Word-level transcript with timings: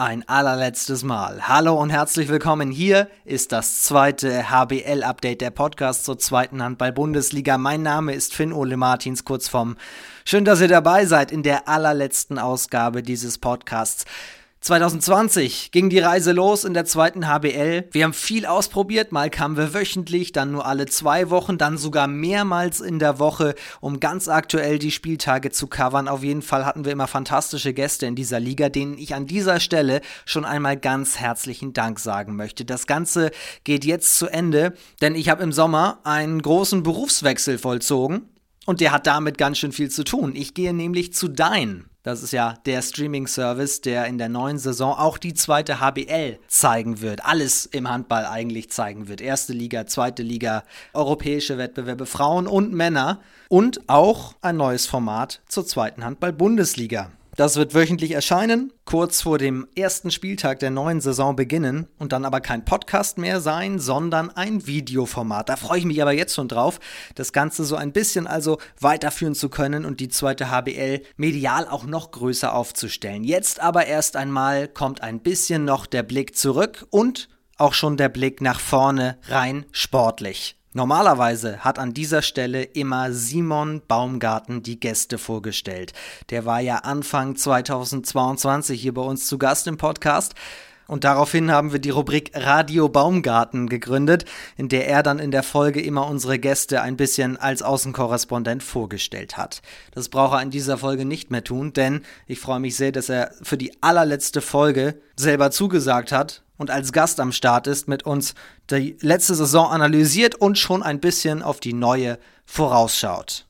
Ein 0.00 0.26
allerletztes 0.26 1.02
Mal. 1.02 1.46
Hallo 1.46 1.74
und 1.74 1.90
herzlich 1.90 2.30
willkommen. 2.30 2.70
Hier 2.70 3.10
ist 3.26 3.52
das 3.52 3.82
zweite 3.82 4.48
HBL-Update 4.48 5.42
der 5.42 5.50
Podcast 5.50 6.06
zur 6.06 6.18
zweiten 6.18 6.62
Handball-Bundesliga. 6.62 7.58
Mein 7.58 7.82
Name 7.82 8.14
ist 8.14 8.34
Finn 8.34 8.54
Ole 8.54 8.78
Martins, 8.78 9.26
kurz 9.26 9.48
vom. 9.48 9.76
Schön, 10.24 10.46
dass 10.46 10.62
ihr 10.62 10.68
dabei 10.68 11.04
seid 11.04 11.30
in 11.30 11.42
der 11.42 11.68
allerletzten 11.68 12.38
Ausgabe 12.38 13.02
dieses 13.02 13.36
Podcasts. 13.36 14.06
2020 14.60 15.70
ging 15.70 15.88
die 15.88 16.00
Reise 16.00 16.32
los 16.32 16.64
in 16.64 16.74
der 16.74 16.84
zweiten 16.84 17.26
HBL. 17.26 17.88
Wir 17.92 18.04
haben 18.04 18.12
viel 18.12 18.44
ausprobiert. 18.44 19.10
Mal 19.10 19.30
kamen 19.30 19.56
wir 19.56 19.72
wöchentlich, 19.72 20.32
dann 20.32 20.52
nur 20.52 20.66
alle 20.66 20.84
zwei 20.84 21.30
Wochen, 21.30 21.56
dann 21.56 21.78
sogar 21.78 22.06
mehrmals 22.06 22.80
in 22.80 22.98
der 22.98 23.18
Woche, 23.18 23.54
um 23.80 24.00
ganz 24.00 24.28
aktuell 24.28 24.78
die 24.78 24.90
Spieltage 24.90 25.50
zu 25.50 25.66
covern. 25.66 26.08
Auf 26.08 26.22
jeden 26.22 26.42
Fall 26.42 26.66
hatten 26.66 26.84
wir 26.84 26.92
immer 26.92 27.06
fantastische 27.06 27.72
Gäste 27.72 28.04
in 28.04 28.16
dieser 28.16 28.38
Liga, 28.38 28.68
denen 28.68 28.98
ich 28.98 29.14
an 29.14 29.26
dieser 29.26 29.60
Stelle 29.60 30.02
schon 30.26 30.44
einmal 30.44 30.76
ganz 30.76 31.18
herzlichen 31.18 31.72
Dank 31.72 31.98
sagen 31.98 32.36
möchte. 32.36 32.66
Das 32.66 32.86
Ganze 32.86 33.30
geht 33.64 33.86
jetzt 33.86 34.18
zu 34.18 34.26
Ende, 34.26 34.74
denn 35.00 35.14
ich 35.14 35.30
habe 35.30 35.42
im 35.42 35.52
Sommer 35.52 36.00
einen 36.04 36.42
großen 36.42 36.82
Berufswechsel 36.82 37.56
vollzogen. 37.56 38.28
Und 38.66 38.80
der 38.80 38.92
hat 38.92 39.06
damit 39.06 39.38
ganz 39.38 39.56
schön 39.56 39.72
viel 39.72 39.90
zu 39.90 40.04
tun. 40.04 40.36
Ich 40.36 40.52
gehe 40.52 40.74
nämlich 40.74 41.14
zu 41.14 41.28
Dein. 41.28 41.89
Das 42.02 42.22
ist 42.22 42.32
ja 42.32 42.54
der 42.64 42.80
Streaming-Service, 42.80 43.82
der 43.82 44.06
in 44.06 44.16
der 44.16 44.30
neuen 44.30 44.58
Saison 44.58 44.94
auch 44.94 45.18
die 45.18 45.34
zweite 45.34 45.80
HBL 45.80 46.38
zeigen 46.48 47.02
wird. 47.02 47.26
Alles 47.26 47.66
im 47.66 47.90
Handball 47.90 48.24
eigentlich 48.24 48.70
zeigen 48.70 49.06
wird. 49.08 49.20
Erste 49.20 49.52
Liga, 49.52 49.86
zweite 49.86 50.22
Liga, 50.22 50.64
europäische 50.94 51.58
Wettbewerbe, 51.58 52.06
Frauen 52.06 52.46
und 52.46 52.72
Männer. 52.72 53.20
Und 53.48 53.82
auch 53.88 54.34
ein 54.40 54.56
neues 54.56 54.86
Format 54.86 55.42
zur 55.46 55.66
zweiten 55.66 56.02
Handball-Bundesliga. 56.02 57.10
Das 57.36 57.56
wird 57.56 57.74
wöchentlich 57.74 58.10
erscheinen, 58.10 58.72
kurz 58.84 59.22
vor 59.22 59.38
dem 59.38 59.66
ersten 59.76 60.10
Spieltag 60.10 60.58
der 60.58 60.70
neuen 60.70 61.00
Saison 61.00 61.36
beginnen 61.36 61.86
und 61.98 62.12
dann 62.12 62.24
aber 62.24 62.40
kein 62.40 62.64
Podcast 62.64 63.18
mehr 63.18 63.40
sein, 63.40 63.78
sondern 63.78 64.30
ein 64.30 64.66
Videoformat. 64.66 65.48
Da 65.48 65.56
freue 65.56 65.78
ich 65.78 65.84
mich 65.84 66.02
aber 66.02 66.12
jetzt 66.12 66.34
schon 66.34 66.48
drauf, 66.48 66.80
das 67.14 67.32
Ganze 67.32 67.64
so 67.64 67.76
ein 67.76 67.92
bisschen 67.92 68.26
also 68.26 68.58
weiterführen 68.80 69.34
zu 69.34 69.48
können 69.48 69.84
und 69.84 70.00
die 70.00 70.08
zweite 70.08 70.50
HBL 70.50 71.02
medial 71.16 71.66
auch 71.68 71.84
noch 71.84 72.10
größer 72.10 72.52
aufzustellen. 72.52 73.24
Jetzt 73.24 73.60
aber 73.60 73.86
erst 73.86 74.16
einmal 74.16 74.68
kommt 74.68 75.02
ein 75.02 75.20
bisschen 75.20 75.64
noch 75.64 75.86
der 75.86 76.02
Blick 76.02 76.36
zurück 76.36 76.86
und 76.90 77.28
auch 77.56 77.74
schon 77.74 77.96
der 77.96 78.08
Blick 78.08 78.40
nach 78.40 78.58
vorne 78.58 79.18
rein 79.28 79.66
sportlich. 79.70 80.59
Normalerweise 80.72 81.64
hat 81.64 81.80
an 81.80 81.94
dieser 81.94 82.22
Stelle 82.22 82.62
immer 82.62 83.12
Simon 83.12 83.82
Baumgarten 83.88 84.62
die 84.62 84.78
Gäste 84.78 85.18
vorgestellt. 85.18 85.92
Der 86.30 86.44
war 86.44 86.60
ja 86.60 86.76
Anfang 86.76 87.34
2022 87.34 88.80
hier 88.80 88.94
bei 88.94 89.02
uns 89.02 89.26
zu 89.26 89.36
Gast 89.36 89.66
im 89.66 89.78
Podcast. 89.78 90.36
Und 90.86 91.02
daraufhin 91.02 91.50
haben 91.50 91.72
wir 91.72 91.80
die 91.80 91.90
Rubrik 91.90 92.30
Radio 92.34 92.88
Baumgarten 92.88 93.68
gegründet, 93.68 94.26
in 94.56 94.68
der 94.68 94.86
er 94.86 95.02
dann 95.02 95.18
in 95.18 95.32
der 95.32 95.42
Folge 95.42 95.80
immer 95.80 96.06
unsere 96.06 96.38
Gäste 96.38 96.82
ein 96.82 96.96
bisschen 96.96 97.36
als 97.36 97.62
Außenkorrespondent 97.62 98.62
vorgestellt 98.62 99.36
hat. 99.36 99.62
Das 99.90 100.08
braucht 100.08 100.34
er 100.34 100.42
in 100.42 100.50
dieser 100.50 100.78
Folge 100.78 101.04
nicht 101.04 101.32
mehr 101.32 101.42
tun, 101.42 101.72
denn 101.72 102.02
ich 102.28 102.38
freue 102.38 102.60
mich 102.60 102.76
sehr, 102.76 102.92
dass 102.92 103.08
er 103.08 103.32
für 103.42 103.56
die 103.56 103.72
allerletzte 103.82 104.40
Folge 104.40 105.00
selber 105.16 105.50
zugesagt 105.50 106.12
hat 106.12 106.44
und 106.60 106.70
als 106.70 106.92
Gast 106.92 107.20
am 107.20 107.32
Start 107.32 107.66
ist, 107.66 107.88
mit 107.88 108.04
uns 108.04 108.34
die 108.70 108.94
letzte 109.00 109.34
Saison 109.34 109.70
analysiert 109.70 110.34
und 110.34 110.58
schon 110.58 110.82
ein 110.82 111.00
bisschen 111.00 111.42
auf 111.42 111.58
die 111.58 111.72
neue 111.72 112.18
vorausschaut. 112.44 113.46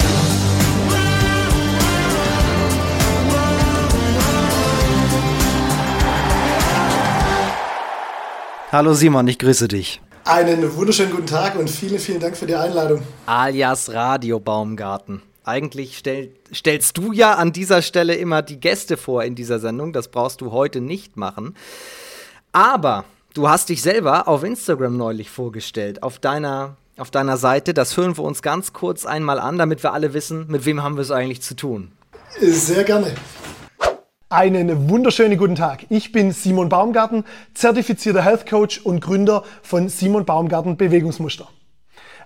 Hallo 8.70 8.94
Simon, 8.94 9.26
ich 9.26 9.40
grüße 9.40 9.66
dich. 9.66 10.00
Einen 10.24 10.76
wunderschönen 10.76 11.10
guten 11.10 11.26
Tag 11.26 11.56
und 11.56 11.68
vielen, 11.68 11.98
vielen 11.98 12.20
Dank 12.20 12.36
für 12.36 12.46
die 12.46 12.54
Einladung. 12.54 13.02
Alias 13.26 13.92
Radio 13.92 14.38
Baumgarten. 14.38 15.22
Eigentlich 15.42 15.98
stell, 15.98 16.30
stellst 16.54 16.96
du 16.96 17.12
ja 17.12 17.34
an 17.34 17.52
dieser 17.52 17.82
Stelle 17.82 18.14
immer 18.14 18.42
die 18.42 18.60
Gäste 18.60 18.96
vor 18.96 19.24
in 19.24 19.34
dieser 19.34 19.58
Sendung. 19.58 19.92
Das 19.92 20.06
brauchst 20.06 20.40
du 20.42 20.52
heute 20.52 20.80
nicht 20.80 21.16
machen. 21.16 21.56
Aber 22.52 23.04
du 23.34 23.48
hast 23.48 23.68
dich 23.68 23.80
selber 23.82 24.26
auf 24.26 24.42
Instagram 24.42 24.96
neulich 24.96 25.30
vorgestellt, 25.30 26.02
auf 26.02 26.18
deiner, 26.18 26.76
auf 26.96 27.10
deiner 27.10 27.36
Seite. 27.36 27.74
Das 27.74 27.96
hören 27.96 28.16
wir 28.16 28.24
uns 28.24 28.42
ganz 28.42 28.72
kurz 28.72 29.06
einmal 29.06 29.38
an, 29.38 29.56
damit 29.56 29.82
wir 29.82 29.92
alle 29.92 30.14
wissen, 30.14 30.46
mit 30.48 30.64
wem 30.64 30.82
haben 30.82 30.96
wir 30.96 31.02
es 31.02 31.12
eigentlich 31.12 31.42
zu 31.42 31.54
tun. 31.54 31.92
Sehr 32.40 32.84
gerne. 32.84 33.14
Einen 34.28 34.88
wunderschönen 34.88 35.38
guten 35.38 35.56
Tag. 35.56 35.86
Ich 35.90 36.12
bin 36.12 36.32
Simon 36.32 36.68
Baumgarten, 36.68 37.24
zertifizierter 37.54 38.22
Health 38.22 38.46
Coach 38.48 38.78
und 38.78 39.00
Gründer 39.00 39.42
von 39.62 39.88
Simon 39.88 40.24
Baumgarten 40.24 40.76
Bewegungsmuster. 40.76 41.48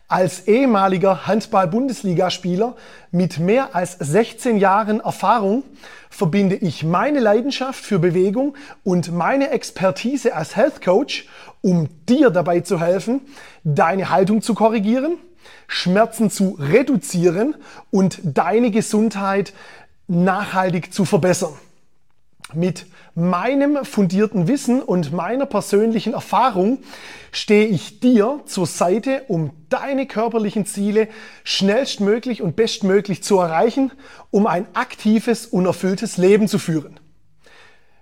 Als 0.06 0.46
ehemaliger 0.46 1.26
Handball-Bundesligaspieler 1.26 2.76
mit 3.10 3.38
mehr 3.38 3.74
als 3.74 3.96
16 3.98 4.58
Jahren 4.58 5.00
Erfahrung 5.00 5.64
verbinde 6.10 6.56
ich 6.56 6.84
meine 6.84 7.20
Leidenschaft 7.20 7.82
für 7.82 7.98
Bewegung 7.98 8.54
und 8.84 9.12
meine 9.12 9.48
Expertise 9.48 10.34
als 10.34 10.56
Health 10.56 10.82
Coach, 10.82 11.26
um 11.62 11.88
dir 12.06 12.28
dabei 12.28 12.60
zu 12.60 12.78
helfen, 12.78 13.22
deine 13.64 14.10
Haltung 14.10 14.42
zu 14.42 14.52
korrigieren, 14.54 15.16
Schmerzen 15.68 16.30
zu 16.30 16.58
reduzieren 16.60 17.56
und 17.90 18.20
deine 18.22 18.70
Gesundheit 18.70 19.54
nachhaltig 20.06 20.92
zu 20.92 21.06
verbessern. 21.06 21.54
Mit 22.52 22.84
meinem 23.14 23.84
fundierten 23.84 24.48
Wissen 24.48 24.82
und 24.82 25.12
meiner 25.12 25.46
persönlichen 25.46 26.14
Erfahrung 26.14 26.78
stehe 27.30 27.66
ich 27.66 28.00
dir 28.00 28.40
zur 28.46 28.66
Seite, 28.66 29.22
um 29.28 29.50
deine 29.68 30.06
körperlichen 30.06 30.66
Ziele 30.66 31.08
schnellstmöglich 31.44 32.42
und 32.42 32.56
bestmöglich 32.56 33.22
zu 33.22 33.38
erreichen, 33.38 33.92
um 34.30 34.46
ein 34.46 34.66
aktives 34.74 35.46
und 35.46 35.66
erfülltes 35.66 36.16
Leben 36.16 36.48
zu 36.48 36.58
führen. 36.58 36.98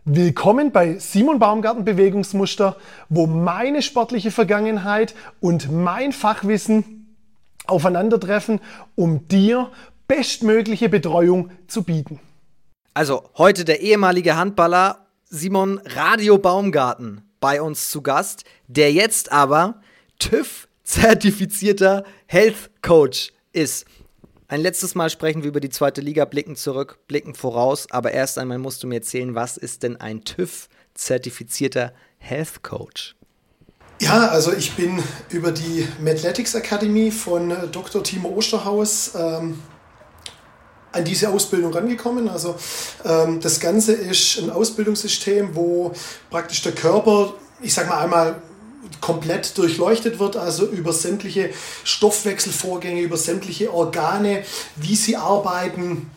Willkommen 0.04 0.72
bei 0.72 0.98
Simon 0.98 1.38
Baumgarten 1.38 1.84
Bewegungsmuster, 1.84 2.76
wo 3.08 3.26
meine 3.26 3.82
sportliche 3.82 4.30
Vergangenheit 4.30 5.14
und 5.40 5.70
mein 5.70 6.12
Fachwissen 6.12 7.14
aufeinandertreffen, 7.66 8.60
um 8.96 9.28
dir 9.28 9.70
bestmögliche 10.08 10.88
Betreuung 10.88 11.50
zu 11.68 11.84
bieten. 11.84 12.18
Also 12.94 13.22
heute 13.38 13.64
der 13.64 13.80
ehemalige 13.80 14.36
Handballer 14.36 15.01
Simon 15.34 15.80
Radio 15.86 16.36
Baumgarten 16.36 17.22
bei 17.40 17.62
uns 17.62 17.88
zu 17.88 18.02
Gast, 18.02 18.44
der 18.66 18.92
jetzt 18.92 19.32
aber 19.32 19.80
TÜV-zertifizierter 20.18 22.04
Health 22.26 22.70
Coach 22.82 23.32
ist. 23.54 23.86
Ein 24.48 24.60
letztes 24.60 24.94
Mal 24.94 25.08
sprechen 25.08 25.42
wir 25.42 25.48
über 25.48 25.60
die 25.60 25.70
zweite 25.70 26.02
Liga, 26.02 26.26
blicken 26.26 26.54
zurück, 26.54 26.98
blicken 27.08 27.34
voraus, 27.34 27.86
aber 27.90 28.12
erst 28.12 28.36
einmal 28.36 28.58
musst 28.58 28.82
du 28.82 28.86
mir 28.86 28.96
erzählen, 28.96 29.34
was 29.34 29.56
ist 29.56 29.82
denn 29.82 29.98
ein 29.98 30.22
TÜV-zertifizierter 30.22 31.94
Health 32.18 32.62
Coach? 32.62 33.16
Ja, 34.02 34.28
also 34.28 34.52
ich 34.52 34.72
bin 34.72 35.02
über 35.30 35.50
die 35.50 35.88
Mathletics 35.98 36.54
Academy 36.54 37.10
von 37.10 37.54
Dr. 37.72 38.04
Timo 38.04 38.28
Osterhaus 38.36 39.12
ähm, 39.14 39.58
an 40.92 41.04
diese 41.04 41.30
Ausbildung 41.30 41.72
rangekommen. 41.72 42.28
Also 42.28 42.54
ähm, 43.04 43.40
das 43.40 43.60
Ganze 43.60 43.92
ist 43.92 44.38
ein 44.38 44.50
Ausbildungssystem, 44.50 45.54
wo 45.54 45.92
praktisch 46.30 46.62
der 46.62 46.72
Körper, 46.72 47.34
ich 47.60 47.74
sag 47.74 47.88
mal 47.88 47.98
einmal 47.98 48.36
komplett 49.00 49.56
durchleuchtet 49.58 50.18
wird, 50.18 50.36
also 50.36 50.66
über 50.66 50.92
sämtliche 50.92 51.50
Stoffwechselvorgänge, 51.84 53.00
über 53.00 53.16
sämtliche 53.16 53.72
Organe, 53.72 54.44
wie 54.76 54.96
sie 54.96 55.16
arbeiten, 55.16 56.10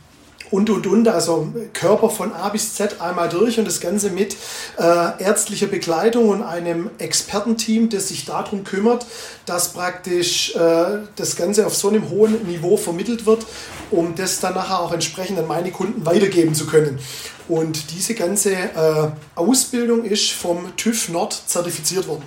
und 0.51 0.69
und 0.69 0.87
und, 0.87 1.07
also 1.07 1.51
Körper 1.73 2.09
von 2.09 2.33
A 2.33 2.49
bis 2.49 2.75
Z 2.75 3.01
einmal 3.01 3.29
durch 3.29 3.57
und 3.59 3.65
das 3.65 3.79
Ganze 3.79 4.09
mit 4.09 4.35
äh, 4.77 5.23
ärztlicher 5.23 5.67
Begleitung 5.67 6.29
und 6.29 6.43
einem 6.43 6.89
Expertenteam, 6.97 7.89
das 7.89 8.09
sich 8.09 8.25
darum 8.25 8.63
kümmert, 8.63 9.05
dass 9.45 9.73
praktisch 9.73 10.55
äh, 10.55 10.99
das 11.15 11.35
Ganze 11.35 11.65
auf 11.65 11.75
so 11.75 11.89
einem 11.89 12.09
hohen 12.09 12.45
Niveau 12.47 12.77
vermittelt 12.77 13.25
wird, 13.25 13.45
um 13.91 14.15
das 14.15 14.39
dann 14.39 14.53
nachher 14.53 14.79
auch 14.79 14.91
entsprechend 14.91 15.39
an 15.39 15.47
meine 15.47 15.71
Kunden 15.71 16.05
weitergeben 16.05 16.55
zu 16.55 16.65
können. 16.67 16.99
Und 17.47 17.91
diese 17.91 18.15
ganze 18.15 18.53
äh, 18.53 19.11
Ausbildung 19.35 20.03
ist 20.03 20.31
vom 20.31 20.75
TÜV 20.77 21.09
Nord 21.09 21.33
zertifiziert 21.45 22.07
worden. 22.07 22.23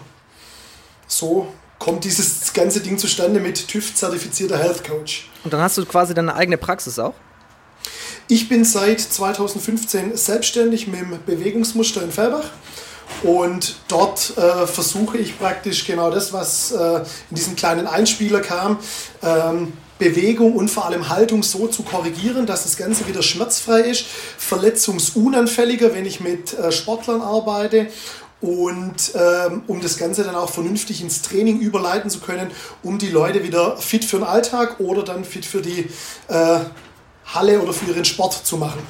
So 1.06 1.48
kommt 1.78 2.04
dieses 2.04 2.52
ganze 2.52 2.80
Ding 2.80 2.98
zustande 2.98 3.40
mit 3.40 3.68
TÜV 3.68 3.94
zertifizierter 3.94 4.58
Health 4.58 4.84
Coach. 4.84 5.28
Und 5.44 5.52
dann 5.52 5.60
hast 5.60 5.78
du 5.78 5.86
quasi 5.86 6.14
deine 6.14 6.34
eigene 6.34 6.58
Praxis 6.58 6.98
auch? 6.98 7.14
Ich 8.30 8.50
bin 8.50 8.62
seit 8.62 9.00
2015 9.00 10.14
selbstständig 10.14 10.86
mit 10.86 11.00
dem 11.00 11.18
Bewegungsmuster 11.24 12.02
in 12.02 12.12
Fellbach. 12.12 12.50
Und 13.22 13.76
dort 13.88 14.36
äh, 14.36 14.66
versuche 14.66 15.16
ich 15.16 15.38
praktisch 15.38 15.86
genau 15.86 16.10
das, 16.10 16.34
was 16.34 16.72
äh, 16.72 16.98
in 17.30 17.36
diesem 17.36 17.56
kleinen 17.56 17.86
Einspieler 17.86 18.40
kam, 18.40 18.78
ähm, 19.22 19.72
Bewegung 19.98 20.54
und 20.54 20.70
vor 20.70 20.84
allem 20.84 21.08
Haltung 21.08 21.42
so 21.42 21.68
zu 21.68 21.82
korrigieren, 21.82 22.44
dass 22.44 22.64
das 22.64 22.76
Ganze 22.76 23.08
wieder 23.08 23.22
schmerzfrei 23.22 23.80
ist, 23.80 24.04
verletzungsunanfälliger, 24.36 25.94
wenn 25.94 26.04
ich 26.04 26.20
mit 26.20 26.52
äh, 26.52 26.70
Sportlern 26.70 27.22
arbeite 27.22 27.88
und 28.40 29.12
ähm, 29.14 29.62
um 29.66 29.80
das 29.80 29.96
Ganze 29.96 30.22
dann 30.22 30.36
auch 30.36 30.50
vernünftig 30.50 31.00
ins 31.00 31.22
Training 31.22 31.60
überleiten 31.60 32.10
zu 32.10 32.20
können, 32.20 32.50
um 32.82 32.98
die 32.98 33.08
Leute 33.08 33.42
wieder 33.42 33.78
fit 33.78 34.04
für 34.04 34.18
den 34.18 34.26
Alltag 34.26 34.78
oder 34.80 35.02
dann 35.02 35.24
fit 35.24 35.44
für 35.44 35.62
die 35.62 35.88
äh, 36.28 36.60
Halle 37.34 37.60
oder 37.60 37.72
für 37.72 37.90
ihren 37.90 38.04
Sport 38.04 38.34
zu 38.34 38.56
machen. 38.56 38.80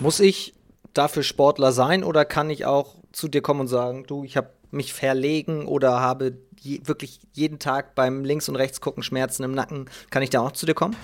Muss 0.00 0.20
ich 0.20 0.54
dafür 0.94 1.22
Sportler 1.22 1.72
sein 1.72 2.04
oder 2.04 2.24
kann 2.24 2.50
ich 2.50 2.64
auch 2.64 2.94
zu 3.12 3.28
dir 3.28 3.42
kommen 3.42 3.60
und 3.60 3.68
sagen, 3.68 4.04
du, 4.06 4.24
ich 4.24 4.36
habe 4.36 4.50
mich 4.70 4.92
verlegen 4.92 5.66
oder 5.66 6.00
habe 6.00 6.38
je, 6.60 6.80
wirklich 6.84 7.20
jeden 7.32 7.58
Tag 7.58 7.94
beim 7.94 8.24
Links- 8.24 8.48
und 8.48 8.56
Rechts 8.56 8.80
gucken 8.80 9.02
Schmerzen 9.02 9.42
im 9.42 9.52
Nacken? 9.52 9.88
Kann 10.10 10.22
ich 10.22 10.30
da 10.30 10.40
auch 10.40 10.52
zu 10.52 10.66
dir 10.66 10.74
kommen? 10.74 10.96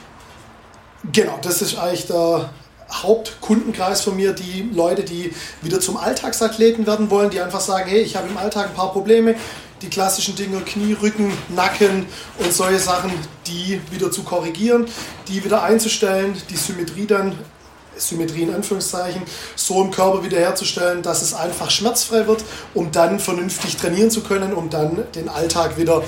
Genau, 1.11 1.38
das 1.43 1.62
ist 1.62 1.76
eigentlich 1.79 2.06
der 2.06 2.50
Hauptkundenkreis 2.93 4.03
von 4.03 4.17
mir, 4.17 4.32
die 4.32 4.69
Leute, 4.73 5.03
die 5.03 5.32
wieder 5.62 5.81
zum 5.81 5.97
Alltagsathleten 5.97 6.87
werden 6.87 7.11
wollen, 7.11 7.31
die 7.31 7.41
einfach 7.41 7.61
sagen, 7.61 7.88
hey, 7.88 8.00
ich 8.00 8.17
habe 8.17 8.29
im 8.29 8.37
Alltag 8.37 8.69
ein 8.69 8.75
paar 8.75 8.93
Probleme, 8.93 9.35
die 9.82 9.88
klassischen 9.88 10.37
Dinge, 10.37 10.61
Knie, 10.61 10.94
Rücken, 10.94 11.32
Nacken 11.49 12.06
und 12.38 12.52
solche 12.52 12.79
Sachen, 12.79 13.12
die 13.46 13.81
wieder 13.90 14.11
zu 14.11 14.23
korrigieren, 14.23 14.87
die 15.29 15.44
wieder 15.44 15.62
einzustellen, 15.62 16.37
die 16.49 16.56
Symmetrie 16.56 17.06
dann 17.06 17.37
Symmetrie 17.96 18.43
in 18.43 18.55
Anführungszeichen, 18.55 19.23
so 19.55 19.82
im 19.82 19.90
Körper 19.90 20.25
wiederherzustellen, 20.25 21.02
dass 21.02 21.20
es 21.20 21.34
einfach 21.34 21.70
schmerzfrei 21.70 22.26
wird, 22.26 22.43
um 22.75 22.90
dann 22.90 23.20
vernünftig 23.20 23.76
trainieren 23.76 24.11
zu 24.11 24.23
können, 24.23 24.55
um 24.55 24.70
dann 24.70 25.05
den 25.14 25.29
Alltag 25.29 25.76
wieder 25.76 26.02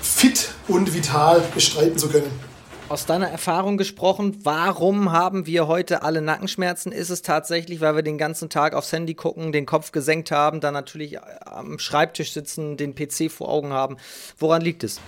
fit 0.00 0.50
und 0.68 0.94
vital 0.94 1.42
bestreiten 1.54 1.98
zu 1.98 2.08
können. 2.08 2.53
Aus 2.90 3.06
deiner 3.06 3.30
Erfahrung 3.30 3.78
gesprochen, 3.78 4.40
warum 4.42 5.10
haben 5.10 5.46
wir 5.46 5.66
heute 5.66 6.02
alle 6.02 6.20
Nackenschmerzen? 6.20 6.92
Ist 6.92 7.08
es 7.08 7.22
tatsächlich, 7.22 7.80
weil 7.80 7.96
wir 7.96 8.02
den 8.02 8.18
ganzen 8.18 8.50
Tag 8.50 8.74
aufs 8.74 8.92
Handy 8.92 9.14
gucken, 9.14 9.52
den 9.52 9.64
Kopf 9.64 9.90
gesenkt 9.90 10.30
haben, 10.30 10.60
dann 10.60 10.74
natürlich 10.74 11.18
am 11.46 11.78
Schreibtisch 11.78 12.34
sitzen, 12.34 12.76
den 12.76 12.94
PC 12.94 13.30
vor 13.30 13.48
Augen 13.48 13.72
haben? 13.72 13.96
Woran 14.38 14.60
liegt 14.60 14.84
es? 14.84 15.00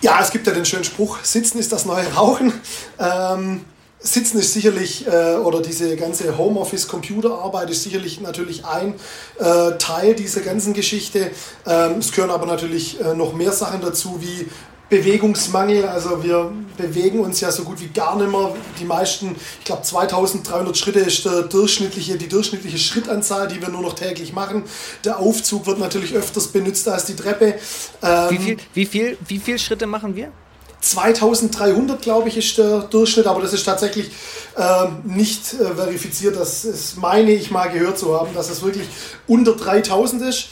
Ja, 0.00 0.18
es 0.20 0.32
gibt 0.32 0.48
ja 0.48 0.52
den 0.52 0.64
schönen 0.64 0.82
Spruch, 0.84 1.18
Sitzen 1.22 1.58
ist 1.58 1.70
das 1.70 1.84
neue 1.86 2.12
Rauchen. 2.12 2.54
Ähm, 2.98 3.64
Sitzen 4.02 4.38
ist 4.38 4.54
sicherlich, 4.54 5.06
äh, 5.06 5.34
oder 5.36 5.60
diese 5.60 5.94
ganze 5.94 6.38
Homeoffice-Computerarbeit 6.38 7.68
ist 7.68 7.82
sicherlich 7.82 8.20
natürlich 8.22 8.64
ein 8.64 8.94
äh, 9.38 9.76
Teil 9.78 10.14
dieser 10.14 10.40
ganzen 10.40 10.72
Geschichte. 10.72 11.30
Ähm, 11.66 11.98
es 11.98 12.10
gehören 12.10 12.30
aber 12.30 12.46
natürlich 12.46 12.98
äh, 12.98 13.14
noch 13.14 13.34
mehr 13.34 13.52
Sachen 13.52 13.82
dazu, 13.82 14.22
wie 14.22 14.48
Bewegungsmangel. 14.90 15.86
Also 15.86 16.22
wir 16.22 16.52
bewegen 16.76 17.20
uns 17.20 17.40
ja 17.40 17.50
so 17.50 17.62
gut 17.62 17.80
wie 17.80 17.86
gar 17.86 18.16
nicht 18.16 18.30
mehr. 18.30 18.54
Die 18.78 18.84
meisten, 18.84 19.36
ich 19.60 19.64
glaube 19.64 19.82
2300 19.82 20.76
Schritte 20.76 21.00
ist 21.00 21.24
der 21.24 21.42
durchschnittliche, 21.42 22.18
die 22.18 22.28
durchschnittliche 22.28 22.78
Schrittanzahl, 22.78 23.48
die 23.48 23.60
wir 23.62 23.68
nur 23.68 23.82
noch 23.82 23.94
täglich 23.94 24.32
machen. 24.32 24.64
Der 25.04 25.18
Aufzug 25.18 25.66
wird 25.66 25.78
natürlich 25.78 26.14
öfters 26.14 26.48
benutzt 26.48 26.88
als 26.88 27.06
die 27.06 27.16
Treppe. 27.16 27.54
Ähm, 28.02 28.30
wie, 28.30 28.38
viel, 28.38 28.56
wie, 28.74 28.86
viel, 28.86 29.18
wie 29.26 29.38
viel 29.38 29.58
Schritte 29.58 29.86
machen 29.86 30.16
wir? 30.16 30.32
2300, 30.80 32.00
glaube 32.00 32.28
ich, 32.28 32.38
ist 32.38 32.56
der 32.58 32.80
Durchschnitt, 32.80 33.26
aber 33.26 33.42
das 33.42 33.52
ist 33.52 33.64
tatsächlich 33.64 34.10
äh, 34.56 34.86
nicht 35.04 35.54
äh, 35.54 35.74
verifiziert. 35.74 36.36
Das 36.36 36.64
ist, 36.64 36.96
meine 36.96 37.32
ich 37.32 37.50
mal 37.50 37.68
gehört 37.68 37.98
zu 37.98 38.18
haben, 38.18 38.34
dass 38.34 38.50
es 38.50 38.62
wirklich 38.62 38.88
unter 39.26 39.54
3000 39.54 40.22
ist. 40.22 40.48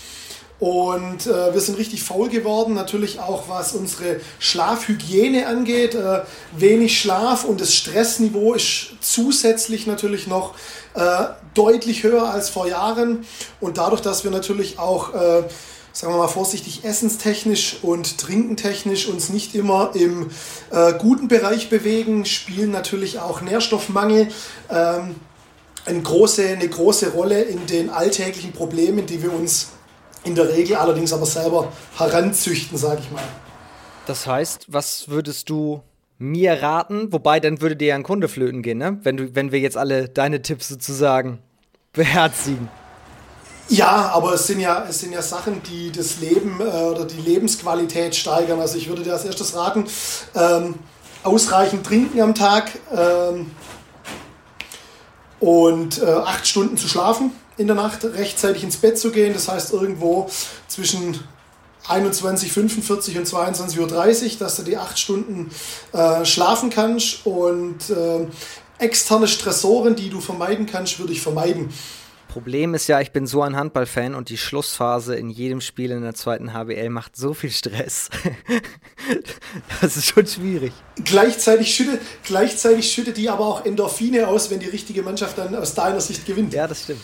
Und 0.60 1.26
äh, 1.26 1.55
wir 1.55 1.60
sind 1.60 1.78
richtig 1.78 2.02
faul 2.02 2.28
geworden, 2.28 2.75
natürlich 2.75 3.20
auch 3.20 3.49
was 3.49 3.75
unsere 3.75 4.20
Schlafhygiene 4.40 5.46
angeht. 5.46 5.94
Äh, 5.94 6.22
wenig 6.56 7.00
Schlaf 7.00 7.44
und 7.44 7.60
das 7.60 7.75
Stressniveau 7.75 8.55
ist 8.55 8.88
zusätzlich 9.00 9.87
natürlich 9.87 10.26
noch 10.26 10.55
äh, 10.94 11.26
deutlich 11.55 12.02
höher 12.02 12.25
als 12.31 12.49
vor 12.49 12.66
Jahren. 12.66 13.25
Und 13.60 13.78
dadurch, 13.78 14.00
dass 14.00 14.25
wir 14.25 14.32
natürlich 14.32 14.81
auch, 14.81 15.14
äh, 15.14 15.44
sagen 15.93 16.12
wir 16.12 16.19
mal 16.19 16.28
vorsichtig, 16.28 16.84
essenstechnisch 16.84 17.78
und 17.82 18.19
trinkentechnisch 18.19 19.06
uns 19.06 19.28
nicht 19.28 19.54
immer 19.54 19.93
im 19.94 20.28
äh, 20.72 20.93
guten 20.99 21.28
Bereich 21.28 21.70
bewegen, 21.70 22.25
spielen 22.25 22.72
natürlich 22.72 23.20
auch 23.20 23.43
Nährstoffmangel. 23.43 24.28
Ähm, 24.70 25.14
eine 25.84 26.02
große, 26.02 26.49
eine 26.49 26.69
große 26.69 27.11
Rolle 27.11 27.43
in 27.43 27.64
den 27.66 27.90
alltäglichen 27.90 28.52
Problemen, 28.52 29.06
die 29.06 29.22
wir 29.22 29.32
uns 29.32 29.69
in 30.28 30.34
der 30.34 30.48
Regel 30.48 30.76
allerdings 30.76 31.12
aber 31.12 31.26
selber 31.26 31.72
heranzüchten, 31.96 32.78
sage 32.78 33.00
ich 33.00 33.10
mal. 33.10 33.22
Das 34.06 34.26
heißt, 34.26 34.66
was 34.69 35.08
würdest 35.08 35.50
du 35.50 35.82
mir 36.19 36.62
raten? 36.62 37.12
Wobei, 37.12 37.40
dann 37.40 37.60
würde 37.60 37.76
dir 37.76 37.88
ja 37.88 37.94
ein 37.94 38.02
Kunde 38.02 38.28
flöten 38.28 38.62
gehen, 38.62 38.78
ne? 38.78 38.98
Wenn, 39.02 39.16
du, 39.16 39.34
wenn 39.34 39.52
wir 39.52 39.58
jetzt 39.58 39.76
alle 39.76 40.08
deine 40.08 40.42
Tipps 40.42 40.69
sozusagen 40.69 41.38
beherzigen. 41.92 42.69
Ja, 43.70 44.10
aber 44.14 44.32
es 44.34 44.46
sind 44.46 44.60
ja, 44.60 44.86
es 44.88 45.00
sind 45.00 45.12
ja 45.12 45.20
Sachen, 45.20 45.62
die 45.64 45.92
das 45.92 46.20
Leben 46.20 46.58
äh, 46.60 46.64
oder 46.64 47.04
die 47.04 47.20
Lebensqualität 47.20 48.14
steigern. 48.14 48.60
Also 48.60 48.78
ich 48.78 48.88
würde 48.88 49.02
dir 49.02 49.12
als 49.12 49.25
erstes 49.25 49.54
raten, 49.54 49.84
ähm, 50.34 50.76
ausreichend 51.22 51.84
trinken 51.86 52.20
am 52.20 52.34
Tag 52.34 52.70
ähm, 52.96 53.50
und 55.40 56.02
äh, 56.02 56.06
acht 56.06 56.46
Stunden 56.46 56.78
zu 56.78 56.88
schlafen 56.88 57.32
in 57.58 57.66
der 57.66 57.76
Nacht 57.76 58.05
rechtzeitig 58.05 58.64
ins 58.64 58.78
Bett 58.78 58.99
zu 58.99 59.10
gehen. 59.10 59.34
Das 59.34 59.49
heißt 59.49 59.72
irgendwo 59.72 60.31
zwischen 60.69 61.19
21.45 61.87 63.19
und 63.19 63.26
22.30 63.26 63.78
Uhr, 64.32 64.38
dass 64.38 64.56
du 64.56 64.62
die 64.62 64.76
acht 64.76 64.99
Stunden 64.99 65.50
äh, 65.93 66.25
schlafen 66.25 66.70
kannst 66.70 67.26
und 67.26 67.90
äh, 67.90 68.26
externe 68.78 69.26
Stressoren, 69.26 69.96
die 69.96 70.10
du 70.10 70.20
vermeiden 70.20 70.66
kannst, 70.66 70.99
würde 70.99 71.12
ich 71.12 71.20
vermeiden. 71.20 71.70
Problem 72.28 72.75
ist 72.75 72.87
ja, 72.88 73.00
ich 73.00 73.10
bin 73.10 73.26
so 73.26 73.40
ein 73.43 73.56
Handballfan 73.56 74.14
und 74.14 74.28
die 74.28 74.37
Schlussphase 74.37 75.16
in 75.16 75.31
jedem 75.31 75.62
Spiel 75.62 75.90
in 75.90 76.02
der 76.02 76.14
zweiten 76.14 76.52
HBL 76.52 76.90
macht 76.90 77.16
so 77.16 77.32
viel 77.32 77.50
Stress. 77.50 78.11
das 79.81 79.96
ist 79.96 80.08
schon 80.08 80.26
schwierig. 80.26 80.72
Gleichzeitig 81.02 81.75
schüttet, 81.75 82.00
gleichzeitig 82.25 82.93
schüttet 82.93 83.16
die 83.16 83.31
aber 83.31 83.46
auch 83.46 83.64
Endorphine 83.64 84.28
aus, 84.28 84.50
wenn 84.50 84.61
die 84.61 84.69
richtige 84.69 85.02
Mannschaft 85.02 85.38
dann 85.38 85.54
aus 85.54 85.75
deiner 85.75 86.02
Sicht 86.02 86.26
gewinnt. 86.26 86.52
Ja, 86.52 86.66
das 86.66 86.82
stimmt. 86.82 87.00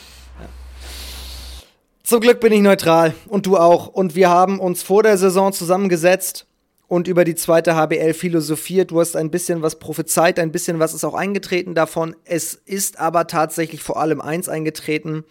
Zum 2.07 2.21
Glück 2.21 2.39
bin 2.39 2.53
ich 2.53 2.61
neutral 2.61 3.15
und 3.29 3.47
du 3.47 3.57
auch. 3.57 3.87
Und 3.87 4.15
wir 4.15 4.29
haben 4.29 4.61
uns 4.61 4.83
vor 4.83 5.03
der 5.03 5.17
Saison 5.17 5.55
zusammengesetzt 5.55 6.47
und 6.87 7.09
über 7.09 7.25
die 7.25 7.35
zweite 7.35 7.77
HBL 7.77 8.13
philosophiert. 8.13 8.91
Du 8.91 9.01
hast 9.01 9.17
ein 9.17 9.31
bisschen 9.31 9.63
was 9.63 9.79
prophezeit, 9.79 10.39
ein 10.39 10.53
bisschen 10.53 10.79
was 10.79 10.93
ist 10.93 11.05
auch 11.05 11.15
eingetreten 11.15 11.75
davon. 11.75 12.15
Es 12.27 12.53
ist 12.53 13.01
aber 13.01 13.27
tatsächlich 13.27 13.83
vor 13.83 13.99
allem 13.99 14.21
eins 14.21 14.51
eingetreten. 14.51 15.25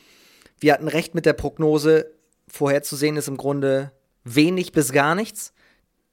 Wir 0.60 0.74
hatten 0.74 0.88
recht 0.88 1.14
mit 1.14 1.28
der 1.28 1.34
Prognose. 1.34 2.12
Vorherzusehen 2.48 3.18
ist 3.18 3.28
im 3.28 3.38
Grunde 3.38 3.92
wenig 4.24 4.72
bis 4.72 4.92
gar 4.92 5.14
nichts. 5.14 5.54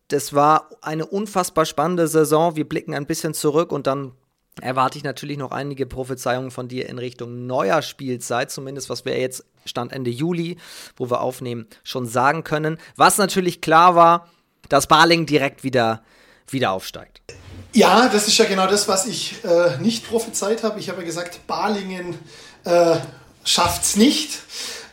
Das 0.09 0.35
war 0.35 0.69
eine 0.83 1.07
unfassbar 1.07 1.65
spannende 1.65 2.07
Saison. 2.07 2.55
Wir 2.55 2.69
blicken 2.69 2.93
ein 2.93 3.07
bisschen 3.07 3.33
zurück 3.33 3.73
und 3.73 3.87
dann 3.87 4.13
erwarte 4.61 4.99
ich 4.99 5.05
natürlich 5.05 5.39
noch 5.39 5.53
einige 5.53 5.87
Prophezeiungen 5.87 6.51
von 6.51 6.69
dir 6.69 6.89
in 6.89 6.99
Richtung 6.99 7.47
neuer 7.47 7.83
Spielzeit, 7.83 8.51
zumindest 8.51 8.91
was 8.91 9.05
wir 9.05 9.19
jetzt 9.19 9.45
Stand 9.65 9.93
Ende 9.93 10.11
Juli, 10.11 10.57
wo 10.97 11.11
wir 11.11 11.21
aufnehmen, 11.21 11.67
schon 11.83 12.07
sagen 12.07 12.45
können. 12.45 12.79
Was 12.97 13.19
natürlich 13.19 13.61
klar 13.61 13.95
war, 13.95 14.29
dass 14.69 14.87
Barling 14.87 15.27
direkt 15.27 15.65
wieder, 15.65 16.03
wieder 16.49 16.73
aufsteigt. 16.73 17.21
Ja, 17.73 18.09
das 18.09 18.27
ist 18.27 18.39
ja 18.39 18.47
genau 18.47 18.67
das, 18.67 18.89
was 18.89 19.07
ich 19.07 19.45
äh, 19.45 19.79
nicht 19.81 20.09
prophezeit 20.09 20.65
habe. 20.65 20.81
Ich 20.81 20.89
habe 20.89 21.01
ja 21.01 21.07
gesagt, 21.07 21.47
Balingen 21.47 22.19
äh, 22.65 22.97
schafft 23.45 23.85
es 23.85 23.97
nicht. 23.97 24.41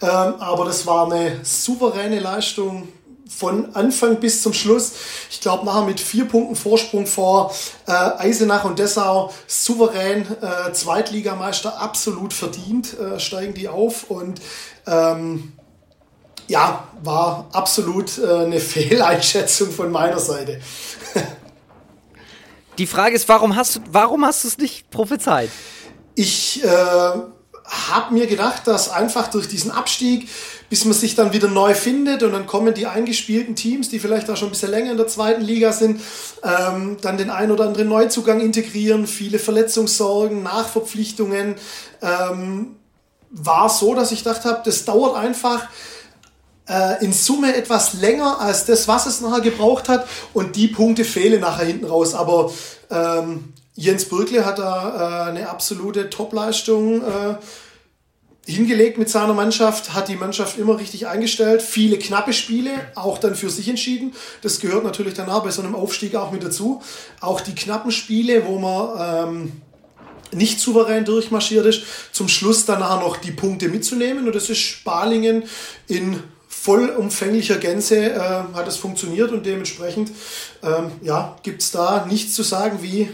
Ähm, 0.01 0.09
aber 0.09 0.65
das 0.65 0.85
war 0.85 1.11
eine 1.11 1.43
souveräne 1.43 2.19
Leistung 2.19 2.87
von 3.29 3.75
Anfang 3.75 4.19
bis 4.19 4.41
zum 4.41 4.53
Schluss. 4.53 4.93
Ich 5.29 5.41
glaube, 5.41 5.65
nachher 5.65 5.83
mit 5.85 5.99
vier 5.99 6.25
Punkten 6.25 6.55
Vorsprung 6.55 7.05
vor 7.05 7.53
äh, 7.87 7.91
Eisenach 7.91 8.65
und 8.65 8.79
Dessau 8.79 9.33
souverän 9.47 10.25
äh, 10.41 10.71
Zweitligameister 10.73 11.79
absolut 11.79 12.33
verdient, 12.33 12.97
äh, 12.99 13.19
steigen 13.19 13.53
die 13.53 13.67
auf 13.67 14.09
und 14.09 14.41
ähm, 14.85 15.53
ja, 16.47 16.87
war 17.03 17.47
absolut 17.51 18.17
äh, 18.17 18.45
eine 18.45 18.59
Fehleinschätzung 18.61 19.71
von 19.71 19.91
meiner 19.91 20.19
Seite. 20.19 20.59
die 22.77 22.87
Frage 22.87 23.15
ist, 23.15 23.27
warum 23.27 23.55
hast 23.55 23.75
du, 23.75 23.79
warum 23.91 24.25
hast 24.25 24.43
du 24.43 24.47
es 24.47 24.57
nicht 24.57 24.89
prophezeit? 24.89 25.49
Ich 26.15 26.63
äh, 26.63 26.67
habe 27.67 28.13
mir 28.13 28.27
gedacht, 28.27 28.65
dass 28.65 28.89
einfach 28.89 29.27
durch 29.27 29.47
diesen 29.47 29.71
Abstieg 29.71 30.29
bis 30.69 30.83
man 30.85 30.93
sich 30.93 31.15
dann 31.15 31.33
wieder 31.33 31.47
neu 31.47 31.73
findet 31.73 32.23
und 32.23 32.33
dann 32.33 32.45
kommen 32.45 32.73
die 32.73 32.87
eingespielten 32.87 33.55
Teams, 33.55 33.89
die 33.89 33.99
vielleicht 33.99 34.29
auch 34.29 34.35
schon 34.35 34.49
ein 34.49 34.51
bisschen 34.51 34.71
länger 34.71 34.91
in 34.91 34.97
der 34.97 35.07
zweiten 35.07 35.41
Liga 35.41 35.71
sind, 35.71 36.01
ähm, 36.43 36.97
dann 37.01 37.17
den 37.17 37.29
ein 37.29 37.51
oder 37.51 37.65
anderen 37.65 37.87
Neuzugang 37.87 38.41
integrieren, 38.41 39.07
viele 39.07 39.39
Verletzungssorgen, 39.39 40.43
Nachverpflichtungen. 40.43 41.55
Ähm, 42.01 42.75
war 43.29 43.69
so, 43.69 43.93
dass 43.93 44.11
ich 44.11 44.23
gedacht 44.23 44.45
habe, 44.45 44.61
das 44.63 44.85
dauert 44.85 45.15
einfach 45.15 45.67
äh, 46.67 47.03
in 47.03 47.13
Summe 47.13 47.55
etwas 47.55 47.93
länger 47.93 48.39
als 48.39 48.65
das, 48.65 48.87
was 48.87 49.05
es 49.05 49.21
nachher 49.21 49.41
gebraucht 49.41 49.89
hat. 49.89 50.07
Und 50.33 50.55
die 50.55 50.67
Punkte 50.67 51.05
fehlen 51.05 51.41
nachher 51.41 51.65
hinten 51.65 51.85
raus. 51.85 52.13
Aber 52.13 52.51
ähm, 52.89 53.53
Jens 53.77 54.05
Birkle 54.05 54.43
hat 54.43 54.57
da 54.57 55.27
äh, 55.27 55.29
eine 55.29 55.49
absolute 55.49 56.09
Topleistung 56.09 57.03
äh, 57.03 57.35
hingelegt 58.47 58.97
mit 58.97 59.07
seiner 59.07 59.35
Mannschaft, 59.35 59.93
hat 59.93 60.07
die 60.07 60.15
Mannschaft 60.15 60.57
immer 60.57 60.79
richtig 60.79 61.05
eingestellt, 61.05 61.61
viele 61.61 61.99
knappe 61.99 62.33
Spiele, 62.33 62.71
auch 62.95 63.19
dann 63.19 63.35
für 63.35 63.51
sich 63.51 63.69
entschieden. 63.69 64.15
Das 64.41 64.59
gehört 64.59 64.83
natürlich 64.83 65.13
danach 65.13 65.43
bei 65.43 65.51
so 65.51 65.61
einem 65.61 65.75
Aufstieg 65.75 66.15
auch 66.15 66.31
mit 66.31 66.43
dazu. 66.43 66.81
Auch 67.21 67.39
die 67.39 67.53
knappen 67.53 67.91
Spiele, 67.91 68.47
wo 68.47 68.57
man 68.57 69.27
ähm, 69.29 69.61
nicht 70.31 70.59
souverän 70.59 71.05
durchmarschiert 71.05 71.67
ist, 71.67 71.83
zum 72.11 72.29
Schluss 72.29 72.65
danach 72.65 72.99
noch 72.99 73.17
die 73.17 73.31
Punkte 73.31 73.69
mitzunehmen. 73.69 74.25
Und 74.25 74.33
das 74.33 74.49
ist 74.49 74.83
Balingen 74.85 75.43
in 75.85 76.23
vollumfänglicher 76.67 77.57
Gänze 77.57 78.13
äh, 78.13 78.19
hat 78.19 78.67
es 78.67 78.77
funktioniert 78.77 79.31
und 79.31 79.45
dementsprechend 79.45 80.11
ähm, 80.63 80.91
ja, 81.01 81.37
gibt 81.43 81.61
es 81.61 81.71
da 81.71 82.05
nichts 82.07 82.33
zu 82.33 82.43
sagen, 82.43 82.79
wie 82.81 83.09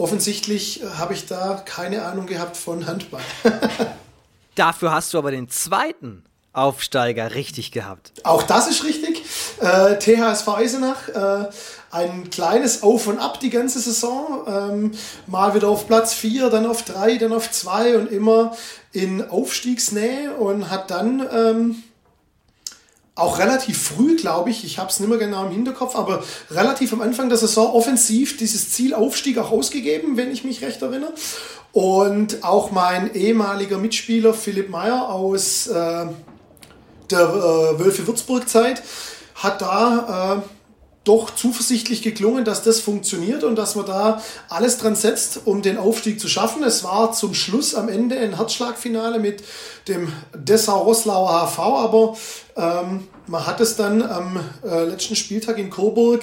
offensichtlich 0.00 0.82
äh, 0.82 0.86
habe 0.98 1.14
ich 1.14 1.26
da 1.26 1.62
keine 1.64 2.02
Ahnung 2.04 2.26
gehabt 2.26 2.56
von 2.56 2.86
Handball. 2.86 3.22
Dafür 4.54 4.92
hast 4.92 5.14
du 5.14 5.18
aber 5.18 5.30
den 5.30 5.48
zweiten 5.48 6.24
Aufsteiger 6.52 7.34
richtig 7.34 7.70
gehabt. 7.70 8.12
Auch 8.24 8.42
das 8.42 8.68
ist 8.68 8.84
richtig. 8.84 9.22
Äh, 9.60 9.98
THSV 9.98 10.48
Eisenach, 10.48 11.08
äh, 11.08 11.48
ein 11.92 12.30
kleines 12.30 12.82
Auf 12.82 13.06
und 13.06 13.18
Ab 13.18 13.38
die 13.40 13.50
ganze 13.50 13.78
Saison. 13.78 14.44
Ähm, 14.48 14.92
mal 15.26 15.54
wieder 15.54 15.68
auf 15.68 15.86
Platz 15.86 16.12
4, 16.14 16.50
dann 16.50 16.66
auf 16.66 16.82
3, 16.82 17.18
dann 17.18 17.32
auf 17.32 17.50
2 17.50 17.98
und 17.98 18.10
immer 18.10 18.56
in 18.92 19.28
Aufstiegsnähe 19.30 20.34
und 20.34 20.70
hat 20.70 20.90
dann 20.90 21.24
ähm, 21.32 21.82
auch 23.20 23.38
relativ 23.38 23.82
früh, 23.82 24.16
glaube 24.16 24.50
ich, 24.50 24.64
ich 24.64 24.78
habe 24.78 24.90
es 24.90 25.00
nicht 25.00 25.08
mehr 25.08 25.18
genau 25.18 25.44
im 25.46 25.52
Hinterkopf, 25.52 25.94
aber 25.94 26.22
relativ 26.50 26.92
am 26.92 27.00
Anfang 27.00 27.28
der 27.28 27.38
Saison 27.38 27.72
offensiv 27.72 28.36
dieses 28.36 28.70
Ziel 28.70 28.94
Aufstieg 28.94 29.38
auch 29.38 29.50
ausgegeben, 29.50 30.16
wenn 30.16 30.30
ich 30.30 30.44
mich 30.44 30.62
recht 30.62 30.82
erinnere. 30.82 31.12
Und 31.72 32.42
auch 32.42 32.70
mein 32.70 33.14
ehemaliger 33.14 33.78
Mitspieler 33.78 34.34
Philipp 34.34 34.70
Meyer 34.70 35.10
aus 35.10 35.68
äh, 35.68 36.06
der 37.10 37.20
äh, 37.20 37.78
Wölfe-Würzburg-Zeit 37.78 38.82
hat 39.34 39.62
da 39.62 40.42
äh, 40.42 40.59
doch 41.10 41.34
zuversichtlich 41.34 42.02
geklungen, 42.02 42.44
dass 42.44 42.62
das 42.62 42.78
funktioniert 42.78 43.42
und 43.42 43.56
dass 43.56 43.74
man 43.74 43.84
da 43.84 44.22
alles 44.48 44.78
dran 44.78 44.94
setzt, 44.94 45.40
um 45.44 45.60
den 45.60 45.76
Aufstieg 45.76 46.20
zu 46.20 46.28
schaffen. 46.28 46.62
Es 46.62 46.84
war 46.84 47.10
zum 47.10 47.34
Schluss 47.34 47.74
am 47.74 47.88
Ende 47.88 48.16
ein 48.16 48.36
Herzschlagfinale 48.36 49.18
mit 49.18 49.42
dem 49.88 50.12
Dessau-Roslauer 50.34 51.48
HV, 51.48 51.58
aber 51.58 52.16
ähm, 52.56 53.08
man 53.26 53.44
hat 53.44 53.60
es 53.60 53.74
dann 53.74 54.02
am 54.02 54.38
äh, 54.64 54.84
letzten 54.84 55.16
Spieltag 55.16 55.58
in 55.58 55.68
Coburg 55.68 56.22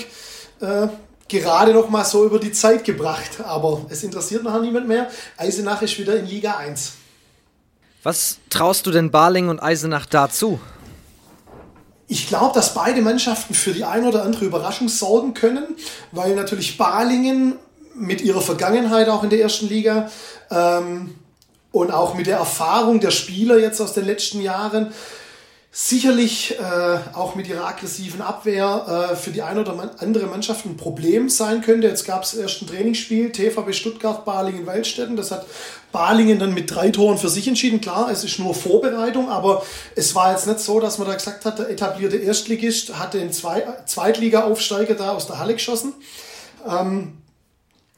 äh, 0.61 0.87
gerade 1.27 1.73
noch 1.73 1.89
mal 1.89 2.05
so 2.05 2.25
über 2.25 2.39
die 2.39 2.53
Zeit 2.53 2.85
gebracht. 2.85 3.41
Aber 3.43 3.85
es 3.89 4.03
interessiert 4.03 4.45
nachher 4.45 4.61
niemand 4.61 4.87
mehr. 4.87 5.09
Eisenach 5.35 5.81
ist 5.81 5.99
wieder 5.99 6.17
in 6.17 6.27
Liga 6.27 6.55
1. 6.55 6.93
Was 8.03 8.37
traust 8.49 8.87
du 8.87 8.91
denn 8.91 9.11
Barling 9.11 9.49
und 9.49 9.61
Eisenach 9.61 10.05
dazu? 10.05 10.61
Ich 12.07 12.27
glaube, 12.27 12.53
dass 12.53 12.73
beide 12.73 13.01
Mannschaften 13.01 13.53
für 13.53 13.73
die 13.73 13.83
ein 13.83 14.05
oder 14.05 14.23
andere 14.23 14.45
Überraschung 14.45 14.87
sorgen 14.87 15.33
können, 15.33 15.65
weil 16.11 16.35
natürlich 16.35 16.77
Balingen 16.77 17.55
mit 17.95 18.21
ihrer 18.21 18.41
Vergangenheit 18.41 19.09
auch 19.09 19.23
in 19.23 19.29
der 19.29 19.41
ersten 19.41 19.67
Liga 19.67 20.09
ähm, 20.49 21.15
und 21.71 21.91
auch 21.91 22.13
mit 22.13 22.27
der 22.27 22.37
Erfahrung 22.37 23.01
der 23.01 23.11
Spieler 23.11 23.57
jetzt 23.59 23.81
aus 23.81 23.93
den 23.93 24.05
letzten 24.05 24.41
Jahren 24.41 24.93
sicherlich 25.79 26.57
äh, 26.57 26.97
auch 27.13 27.35
mit 27.35 27.47
ihrer 27.47 27.67
aggressiven 27.67 28.23
Abwehr 28.23 29.11
äh, 29.11 29.15
für 29.15 29.29
die 29.29 29.43
eine 29.43 29.61
oder 29.61 29.91
andere 29.99 30.25
Mannschaft 30.25 30.65
ein 30.65 30.75
Problem 30.75 31.29
sein 31.29 31.61
könnte. 31.61 31.87
Jetzt 31.87 32.03
gab 32.03 32.23
es 32.23 32.33
erst 32.33 32.63
ein 32.63 32.67
Trainingsspiel, 32.67 33.31
TVB 33.31 33.75
Stuttgart, 33.75 34.25
Balingen, 34.25 34.65
Waldstätten. 34.65 35.15
Das 35.15 35.29
hat 35.29 35.45
Balingen 35.91 36.39
dann 36.39 36.55
mit 36.55 36.73
drei 36.73 36.89
Toren 36.89 37.19
für 37.19 37.29
sich 37.29 37.47
entschieden. 37.47 37.79
Klar, 37.79 38.09
es 38.09 38.23
ist 38.23 38.39
nur 38.39 38.55
Vorbereitung, 38.55 39.29
aber 39.29 39.63
es 39.95 40.15
war 40.15 40.31
jetzt 40.31 40.47
nicht 40.47 40.61
so, 40.61 40.79
dass 40.79 40.97
man 40.97 41.09
da 41.09 41.13
gesagt 41.13 41.45
hat, 41.45 41.59
der 41.59 41.69
etablierte 41.69 42.17
Erstligist 42.17 42.97
hatte 42.97 43.19
den 43.19 43.31
Zwei 43.31 43.63
Zweitliga-Aufsteiger 43.85 44.95
da 44.95 45.11
aus 45.11 45.27
der 45.27 45.37
Halle 45.37 45.53
geschossen. 45.53 45.93
Ähm, 46.67 47.19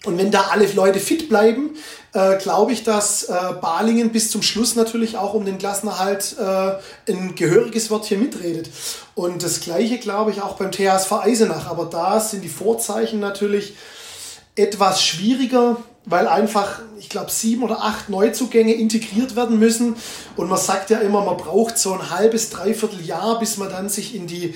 und 0.04 0.18
wenn 0.18 0.32
da 0.32 0.48
alle 0.52 0.66
Leute 0.74 1.00
fit 1.00 1.30
bleiben, 1.30 1.78
äh, 2.14 2.38
glaube 2.38 2.72
ich, 2.72 2.84
dass 2.84 3.24
äh, 3.24 3.36
Balingen 3.62 4.12
bis 4.12 4.32
zum 4.32 4.42
Schluss 4.42 4.76
natürlich 4.76 5.18
auch 5.18 5.34
um 5.34 5.46
den 5.46 5.58
Klassenerhalt 5.58 6.36
äh, 6.40 7.12
ein 7.12 7.36
gehöriges 7.36 7.92
Wörtchen 7.92 8.20
mitredet. 8.20 8.70
Und 9.16 9.44
das 9.44 9.60
gleiche 9.60 10.00
glaube 10.00 10.32
ich 10.32 10.42
auch 10.42 10.56
beim 10.56 10.72
THSV 10.72 11.12
Eisenach. 11.12 11.68
Aber 11.70 11.86
da 11.86 12.20
sind 12.20 12.44
die 12.44 12.50
Vorzeichen 12.50 13.20
natürlich 13.20 13.76
etwas 14.56 15.04
schwieriger, 15.04 15.78
weil 16.06 16.28
einfach, 16.28 16.82
ich 16.98 17.10
glaube, 17.10 17.30
sieben 17.30 17.64
oder 17.64 17.84
acht 17.84 18.10
Neuzugänge 18.10 18.74
integriert 18.74 19.36
werden 19.36 19.60
müssen. 19.60 19.96
Und 20.36 20.50
man 20.50 20.58
sagt 20.58 20.90
ja 20.90 21.00
immer, 21.00 21.24
man 21.24 21.38
braucht 21.38 21.78
so 21.78 21.94
ein 21.94 22.10
halbes, 22.10 22.50
dreiviertel 22.50 23.06
Jahr, 23.06 23.40
bis 23.40 23.58
man 23.58 23.70
dann 23.70 23.90
sich 23.90 24.16
in 24.16 24.26
die 24.26 24.56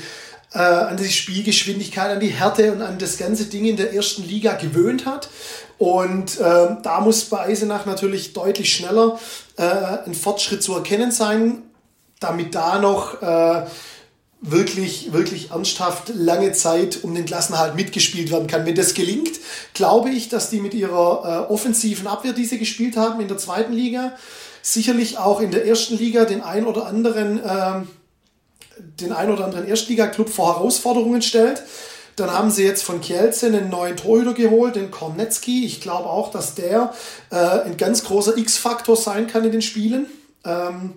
äh, 0.53 0.59
an 0.59 0.97
die 0.97 1.09
Spielgeschwindigkeit, 1.09 2.11
an 2.11 2.19
die 2.19 2.27
Härte 2.27 2.71
und 2.71 2.81
an 2.81 2.97
das 2.99 3.17
ganze 3.17 3.45
Ding 3.45 3.65
in 3.65 3.75
der 3.75 3.93
ersten 3.93 4.23
Liga 4.23 4.53
gewöhnt 4.53 5.05
hat. 5.05 5.29
Und 5.83 6.39
äh, 6.39 6.77
da 6.81 7.01
muss 7.01 7.25
bei 7.25 7.41
Eisenach 7.41 7.85
natürlich 7.85 8.31
deutlich 8.31 8.73
schneller 8.73 9.19
äh, 9.57 9.63
ein 10.05 10.13
Fortschritt 10.13 10.63
zu 10.63 10.75
erkennen 10.75 11.11
sein, 11.11 11.61
damit 12.21 12.55
da 12.55 12.79
noch 12.79 13.21
äh, 13.21 13.65
wirklich, 14.39 15.11
wirklich 15.11 15.51
ernsthaft 15.51 16.13
lange 16.15 16.53
Zeit 16.53 16.99
um 17.03 17.13
den 17.13 17.25
Klassenhalt 17.25 17.75
mitgespielt 17.75 18.31
werden 18.31 18.47
kann. 18.47 18.65
Wenn 18.65 18.75
das 18.75 18.93
gelingt, 18.93 19.41
glaube 19.73 20.09
ich, 20.09 20.29
dass 20.29 20.49
die 20.49 20.61
mit 20.61 20.73
ihrer 20.73 21.49
äh, 21.49 21.51
offensiven 21.51 22.07
Abwehr, 22.07 22.31
die 22.31 22.45
sie 22.45 22.59
gespielt 22.59 22.95
haben 22.95 23.19
in 23.19 23.27
der 23.27 23.37
zweiten 23.37 23.73
Liga, 23.73 24.13
sicherlich 24.61 25.17
auch 25.17 25.41
in 25.41 25.51
der 25.51 25.65
ersten 25.65 25.97
Liga 25.97 26.23
den 26.23 26.39
ein 26.39 26.65
oder 26.65 26.85
anderen 26.85 27.43
äh, 27.43 27.81
den 29.01 29.11
ein 29.11 29.29
oder 29.29 29.43
anderen 29.43 29.67
Erstligaklub 29.67 30.29
vor 30.29 30.55
Herausforderungen 30.55 31.21
stellt. 31.21 31.61
Dann 32.15 32.31
haben 32.31 32.51
sie 32.51 32.63
jetzt 32.63 32.83
von 32.83 33.01
Kielce 33.01 33.47
einen 33.47 33.69
neuen 33.69 33.97
Torhüter 33.97 34.33
geholt, 34.33 34.75
den 34.75 34.91
Kornetski. 34.91 35.65
Ich 35.65 35.81
glaube 35.81 36.09
auch, 36.09 36.31
dass 36.31 36.53
der 36.55 36.93
äh, 37.31 37.35
ein 37.35 37.77
ganz 37.77 38.03
großer 38.03 38.37
X-Faktor 38.37 38.95
sein 38.95 39.27
kann 39.27 39.43
in 39.43 39.51
den 39.51 39.61
Spielen. 39.61 40.05
Ähm, 40.45 40.95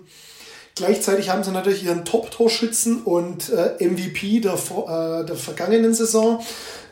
gleichzeitig 0.75 1.29
haben 1.29 1.43
sie 1.43 1.51
natürlich 1.51 1.83
ihren 1.83 2.05
Top-Torschützen 2.05 3.01
und 3.03 3.49
äh, 3.49 3.83
MVP 3.83 4.41
der, 4.41 4.53
äh, 4.53 5.25
der 5.25 5.35
vergangenen 5.35 5.93
Saison, 5.93 6.43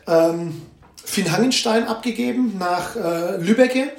ähm, 0.08 0.62
Finn 1.04 1.30
Hangenstein, 1.30 1.84
abgegeben 1.84 2.56
nach 2.58 2.96
äh, 2.96 3.36
Lübecke 3.36 3.92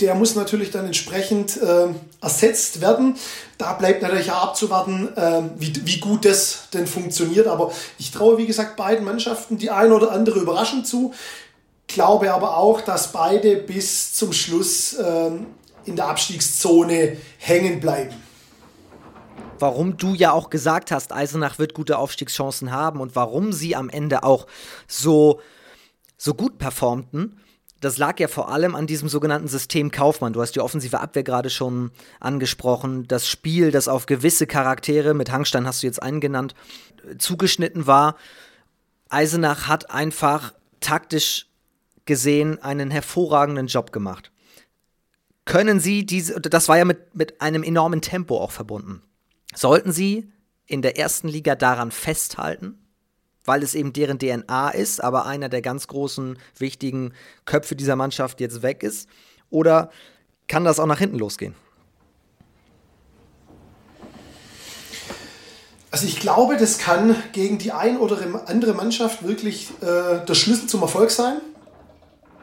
der 0.00 0.14
muss 0.14 0.34
natürlich 0.34 0.70
dann 0.70 0.86
entsprechend 0.86 1.56
äh, 1.60 1.88
ersetzt 2.20 2.80
werden. 2.80 3.16
Da 3.56 3.72
bleibt 3.72 4.02
natürlich 4.02 4.30
auch 4.30 4.44
abzuwarten, 4.44 5.08
äh, 5.16 5.42
wie, 5.56 5.74
wie 5.84 5.98
gut 5.98 6.24
das 6.24 6.68
denn 6.72 6.86
funktioniert. 6.86 7.46
Aber 7.46 7.72
ich 7.98 8.10
traue, 8.10 8.38
wie 8.38 8.46
gesagt, 8.46 8.76
beiden 8.76 9.04
Mannschaften 9.04 9.58
die 9.58 9.70
eine 9.70 9.94
oder 9.94 10.12
andere 10.12 10.38
Überraschung 10.38 10.84
zu. 10.84 11.14
Glaube 11.88 12.32
aber 12.32 12.56
auch, 12.56 12.80
dass 12.80 13.12
beide 13.12 13.56
bis 13.56 14.12
zum 14.12 14.32
Schluss 14.32 14.94
äh, 14.94 15.30
in 15.84 15.96
der 15.96 16.08
Abstiegszone 16.08 17.16
hängen 17.38 17.80
bleiben. 17.80 18.14
Warum 19.58 19.96
du 19.96 20.14
ja 20.14 20.30
auch 20.30 20.50
gesagt 20.50 20.92
hast, 20.92 21.12
Eisenach 21.12 21.58
wird 21.58 21.74
gute 21.74 21.98
Aufstiegschancen 21.98 22.70
haben 22.70 23.00
und 23.00 23.16
warum 23.16 23.52
sie 23.52 23.74
am 23.74 23.88
Ende 23.88 24.22
auch 24.22 24.46
so, 24.86 25.40
so 26.16 26.34
gut 26.34 26.58
performten 26.58 27.40
das 27.80 27.98
lag 27.98 28.18
ja 28.18 28.28
vor 28.28 28.50
allem 28.50 28.74
an 28.74 28.86
diesem 28.86 29.08
sogenannten 29.08 29.48
System 29.48 29.90
Kaufmann. 29.90 30.32
Du 30.32 30.40
hast 30.40 30.52
die 30.52 30.60
offensive 30.60 31.00
Abwehr 31.00 31.22
gerade 31.22 31.50
schon 31.50 31.90
angesprochen. 32.18 33.06
Das 33.06 33.28
Spiel, 33.28 33.70
das 33.70 33.88
auf 33.88 34.06
gewisse 34.06 34.46
Charaktere, 34.46 35.14
mit 35.14 35.30
Hangstein 35.30 35.66
hast 35.66 35.82
du 35.82 35.86
jetzt 35.86 36.02
einen 36.02 36.20
genannt, 36.20 36.54
zugeschnitten 37.18 37.86
war. 37.86 38.16
Eisenach 39.08 39.68
hat 39.68 39.90
einfach 39.90 40.54
taktisch 40.80 41.46
gesehen 42.04 42.60
einen 42.62 42.90
hervorragenden 42.90 43.68
Job 43.68 43.92
gemacht. 43.92 44.32
Können 45.44 45.80
Sie 45.80 46.04
diese, 46.04 46.40
das 46.40 46.68
war 46.68 46.78
ja 46.78 46.84
mit, 46.84 47.14
mit 47.14 47.40
einem 47.40 47.62
enormen 47.62 48.02
Tempo 48.02 48.38
auch 48.38 48.50
verbunden. 48.50 49.02
Sollten 49.54 49.92
Sie 49.92 50.30
in 50.66 50.82
der 50.82 50.98
ersten 50.98 51.28
Liga 51.28 51.54
daran 51.54 51.90
festhalten? 51.90 52.78
Weil 53.44 53.62
es 53.62 53.74
eben 53.74 53.92
deren 53.92 54.18
DNA 54.18 54.70
ist, 54.70 55.02
aber 55.02 55.26
einer 55.26 55.48
der 55.48 55.62
ganz 55.62 55.86
großen, 55.86 56.38
wichtigen 56.58 57.12
Köpfe 57.44 57.76
dieser 57.76 57.96
Mannschaft 57.96 58.40
jetzt 58.40 58.62
weg 58.62 58.82
ist? 58.82 59.08
Oder 59.50 59.90
kann 60.46 60.64
das 60.64 60.80
auch 60.80 60.86
nach 60.86 60.98
hinten 60.98 61.18
losgehen? 61.18 61.54
Also 65.90 66.06
ich 66.06 66.20
glaube, 66.20 66.56
das 66.56 66.78
kann 66.78 67.16
gegen 67.32 67.58
die 67.58 67.72
ein 67.72 67.96
oder 67.96 68.18
andere 68.46 68.74
Mannschaft 68.74 69.26
wirklich 69.26 69.70
äh, 69.80 70.24
der 70.26 70.34
Schlüssel 70.34 70.68
zum 70.68 70.82
Erfolg 70.82 71.10
sein. 71.10 71.40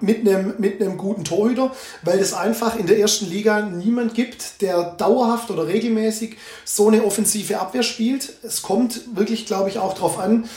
mit 0.02 0.28
einem, 0.28 0.56
mit 0.58 0.82
einem 0.82 0.98
guten 0.98 1.24
Torhüter, 1.24 1.72
weil 2.04 2.20
es 2.20 2.34
einfach 2.34 2.76
in 2.76 2.86
der 2.86 3.00
ersten 3.00 3.30
Liga 3.30 3.62
niemand 3.62 4.14
gibt, 4.14 4.62
der 4.62 4.84
dauerhaft 4.84 5.52
oder 5.52 5.68
regelmäßig 5.68 6.38
so 6.66 6.90
eine 6.90 7.04
offensive 7.06 7.60
Abwehr 7.60 7.84
spielt. 7.84 8.34
Es 8.44 8.62
kommt 8.62 9.16
wirklich, 9.16 9.46
glaube 9.46 9.70
ich, 9.70 9.80
auch 9.80 9.94
darauf 9.94 10.20
an, 10.20 10.50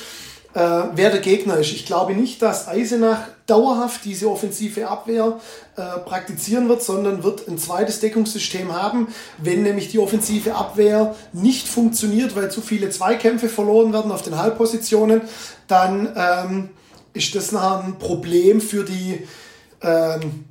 äh, 0.59 0.91
wer 0.97 1.11
der 1.11 1.21
Gegner 1.21 1.57
ist. 1.59 1.71
Ich 1.71 1.87
glaube 1.87 2.15
nicht, 2.15 2.43
dass 2.43 2.67
Eisenach 2.67 3.21
dauerhaft 3.47 4.05
diese 4.05 4.29
offensive 4.29 4.89
Abwehr 4.89 5.39
äh, 5.77 5.83
praktizieren 6.01 6.69
wird, 6.69 6.83
sondern 6.83 7.23
wird 7.23 7.47
ein 7.47 7.59
zweites 7.59 8.01
Deckungssystem 8.01 8.73
haben. 8.73 9.07
Wenn 9.39 9.63
nämlich 9.63 9.89
die 9.89 10.01
offensive 10.01 10.57
Abwehr 10.57 11.15
nicht 11.33 11.69
funktioniert, 11.69 12.35
weil 12.35 12.51
zu 12.51 12.61
viele 12.61 12.91
Zweikämpfe 12.91 13.49
verloren 13.49 13.93
werden 13.93 14.11
auf 14.11 14.23
den 14.23 14.37
Halbpositionen, 14.37 15.21
dann 15.69 16.13
ähm, 16.17 16.69
ist 17.13 17.37
das 17.37 17.53
nachher 17.53 17.85
ein 17.85 17.99
Problem 18.01 18.61
für 18.61 18.85
die 18.85 19.27
ähm, 19.81 20.45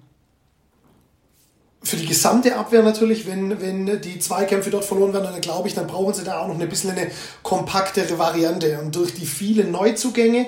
für 1.88 1.96
die 1.96 2.06
gesamte 2.06 2.56
Abwehr 2.56 2.84
natürlich, 2.84 3.26
wenn, 3.28 3.62
wenn 3.62 4.02
die 4.02 4.20
Zweikämpfe 4.20 4.70
dort 4.70 4.84
verloren 4.84 5.14
werden, 5.14 5.30
dann 5.32 5.42
glaube 5.42 5.68
ich, 5.68 5.74
dann 5.74 5.88
brauchen 5.88 6.14
sie 6.14 6.24
da 6.24 6.40
auch 6.40 6.48
noch 6.48 6.60
ein 6.60 6.70
bisschen 6.70 6.92
eine 6.92 7.10
kompaktere 7.44 8.20
Variante. 8.20 8.80
Und 8.80 8.96
durch 8.96 9.14
die 9.14 9.26
vielen 9.26 9.72
Neuzugänge 9.72 10.48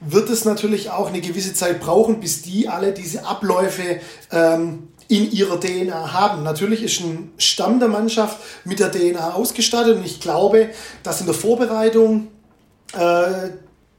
wird 0.00 0.30
es 0.30 0.46
natürlich 0.46 0.90
auch 0.90 1.08
eine 1.08 1.20
gewisse 1.20 1.52
Zeit 1.52 1.80
brauchen, 1.80 2.20
bis 2.20 2.42
die 2.42 2.68
alle 2.68 2.92
diese 2.92 3.26
Abläufe 3.26 4.00
ähm, 4.32 4.88
in 5.08 5.30
ihrer 5.30 5.60
DNA 5.60 6.14
haben. 6.14 6.42
Natürlich 6.44 6.82
ist 6.82 7.00
ein 7.00 7.32
Stamm 7.36 7.78
der 7.78 7.88
Mannschaft 7.88 8.38
mit 8.64 8.80
der 8.80 8.90
DNA 8.90 9.34
ausgestattet 9.34 9.98
und 9.98 10.06
ich 10.06 10.20
glaube, 10.20 10.70
dass 11.02 11.20
in 11.20 11.26
der 11.26 11.34
Vorbereitung 11.34 12.28
äh, 12.94 13.50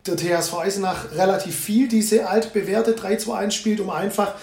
der 0.07 0.17
THSV 0.17 0.57
Eisenach 0.57 1.11
relativ 1.13 1.55
viel 1.55 1.87
diese 1.87 2.27
altbewährte 2.27 2.93
3-2-1 2.93 3.51
spielt, 3.51 3.79
um 3.81 3.91
einfach 3.91 4.33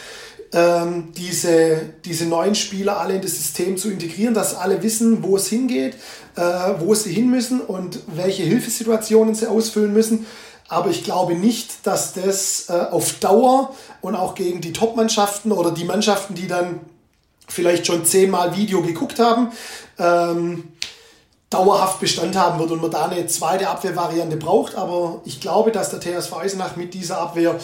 ähm, 0.53 1.13
diese, 1.17 1.81
diese 2.05 2.27
neuen 2.27 2.55
Spieler 2.55 2.99
alle 2.99 3.15
in 3.15 3.23
das 3.23 3.37
System 3.37 3.77
zu 3.77 3.91
integrieren, 3.91 4.35
dass 4.35 4.55
alle 4.55 4.83
wissen, 4.83 5.23
wo 5.23 5.37
es 5.37 5.49
hingeht, 5.49 5.97
äh, 6.37 6.41
wo 6.79 6.95
sie 6.95 7.13
hin 7.13 7.31
müssen 7.31 7.61
und 7.61 8.01
welche 8.07 8.45
Hilfessituationen 8.45 9.35
sie 9.35 9.47
ausfüllen 9.47 9.93
müssen. 9.93 10.27
Aber 10.69 10.91
ich 10.91 11.05
glaube 11.05 11.35
nicht, 11.35 11.87
dass 11.87 12.13
das 12.13 12.69
äh, 12.69 12.73
auf 12.73 13.15
Dauer 13.21 13.75
und 14.01 14.15
auch 14.15 14.35
gegen 14.35 14.61
die 14.61 14.73
Top-Mannschaften 14.73 15.53
oder 15.53 15.71
die 15.71 15.85
Mannschaften, 15.85 16.35
die 16.35 16.47
dann 16.47 16.81
vielleicht 17.47 17.87
schon 17.87 18.05
zehnmal 18.05 18.57
Video 18.57 18.83
geguckt 18.83 19.19
haben, 19.19 19.51
ähm, 19.99 20.65
dauerhaft 21.51 22.01
Bestand 22.01 22.37
haben 22.37 22.59
wird 22.59 22.71
und 22.71 22.83
man 22.83 22.91
da 22.91 23.07
eine 23.07 23.27
zweite 23.27 23.69
Abwehrvariante 23.69 24.37
braucht. 24.37 24.75
Aber 24.75 25.23
ich 25.25 25.41
glaube, 25.41 25.73
dass 25.73 25.91
der 25.91 26.01
TSV 26.01 26.35
Eisenach 26.35 26.77
mit 26.77 26.93
dieser 26.93 27.19
Abwehr 27.19 27.59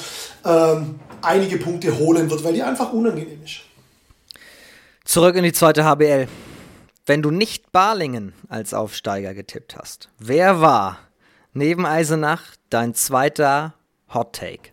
ähm, 0.44 0.98
einige 1.24 1.56
Punkte 1.58 1.98
holen 1.98 2.30
wird, 2.30 2.44
weil 2.44 2.54
die 2.54 2.62
einfach 2.62 2.92
unangenehm 2.92 3.42
ist. 3.44 3.60
Zurück 5.04 5.36
in 5.36 5.44
die 5.44 5.52
zweite 5.52 5.84
HBL. 5.84 6.28
Wenn 7.06 7.20
du 7.20 7.30
nicht 7.30 7.70
Balingen 7.72 8.32
als 8.48 8.72
Aufsteiger 8.72 9.34
getippt 9.34 9.76
hast, 9.76 10.08
wer 10.18 10.60
war 10.60 10.98
neben 11.52 11.84
Eisenach 11.84 12.42
dein 12.70 12.94
zweiter 12.94 13.74
Hot 14.12 14.32
Take? 14.34 14.70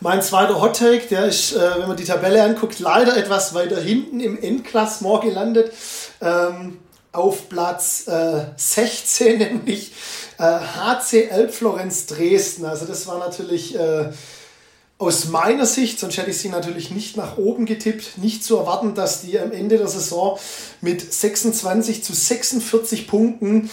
Mein 0.00 0.20
zweiter 0.20 0.60
Hot 0.60 0.78
Take, 0.78 1.06
der 1.08 1.26
ist, 1.26 1.54
äh, 1.54 1.78
wenn 1.78 1.88
man 1.88 1.96
die 1.96 2.04
Tabelle 2.04 2.42
anguckt, 2.42 2.80
leider 2.80 3.16
etwas 3.16 3.54
weiter 3.54 3.80
hinten 3.80 4.20
im 4.20 4.40
Endklassement 4.40 5.22
gelandet. 5.22 5.72
Ähm, 6.20 6.78
auf 7.12 7.48
Platz 7.48 8.06
äh, 8.06 8.44
16, 8.56 9.38
nämlich 9.38 9.92
äh, 10.38 10.42
HC 10.42 11.28
Elbflorenz 11.30 12.06
Dresden. 12.06 12.66
Also 12.66 12.84
das 12.84 13.06
war 13.06 13.18
natürlich 13.18 13.78
äh, 13.78 14.10
aus 14.98 15.26
meiner 15.26 15.66
Sicht, 15.66 16.00
sonst 16.00 16.16
hätte 16.16 16.30
ich 16.30 16.38
sie 16.38 16.48
natürlich 16.48 16.90
nicht 16.90 17.16
nach 17.16 17.36
oben 17.36 17.66
getippt, 17.66 18.16
nicht 18.18 18.42
zu 18.42 18.56
erwarten, 18.56 18.94
dass 18.94 19.20
die 19.20 19.38
am 19.38 19.52
Ende 19.52 19.76
der 19.76 19.88
Saison 19.88 20.38
mit 20.80 21.12
26 21.12 22.02
zu 22.02 22.14
46 22.14 23.06
Punkten 23.06 23.70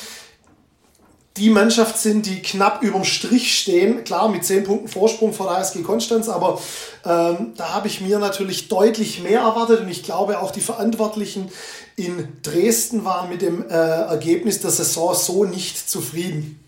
die 1.38 1.50
Mannschaft 1.50 1.98
sind, 1.98 2.28
die 2.28 2.42
knapp 2.42 2.84
überm 2.84 3.06
Strich 3.06 3.58
stehen. 3.58 4.04
Klar, 4.04 4.30
mit 4.30 4.46
10 4.46 4.66
Punkten 4.66 4.88
Vorsprung 4.88 5.34
vor 5.34 5.48
der 5.48 5.58
HSG 5.58 5.82
Konstanz, 5.82 6.30
aber 6.30 6.62
ähm, 7.06 7.54
da 7.56 7.74
habe 7.74 7.88
ich 7.88 8.02
mir 8.02 8.20
natürlich 8.20 8.68
deutlich 8.68 9.24
mehr 9.24 9.40
erwartet 9.40 9.82
und 9.82 9.90
ich 9.90 10.04
glaube 10.04 10.42
auch 10.42 10.52
die 10.52 10.62
Verantwortlichen 10.62 11.50
in 11.96 12.28
Dresden 12.44 13.06
waren 13.06 13.30
mit 13.30 13.42
dem 13.42 13.68
äh, 13.68 13.74
Ergebnis 13.74 14.60
der 14.60 14.72
Saison 14.72 15.16
so 15.16 15.46
nicht 15.46 15.90
zufrieden. 15.90 16.60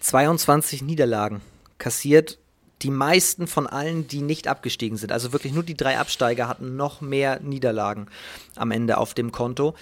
22 0.00 0.82
Niederlagen 0.82 1.40
kassiert 1.78 2.38
die 2.84 2.90
meisten 2.90 3.46
von 3.46 3.66
allen, 3.66 4.06
die 4.06 4.20
nicht 4.20 4.46
abgestiegen 4.46 4.98
sind. 4.98 5.10
Also 5.10 5.32
wirklich 5.32 5.54
nur 5.54 5.62
die 5.62 5.76
drei 5.76 5.98
Absteiger 5.98 6.48
hatten 6.48 6.76
noch 6.76 7.00
mehr 7.00 7.40
Niederlagen 7.40 8.06
am 8.56 8.70
Ende 8.70 8.98
auf 8.98 9.14
dem 9.14 9.32
Konto. 9.32 9.74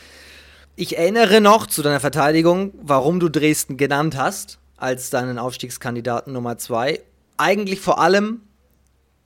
Ich 0.76 0.96
erinnere 0.96 1.40
noch 1.40 1.66
zu 1.66 1.82
deiner 1.82 2.00
Verteidigung, 2.00 2.72
warum 2.80 3.18
du 3.18 3.28
Dresden 3.28 3.76
genannt 3.76 4.16
hast 4.16 4.58
als 4.76 5.10
deinen 5.10 5.38
Aufstiegskandidaten 5.38 6.32
Nummer 6.32 6.58
zwei. 6.58 7.02
Eigentlich 7.36 7.80
vor 7.80 8.00
allem, 8.00 8.42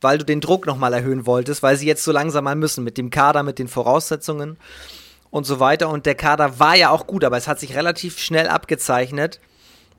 weil 0.00 0.16
du 0.16 0.24
den 0.24 0.40
Druck 0.40 0.66
nochmal 0.66 0.94
erhöhen 0.94 1.26
wolltest, 1.26 1.62
weil 1.62 1.76
sie 1.76 1.86
jetzt 1.86 2.02
so 2.02 2.12
langsam 2.12 2.44
mal 2.44 2.56
müssen 2.56 2.82
mit 2.82 2.96
dem 2.96 3.10
Kader, 3.10 3.42
mit 3.42 3.58
den 3.58 3.68
Voraussetzungen 3.68 4.56
und 5.30 5.44
so 5.44 5.60
weiter. 5.60 5.90
Und 5.90 6.06
der 6.06 6.14
Kader 6.14 6.58
war 6.58 6.76
ja 6.76 6.90
auch 6.90 7.06
gut, 7.06 7.24
aber 7.24 7.36
es 7.36 7.46
hat 7.46 7.60
sich 7.60 7.76
relativ 7.76 8.18
schnell 8.18 8.48
abgezeichnet. 8.48 9.38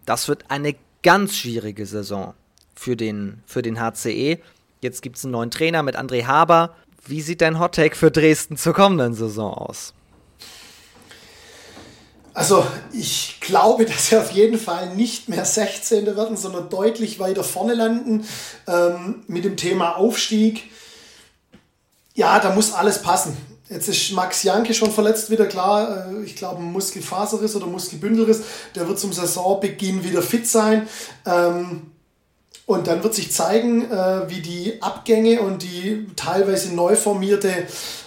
Das 0.05 0.27
wird 0.27 0.45
eine 0.49 0.75
ganz 1.03 1.37
schwierige 1.37 1.85
Saison 1.85 2.33
für 2.77 2.95
den, 2.95 3.41
für 3.45 3.61
den 3.61 3.79
HCE. 3.79 4.39
Jetzt 4.81 5.01
gibt 5.01 5.17
es 5.17 5.23
einen 5.23 5.31
neuen 5.31 5.51
Trainer 5.51 5.83
mit 5.83 5.97
André 5.97 6.25
Haber. 6.25 6.75
Wie 7.05 7.21
sieht 7.21 7.41
dein 7.41 7.59
Hottake 7.59 7.95
für 7.95 8.11
Dresden 8.11 8.57
zur 8.57 8.73
kommenden 8.73 9.13
Saison 9.13 9.53
aus? 9.53 9.93
Also 12.33 12.67
ich 12.93 13.39
glaube, 13.41 13.85
dass 13.85 14.11
wir 14.11 14.21
auf 14.21 14.31
jeden 14.31 14.59
Fall 14.59 14.95
nicht 14.95 15.27
mehr 15.27 15.43
16. 15.43 16.05
werden, 16.15 16.37
sondern 16.37 16.69
deutlich 16.69 17.19
weiter 17.19 17.43
vorne 17.43 17.73
landen 17.73 18.25
ähm, 18.67 19.23
mit 19.27 19.43
dem 19.43 19.57
Thema 19.57 19.97
Aufstieg. 19.97 20.69
Ja, 22.13 22.39
da 22.39 22.53
muss 22.53 22.73
alles 22.73 23.01
passen. 23.01 23.35
Jetzt 23.69 23.89
ist 23.89 24.11
Max 24.11 24.43
Janke 24.43 24.73
schon 24.73 24.91
verletzt 24.91 25.29
wieder, 25.31 25.45
klar. 25.47 26.11
Äh, 26.11 26.23
ich 26.23 26.35
glaube, 26.35 26.61
ein 26.61 26.71
Muskelfaserriss 26.71 27.55
oder 27.55 27.65
Muskelbündelriss. 27.65 28.43
Der 28.75 28.87
wird 28.87 28.99
zum 28.99 29.11
Saisonbeginn 29.13 30.03
wieder 30.03 30.21
fit 30.21 30.47
sein. 30.47 30.87
Ähm, 31.25 31.91
und 32.67 32.85
dann 32.85 33.01
wird 33.01 33.15
sich 33.15 33.31
zeigen, 33.31 33.89
äh, 33.89 34.29
wie 34.29 34.41
die 34.41 34.81
Abgänge 34.81 35.41
und 35.41 35.63
die 35.63 36.05
teilweise 36.15 36.75
neu 36.75 36.95
formierte 36.95 37.51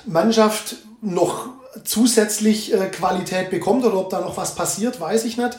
Mannschaft 0.05 0.77
noch 1.01 1.49
zusätzlich 1.85 2.73
äh, 2.73 2.89
Qualität 2.89 3.51
bekommt 3.51 3.85
oder 3.85 3.97
ob 3.97 4.11
da 4.11 4.21
noch 4.21 4.37
was 4.37 4.55
passiert, 4.55 5.01
weiß 5.01 5.25
ich 5.25 5.39
nicht. 5.39 5.57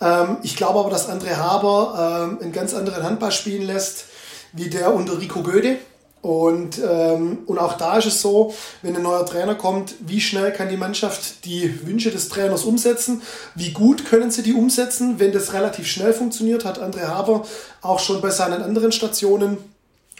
Ähm, 0.00 0.38
ich 0.42 0.56
glaube 0.56 0.78
aber, 0.78 0.90
dass 0.90 1.10
André 1.10 1.36
Haber 1.36 2.28
ähm, 2.30 2.38
einen 2.40 2.52
ganz 2.52 2.72
anderen 2.72 3.02
Handball 3.02 3.32
spielen 3.32 3.66
lässt, 3.66 4.04
wie 4.52 4.70
der 4.70 4.94
unter 4.94 5.20
Rico 5.20 5.42
Göde. 5.42 5.78
Und, 6.26 6.80
ähm, 6.84 7.38
und 7.46 7.58
auch 7.58 7.74
da 7.74 7.98
ist 7.98 8.06
es 8.06 8.20
so, 8.20 8.52
wenn 8.82 8.96
ein 8.96 9.02
neuer 9.04 9.24
Trainer 9.24 9.54
kommt, 9.54 9.94
wie 10.00 10.20
schnell 10.20 10.52
kann 10.52 10.68
die 10.68 10.76
Mannschaft 10.76 11.44
die 11.44 11.86
Wünsche 11.86 12.10
des 12.10 12.28
Trainers 12.28 12.64
umsetzen? 12.64 13.22
Wie 13.54 13.70
gut 13.70 14.04
können 14.06 14.32
sie 14.32 14.42
die 14.42 14.52
umsetzen? 14.52 15.20
Wenn 15.20 15.30
das 15.30 15.52
relativ 15.52 15.86
schnell 15.86 16.12
funktioniert, 16.12 16.64
hat 16.64 16.82
André 16.82 17.06
Haber 17.06 17.46
auch 17.80 18.00
schon 18.00 18.20
bei 18.20 18.30
seinen 18.30 18.60
anderen 18.60 18.90
Stationen 18.90 19.58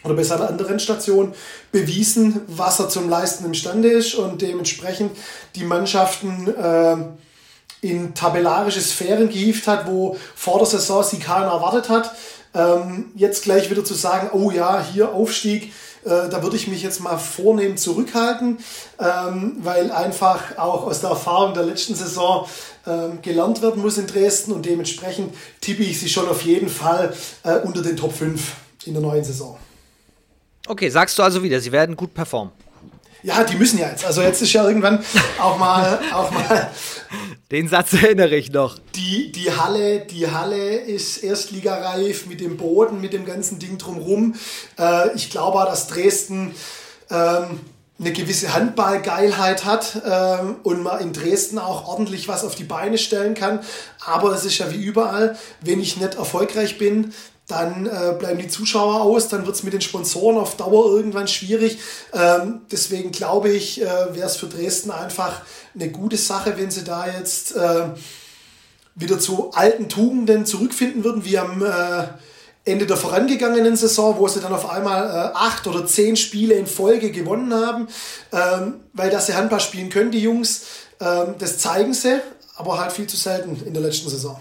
oder 0.05 0.15
bei 0.15 0.23
seiner 0.23 0.49
anderen 0.49 0.79
Station 0.79 1.35
bewiesen, 1.73 2.41
was 2.47 2.79
er 2.79 2.89
zum 2.89 3.09
Leisten 3.09 3.45
imstande 3.45 3.89
ist 3.89 4.15
und 4.15 4.43
dementsprechend 4.43 5.11
die 5.57 5.65
Mannschaften 5.65 6.47
äh, 6.55 6.97
in 7.81 8.15
tabellarische 8.15 8.81
Sphären 8.81 9.29
gehievt 9.29 9.67
hat, 9.67 9.89
wo 9.89 10.17
vor 10.37 10.59
der 10.59 10.69
Saison 10.69 11.03
sie 11.03 11.19
keiner 11.19 11.47
erwartet 11.47 11.89
hat. 11.89 12.15
Ähm, 12.55 13.07
jetzt 13.17 13.43
gleich 13.43 13.71
wieder 13.71 13.85
zu 13.85 13.95
sagen, 13.95 14.31
oh 14.33 14.53
ja, 14.53 14.81
hier 14.81 15.13
Aufstieg, 15.13 15.73
äh, 16.07 16.29
da 16.29 16.43
würde 16.43 16.57
ich 16.57 16.69
mich 16.69 16.83
jetzt 16.83 17.01
mal 17.01 17.19
vornehm 17.19 17.77
zurückhalten, 17.77 18.59
ähm, 19.01 19.57
weil 19.59 19.91
einfach 19.91 20.57
auch 20.57 20.87
aus 20.87 21.01
der 21.01 21.11
Erfahrung 21.11 21.53
der 21.53 21.65
letzten 21.65 21.95
Saison 21.95 22.47
ähm, 22.87 23.21
gelernt 23.23 23.61
werden 23.61 23.83
muss 23.83 23.99
in 23.99 24.07
Dresden 24.07 24.53
und 24.53 24.65
dementsprechend 24.65 25.35
tippe 25.61 25.83
ich 25.83 25.99
sie 25.99 26.09
schon 26.09 26.29
auf 26.29 26.43
jeden 26.43 26.69
Fall 26.69 27.13
äh, 27.43 27.57
unter 27.57 27.83
den 27.83 27.97
Top 27.97 28.13
5 28.13 28.41
in 28.85 28.93
der 28.93 29.03
neuen 29.03 29.25
Saison. 29.25 29.59
Okay, 30.69 30.89
sagst 30.89 31.19
du 31.19 31.23
also 31.25 31.43
wieder, 31.43 31.61
sie 31.61 31.73
werden 31.73 31.97
gut 31.97 32.15
performen. 32.15 32.53
Ja, 33.23 33.43
die 33.43 33.57
müssen 33.57 33.79
ja 33.79 33.89
jetzt. 33.89 34.05
Also 34.05 34.23
jetzt 34.23 34.41
ist 34.41 34.53
ja 34.53 34.67
irgendwann 34.67 35.05
auch 35.41 35.59
mal, 35.59 35.99
auch 36.13 36.31
mal. 36.31 36.71
Den 37.53 37.69
Satz 37.69 37.93
erinnere 37.93 38.35
ich 38.35 38.51
noch. 38.51 38.77
Die, 38.97 39.31
die 39.31 39.53
Halle, 39.53 40.01
die 40.01 40.29
Halle 40.29 40.79
ist 40.79 41.19
erstligareif 41.19 42.27
mit 42.27 42.41
dem 42.41 42.57
Boden, 42.57 43.01
mit 43.01 43.13
dem 43.13 43.25
ganzen 43.25 43.61
Ding 43.61 43.79
drumherum. 43.79 44.35
Äh, 44.77 45.15
ich 45.15 45.31
glaube 45.31 45.59
auch, 45.59 45.67
dass 45.67 45.87
Dresden 45.87 46.53
ähm, 47.09 47.61
eine 48.01 48.13
gewisse 48.13 48.53
Handballgeilheit 48.53 49.65
hat 49.65 50.03
ähm, 50.05 50.57
und 50.65 50.83
man 50.83 51.01
in 51.01 51.13
Dresden 51.13 51.59
auch 51.59 51.87
ordentlich 51.87 52.27
was 52.27 52.45
auf 52.45 52.57
die 52.57 52.65
Beine 52.65 52.99
stellen 52.99 53.35
kann. 53.35 53.61
Aber 54.05 54.33
es 54.33 54.45
ist 54.45 54.59
ja 54.59 54.73
wie 54.73 54.83
überall, 54.83 55.39
wenn 55.61 55.81
ich 55.81 55.97
nicht 55.97 56.15
erfolgreich 56.15 56.79
bin, 56.79 57.15
dann 57.47 57.87
äh, 57.87 58.15
bleiben 58.19 58.41
die 58.41 58.49
Zuschauer 58.49 59.03
aus, 59.03 59.29
dann 59.29 59.47
wird 59.47 59.55
es 59.55 59.63
mit 59.63 59.73
den 59.73 59.81
Sponsoren 59.81 60.37
auf 60.37 60.57
Dauer 60.57 60.91
irgendwann 60.91 61.29
schwierig. 61.29 61.79
Ähm, 62.13 62.63
deswegen 62.73 63.13
glaube 63.13 63.51
ich, 63.51 63.81
äh, 63.81 63.85
wäre 63.85 64.27
es 64.27 64.37
für 64.37 64.47
Dresden 64.47 64.91
einfach 64.91 65.43
eine 65.75 65.91
gute 65.91 66.17
Sache, 66.17 66.55
wenn 66.57 66.71
sie 66.71 66.83
da 66.83 67.07
jetzt 67.07 67.55
äh, 67.55 67.85
wieder 68.97 69.21
zu 69.21 69.53
alten 69.53 69.89
Tugenden 69.89 70.45
zurückfinden 70.45 71.05
würden, 71.05 71.25
wie 71.25 71.39
am 71.39 71.65
äh, 71.65 72.09
Ende 72.65 72.87
der 72.87 72.97
vorangegangenen 72.97 73.77
Saison, 73.77 74.19
wo 74.19 74.27
sie 74.27 74.41
dann 74.41 74.53
auf 74.53 74.69
einmal 74.69 75.05
äh, 75.05 75.37
acht 75.37 75.69
oder 75.69 75.87
zehn 75.87 76.17
Spiele 76.17 76.55
in 76.55 76.67
Folge 76.67 77.13
gewonnen 77.13 77.55
haben, 77.55 77.87
ähm, 78.33 78.81
weil 78.93 79.11
dass 79.11 79.27
sie 79.27 79.35
Handball 79.35 79.61
spielen 79.61 79.89
können, 79.89 80.11
die 80.11 80.21
Jungs, 80.21 80.65
ähm, 81.01 81.37
das 81.39 81.59
zeigen 81.59 81.95
sie, 81.95 82.21
aber 82.57 82.81
halt 82.81 82.91
viel 82.91 83.07
zu 83.07 83.17
selten 83.17 83.63
in 83.65 83.73
der 83.73 83.85
letzten 83.85 84.09
Saison. 84.09 84.41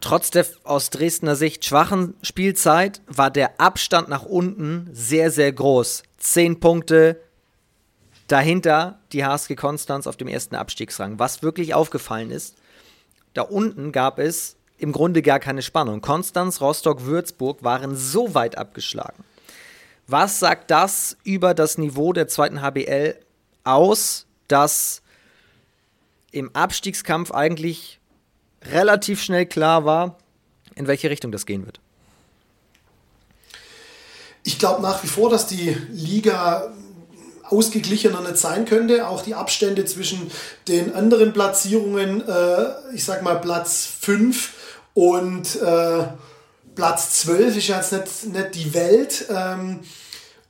Trotz 0.00 0.30
der 0.30 0.46
aus 0.64 0.90
Dresdner 0.90 1.34
Sicht 1.34 1.64
schwachen 1.64 2.14
Spielzeit 2.22 3.02
war 3.06 3.30
der 3.30 3.60
Abstand 3.60 4.08
nach 4.08 4.24
unten 4.24 4.88
sehr, 4.92 5.30
sehr 5.30 5.52
groß. 5.52 6.04
Zehn 6.18 6.60
Punkte 6.60 7.20
dahinter 8.28 9.00
die 9.12 9.24
HSG 9.24 9.56
Konstanz 9.56 10.06
auf 10.06 10.16
dem 10.16 10.28
ersten 10.28 10.54
Abstiegsrang. 10.54 11.18
Was 11.18 11.42
wirklich 11.42 11.74
aufgefallen 11.74 12.30
ist, 12.30 12.56
da 13.34 13.42
unten 13.42 13.90
gab 13.90 14.18
es 14.18 14.56
im 14.78 14.92
Grunde 14.92 15.22
gar 15.22 15.40
keine 15.40 15.62
Spannung. 15.62 16.00
Konstanz, 16.00 16.60
Rostock, 16.60 17.04
Würzburg 17.04 17.64
waren 17.64 17.96
so 17.96 18.34
weit 18.34 18.56
abgeschlagen. 18.56 19.24
Was 20.06 20.38
sagt 20.38 20.70
das 20.70 21.16
über 21.24 21.52
das 21.54 21.76
Niveau 21.76 22.12
der 22.12 22.28
zweiten 22.28 22.62
HBL 22.62 23.16
aus, 23.64 24.26
dass 24.46 25.02
im 26.30 26.54
Abstiegskampf 26.54 27.32
eigentlich 27.32 28.00
relativ 28.62 29.22
schnell 29.22 29.46
klar 29.46 29.84
war, 29.84 30.18
in 30.74 30.86
welche 30.86 31.10
Richtung 31.10 31.32
das 31.32 31.46
gehen 31.46 31.66
wird? 31.66 31.80
Ich 34.44 34.58
glaube 34.58 34.82
nach 34.82 35.02
wie 35.02 35.08
vor, 35.08 35.30
dass 35.30 35.46
die 35.46 35.76
Liga 35.90 36.72
ausgeglichener 37.44 38.20
nicht 38.20 38.36
sein 38.36 38.64
könnte. 38.64 39.08
Auch 39.08 39.22
die 39.22 39.34
Abstände 39.34 39.84
zwischen 39.84 40.30
den 40.68 40.94
anderen 40.94 41.32
Platzierungen, 41.32 42.26
äh, 42.26 42.94
ich 42.94 43.04
sag 43.04 43.22
mal 43.22 43.36
Platz 43.36 43.88
5 44.00 44.52
und 44.94 45.56
äh, 45.56 46.06
Platz 46.74 47.20
12 47.22 47.56
ist 47.56 47.68
jetzt 47.68 47.92
nicht, 47.92 48.34
nicht 48.34 48.54
die 48.54 48.74
Welt. 48.74 49.26
Ähm, 49.30 49.80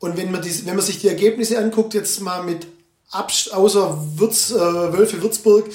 und 0.01 0.17
wenn 0.17 0.31
man, 0.31 0.43
die, 0.43 0.67
wenn 0.67 0.77
man 0.77 0.85
sich 0.85 1.01
die 1.01 1.09
Ergebnisse 1.09 1.59
anguckt, 1.59 1.95
jetzt 1.95 2.21
mal 2.21 2.43
mit 2.43 2.67
Abst 3.11 3.55
außer 3.55 3.99
Würz, 4.17 4.51
äh, 4.51 4.59
Wölfe 4.59 5.23
Würzburg, 5.23 5.71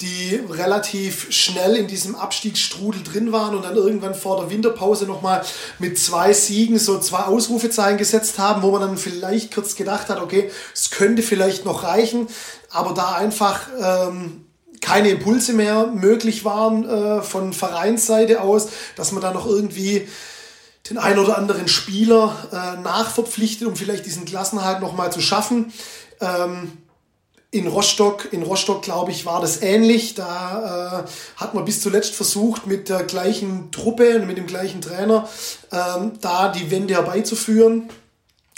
die 0.00 0.40
relativ 0.48 1.32
schnell 1.32 1.74
in 1.74 1.88
diesem 1.88 2.14
Abstiegsstrudel 2.14 3.02
drin 3.02 3.32
waren 3.32 3.56
und 3.56 3.64
dann 3.64 3.74
irgendwann 3.74 4.14
vor 4.14 4.40
der 4.40 4.48
Winterpause 4.48 5.06
nochmal 5.06 5.44
mit 5.80 5.98
zwei 5.98 6.32
Siegen 6.32 6.78
so 6.78 7.00
zwei 7.00 7.24
Ausrufezeichen 7.24 7.98
gesetzt 7.98 8.38
haben, 8.38 8.62
wo 8.62 8.70
man 8.70 8.80
dann 8.80 8.96
vielleicht 8.96 9.52
kurz 9.52 9.74
gedacht 9.74 10.08
hat, 10.08 10.20
okay, 10.20 10.52
es 10.72 10.90
könnte 10.90 11.22
vielleicht 11.22 11.64
noch 11.64 11.82
reichen, 11.82 12.28
aber 12.70 12.94
da 12.94 13.14
einfach 13.14 13.68
ähm, 13.80 14.44
keine 14.80 15.08
Impulse 15.08 15.52
mehr 15.52 15.88
möglich 15.88 16.44
waren 16.44 16.88
äh, 16.88 17.22
von 17.22 17.52
Vereinsseite 17.52 18.40
aus, 18.40 18.68
dass 18.94 19.10
man 19.10 19.20
da 19.20 19.32
noch 19.32 19.46
irgendwie 19.46 20.06
den 20.88 20.98
ein 20.98 21.18
oder 21.18 21.36
anderen 21.36 21.66
Spieler 21.66 22.36
äh, 22.52 22.80
nachverpflichtet, 22.80 23.66
um 23.66 23.74
vielleicht 23.74 24.06
diesen 24.06 24.24
Klassenhalt 24.24 24.80
nochmal 24.80 25.12
zu 25.12 25.20
schaffen. 25.20 25.72
Ähm, 26.20 26.72
in 27.50 27.66
Rostock, 27.66 28.28
in 28.32 28.42
Rostock 28.42 28.82
glaube 28.82 29.10
ich, 29.10 29.24
war 29.24 29.40
das 29.40 29.62
ähnlich. 29.62 30.14
Da 30.14 31.04
äh, 31.06 31.40
hat 31.40 31.54
man 31.54 31.64
bis 31.64 31.80
zuletzt 31.80 32.14
versucht, 32.14 32.66
mit 32.66 32.88
der 32.88 33.04
gleichen 33.04 33.70
Truppe, 33.70 34.18
mit 34.20 34.36
dem 34.36 34.46
gleichen 34.46 34.80
Trainer, 34.80 35.28
ähm, 35.72 36.12
da 36.20 36.48
die 36.48 36.70
Wende 36.70 36.94
herbeizuführen. 36.94 37.88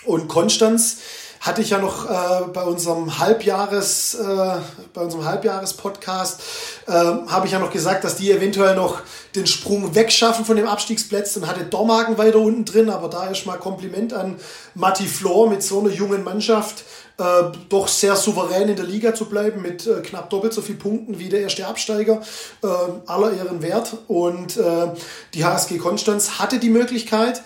Und 0.05 0.29
Konstanz 0.29 0.99
hatte 1.41 1.63
ich 1.63 1.71
ja 1.71 1.79
noch 1.79 2.05
äh, 2.05 2.49
bei 2.53 2.63
unserem 2.63 3.19
Halbjahres, 3.19 4.15
äh, 4.15 4.59
bei 4.93 5.01
unserem 5.01 5.25
Halbjahres-Podcast, 5.25 6.41
äh, 6.87 6.93
habe 6.93 7.47
ich 7.47 7.53
ja 7.53 7.59
noch 7.59 7.71
gesagt, 7.71 8.05
dass 8.05 8.17
die 8.17 8.31
eventuell 8.31 8.77
noch 8.77 9.01
den 9.35 9.47
Sprung 9.47 9.95
wegschaffen 9.95 10.45
von 10.45 10.57
dem 10.57 10.67
Abstiegsplatz. 10.67 11.33
Dann 11.35 11.47
hatte 11.47 11.65
Dormagen 11.65 12.19
weiter 12.19 12.41
unten 12.41 12.67
drin, 12.67 12.91
aber 12.91 13.09
da 13.09 13.27
erstmal 13.27 13.59
Kompliment 13.59 14.13
an 14.13 14.37
Matti 14.75 15.07
Flor 15.07 15.49
mit 15.49 15.63
so 15.63 15.81
einer 15.81 15.91
jungen 15.91 16.25
Mannschaft 16.25 16.85
äh, 17.21 17.53
doch 17.69 17.87
sehr 17.87 18.17
souverän 18.17 18.69
in 18.69 18.77
der 18.77 18.87
Liga 18.87 19.15
zu 19.15 19.27
bleiben 19.27 19.61
mit 19.61 19.87
äh, 19.87 20.01
knapp 20.01 20.31
doppelt 20.31 20.55
so 20.55 20.63
vielen 20.63 20.79
Punkten 20.79 21.19
wie 21.19 21.29
der 21.29 21.43
erste 21.43 21.67
Absteiger. 21.67 22.23
Äh, 22.63 22.67
aller 23.07 23.33
Ehren 23.33 23.61
wert. 23.61 23.99
Und 24.09 24.57
äh, 24.57 24.89
die 25.35 25.45
HSG 25.45 25.79
Konstanz 25.79 26.39
hatte 26.39 26.59
die 26.59 26.71
Möglichkeit, 26.71 27.43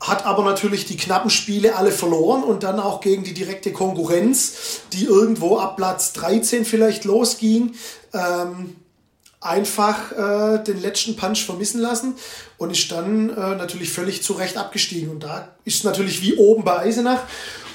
hat 0.00 0.26
aber 0.26 0.42
natürlich 0.44 0.86
die 0.86 0.96
knappen 0.96 1.30
Spiele 1.30 1.76
alle 1.76 1.92
verloren 1.92 2.42
und 2.42 2.64
dann 2.64 2.80
auch 2.80 3.00
gegen 3.00 3.22
die 3.22 3.34
direkte 3.34 3.72
Konkurrenz, 3.72 4.80
die 4.92 5.04
irgendwo 5.04 5.58
ab 5.58 5.76
Platz 5.76 6.12
13 6.14 6.64
vielleicht 6.64 7.04
losging, 7.04 7.74
ähm, 8.12 8.76
einfach 9.40 10.12
äh, 10.12 10.64
den 10.64 10.80
letzten 10.82 11.16
Punch 11.16 11.44
vermissen 11.44 11.80
lassen 11.80 12.14
und 12.58 12.72
ist 12.72 12.90
dann 12.92 13.30
äh, 13.30 13.54
natürlich 13.56 13.90
völlig 13.90 14.22
zu 14.22 14.34
Recht 14.34 14.56
abgestiegen. 14.56 15.10
Und 15.10 15.22
da 15.22 15.48
ist 15.64 15.84
natürlich 15.84 16.20
wie 16.22 16.36
oben 16.36 16.64
bei 16.64 16.78
Eisenach. 16.80 17.22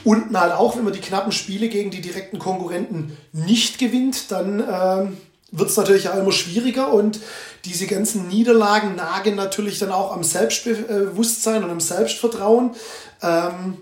Unten 0.05 0.39
halt 0.39 0.53
auch, 0.53 0.77
wenn 0.77 0.85
man 0.85 0.93
die 0.93 1.01
knappen 1.01 1.31
Spiele 1.33 1.67
gegen 1.67 1.91
die 1.91 1.99
direkten 1.99 2.39
Konkurrenten 2.39 3.17
nicht 3.33 3.79
gewinnt, 3.79 4.31
dann 4.31 4.59
äh, 4.61 5.07
wird 5.51 5.69
es 5.69 5.77
natürlich 5.77 6.09
auch 6.09 6.17
immer 6.17 6.31
schwieriger 6.31 6.93
und 6.93 7.19
diese 7.65 7.87
ganzen 7.87 8.27
Niederlagen 8.27 8.95
nagen 8.95 9.35
natürlich 9.35 9.79
dann 9.79 9.91
auch 9.91 10.13
am 10.13 10.23
Selbstbewusstsein 10.23 11.63
und 11.63 11.71
am 11.71 11.79
Selbstvertrauen. 11.79 12.71
Ähm, 13.21 13.77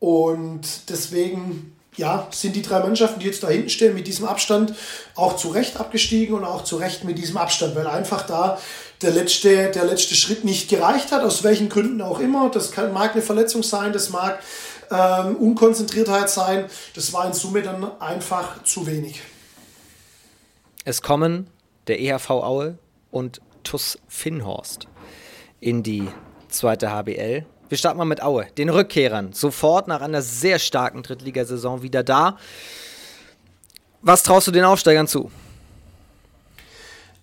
und 0.00 0.90
deswegen 0.90 1.76
ja, 1.96 2.26
sind 2.30 2.56
die 2.56 2.62
drei 2.62 2.80
Mannschaften, 2.80 3.20
die 3.20 3.26
jetzt 3.26 3.42
da 3.42 3.48
hinten 3.48 3.68
stehen, 3.68 3.94
mit 3.94 4.06
diesem 4.06 4.26
Abstand 4.26 4.74
auch 5.14 5.36
zu 5.36 5.48
Recht 5.50 5.78
abgestiegen 5.78 6.34
und 6.34 6.44
auch 6.44 6.64
zu 6.64 6.76
Recht 6.76 7.04
mit 7.04 7.18
diesem 7.18 7.36
Abstand, 7.36 7.76
weil 7.76 7.86
einfach 7.86 8.26
da 8.26 8.58
der 9.02 9.10
letzte, 9.10 9.70
der 9.70 9.84
letzte 9.84 10.14
Schritt 10.14 10.44
nicht 10.44 10.70
gereicht 10.70 11.12
hat, 11.12 11.22
aus 11.22 11.42
welchen 11.42 11.68
Gründen 11.68 12.00
auch 12.00 12.18
immer. 12.18 12.50
Das 12.50 12.72
kann, 12.72 12.92
mag 12.92 13.12
eine 13.12 13.22
Verletzung 13.22 13.62
sein, 13.62 13.92
das 13.92 14.08
mag 14.08 14.40
ähm, 14.92 15.36
Unkonzentriertheit 15.36 16.30
sein. 16.30 16.66
Das 16.94 17.12
war 17.12 17.26
in 17.26 17.32
Summe 17.32 17.62
dann 17.62 18.00
einfach 18.00 18.62
zu 18.64 18.86
wenig. 18.86 19.22
Es 20.84 21.02
kommen 21.02 21.48
der 21.86 22.00
EHV 22.00 22.30
Aue 22.30 22.78
und 23.10 23.40
TUS 23.62 23.98
Finnhorst 24.08 24.88
in 25.60 25.82
die 25.82 26.08
zweite 26.48 26.90
HBL. 26.90 27.46
Wir 27.68 27.78
starten 27.78 27.98
mal 27.98 28.04
mit 28.04 28.22
Aue, 28.22 28.46
den 28.58 28.68
Rückkehrern. 28.68 29.32
Sofort 29.32 29.88
nach 29.88 30.02
einer 30.02 30.20
sehr 30.20 30.58
starken 30.58 31.02
Drittligasaison 31.02 31.82
wieder 31.82 32.02
da. 32.02 32.36
Was 34.02 34.22
traust 34.24 34.48
du 34.48 34.50
den 34.50 34.64
Aufsteigern 34.64 35.06
zu? 35.06 35.30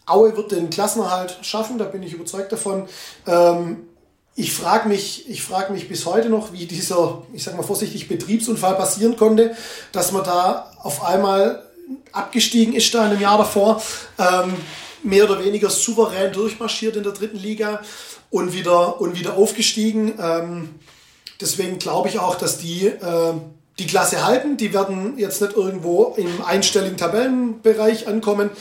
Aue 0.07 0.35
wird 0.35 0.51
den 0.51 0.71
Klassenerhalt 0.71 1.37
schaffen, 1.43 1.77
da 1.77 1.85
bin 1.85 2.01
ich 2.01 2.13
überzeugt 2.13 2.51
davon. 2.51 2.87
Ähm, 3.27 3.88
ich 4.39 4.53
frage 4.53 4.87
mich, 4.87 5.25
frag 5.41 5.69
mich 5.69 5.89
bis 5.89 6.05
heute 6.05 6.29
noch, 6.29 6.53
wie 6.53 6.65
dieser, 6.65 7.23
ich 7.33 7.43
sage 7.43 7.57
mal 7.57 7.63
vorsichtig, 7.63 8.07
Betriebsunfall 8.07 8.75
passieren 8.75 9.17
konnte, 9.17 9.53
dass 9.91 10.13
man 10.13 10.23
da 10.23 10.71
auf 10.81 11.03
einmal 11.03 11.63
abgestiegen 12.13 12.73
ist 12.73 12.93
da 12.93 13.05
in 13.05 13.11
einem 13.11 13.21
Jahr 13.21 13.37
davor, 13.37 13.81
ähm, 14.17 14.53
mehr 15.03 15.25
oder 15.25 15.43
weniger 15.43 15.69
souverän 15.69 16.31
durchmarschiert 16.31 16.95
in 16.95 17.03
der 17.03 17.11
dritten 17.11 17.37
Liga 17.37 17.81
und 18.29 18.53
wieder, 18.53 19.01
und 19.01 19.19
wieder 19.19 19.35
aufgestiegen. 19.35 20.13
Ähm, 20.17 20.69
deswegen 21.41 21.77
glaube 21.77 22.07
ich 22.07 22.19
auch, 22.19 22.35
dass 22.35 22.59
die 22.59 22.87
äh, 22.87 23.33
die 23.79 23.87
Klasse 23.87 24.25
halten. 24.25 24.57
Die 24.57 24.73
werden 24.73 25.17
jetzt 25.17 25.41
nicht 25.41 25.55
irgendwo 25.55 26.13
im 26.17 26.43
einstelligen 26.45 26.97
Tabellenbereich 26.97 28.07
ankommen, 28.07 28.51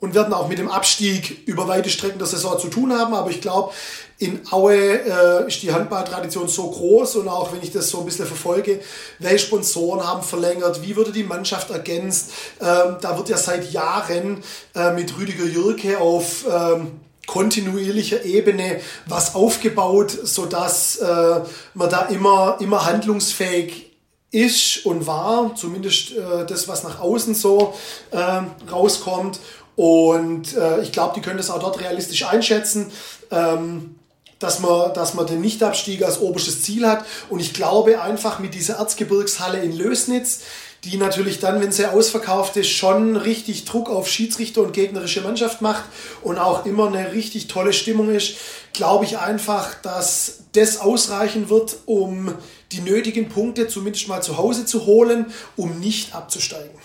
und 0.00 0.14
werden 0.14 0.32
auch 0.32 0.48
mit 0.48 0.58
dem 0.58 0.70
Abstieg 0.70 1.46
über 1.46 1.66
weite 1.66 1.90
Strecken 1.90 2.18
der 2.18 2.28
Saison 2.28 2.58
zu 2.58 2.68
tun 2.68 2.92
haben. 2.92 3.14
Aber 3.14 3.30
ich 3.30 3.40
glaube, 3.40 3.72
in 4.18 4.40
Aue 4.50 4.74
äh, 4.74 5.46
ist 5.48 5.62
die 5.62 5.72
Handballtradition 5.72 6.48
so 6.48 6.70
groß 6.70 7.16
und 7.16 7.28
auch 7.28 7.52
wenn 7.52 7.62
ich 7.62 7.72
das 7.72 7.90
so 7.90 8.00
ein 8.00 8.04
bisschen 8.04 8.26
verfolge, 8.26 8.80
welche 9.18 9.46
Sponsoren 9.46 10.06
haben 10.06 10.22
verlängert, 10.22 10.82
wie 10.82 10.96
wurde 10.96 11.12
die 11.12 11.24
Mannschaft 11.24 11.70
ergänzt. 11.70 12.30
Ähm, 12.60 12.96
da 13.00 13.16
wird 13.16 13.28
ja 13.28 13.36
seit 13.36 13.72
Jahren 13.72 14.42
äh, 14.74 14.92
mit 14.92 15.16
Rüdiger 15.18 15.44
Jürke 15.44 15.98
auf 15.98 16.44
ähm, 16.50 17.00
kontinuierlicher 17.26 18.24
Ebene 18.24 18.80
was 19.06 19.34
aufgebaut, 19.34 20.10
sodass 20.10 20.96
äh, 20.96 21.40
man 21.74 21.90
da 21.90 22.06
immer, 22.06 22.56
immer 22.60 22.86
handlungsfähig 22.86 23.88
ist 24.30 24.84
und 24.84 25.06
war, 25.06 25.54
zumindest 25.54 26.12
äh, 26.12 26.44
das, 26.46 26.68
was 26.68 26.82
nach 26.82 27.00
außen 27.00 27.34
so 27.34 27.74
äh, 28.10 28.42
rauskommt. 28.70 29.38
Und 29.78 30.56
äh, 30.56 30.80
ich 30.80 30.90
glaube, 30.90 31.12
die 31.14 31.20
können 31.20 31.36
das 31.36 31.50
auch 31.50 31.60
dort 31.60 31.80
realistisch 31.80 32.26
einschätzen, 32.26 32.90
ähm, 33.30 33.94
dass, 34.40 34.58
man, 34.58 34.92
dass 34.92 35.14
man 35.14 35.28
den 35.28 35.40
Nichtabstieg 35.40 36.02
als 36.02 36.20
oberstes 36.20 36.64
Ziel 36.64 36.84
hat. 36.84 37.04
Und 37.30 37.38
ich 37.38 37.54
glaube 37.54 38.02
einfach 38.02 38.40
mit 38.40 38.54
dieser 38.54 38.74
Erzgebirgshalle 38.78 39.60
in 39.60 39.70
Lösnitz, 39.70 40.40
die 40.82 40.96
natürlich 40.96 41.38
dann, 41.38 41.60
wenn 41.60 41.70
sie 41.70 41.86
ausverkauft 41.86 42.56
ist, 42.56 42.70
schon 42.70 43.14
richtig 43.14 43.66
Druck 43.66 43.88
auf 43.88 44.08
Schiedsrichter 44.08 44.62
und 44.62 44.72
gegnerische 44.72 45.20
Mannschaft 45.20 45.62
macht 45.62 45.84
und 46.22 46.38
auch 46.38 46.66
immer 46.66 46.88
eine 46.88 47.12
richtig 47.12 47.46
tolle 47.46 47.72
Stimmung 47.72 48.10
ist, 48.10 48.34
glaube 48.72 49.04
ich 49.04 49.18
einfach, 49.18 49.74
dass 49.82 50.40
das 50.54 50.80
ausreichen 50.80 51.50
wird, 51.50 51.76
um 51.86 52.34
die 52.72 52.80
nötigen 52.80 53.28
Punkte 53.28 53.68
zumindest 53.68 54.08
mal 54.08 54.24
zu 54.24 54.38
Hause 54.38 54.66
zu 54.66 54.86
holen, 54.86 55.26
um 55.54 55.78
nicht 55.78 56.16
abzusteigen. 56.16 56.76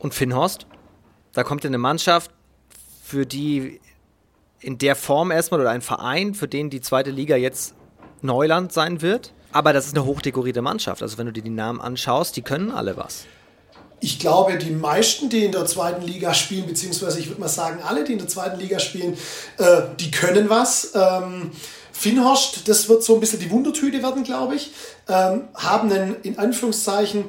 Und 0.00 0.12
Finnhorst? 0.12 0.66
Da 1.34 1.42
kommt 1.42 1.66
eine 1.66 1.78
Mannschaft, 1.78 2.30
für 3.04 3.26
die 3.26 3.80
in 4.60 4.78
der 4.78 4.96
Form 4.96 5.30
erstmal 5.30 5.60
oder 5.60 5.70
ein 5.70 5.82
Verein, 5.82 6.34
für 6.34 6.48
den 6.48 6.70
die 6.70 6.80
zweite 6.80 7.10
Liga 7.10 7.36
jetzt 7.36 7.74
Neuland 8.22 8.72
sein 8.72 9.02
wird. 9.02 9.32
Aber 9.52 9.72
das 9.72 9.86
ist 9.86 9.94
eine 9.94 10.04
hochdekorierte 10.04 10.62
Mannschaft. 10.62 11.02
Also 11.02 11.18
wenn 11.18 11.26
du 11.26 11.32
dir 11.32 11.42
die 11.42 11.50
Namen 11.50 11.80
anschaust, 11.80 12.36
die 12.36 12.42
können 12.42 12.70
alle 12.70 12.96
was. 12.96 13.24
Ich 14.00 14.18
glaube, 14.18 14.58
die 14.58 14.70
meisten, 14.70 15.28
die 15.28 15.44
in 15.44 15.52
der 15.52 15.66
zweiten 15.66 16.02
Liga 16.02 16.34
spielen, 16.34 16.66
beziehungsweise 16.66 17.20
ich 17.20 17.28
würde 17.28 17.40
mal 17.40 17.48
sagen, 17.48 17.80
alle, 17.82 18.04
die 18.04 18.12
in 18.12 18.18
der 18.18 18.28
zweiten 18.28 18.58
Liga 18.58 18.78
spielen, 18.78 19.16
äh, 19.58 19.82
die 19.98 20.10
können 20.10 20.50
was. 20.50 20.92
Ähm, 20.94 21.52
Finnhorst, 21.92 22.68
das 22.68 22.88
wird 22.88 23.04
so 23.04 23.14
ein 23.14 23.20
bisschen 23.20 23.38
die 23.38 23.50
Wundertüte 23.50 24.02
werden, 24.02 24.24
glaube 24.24 24.56
ich, 24.56 24.72
ähm, 25.08 25.44
haben 25.54 25.92
einen, 25.92 26.16
in 26.22 26.38
Anführungszeichen, 26.38 27.24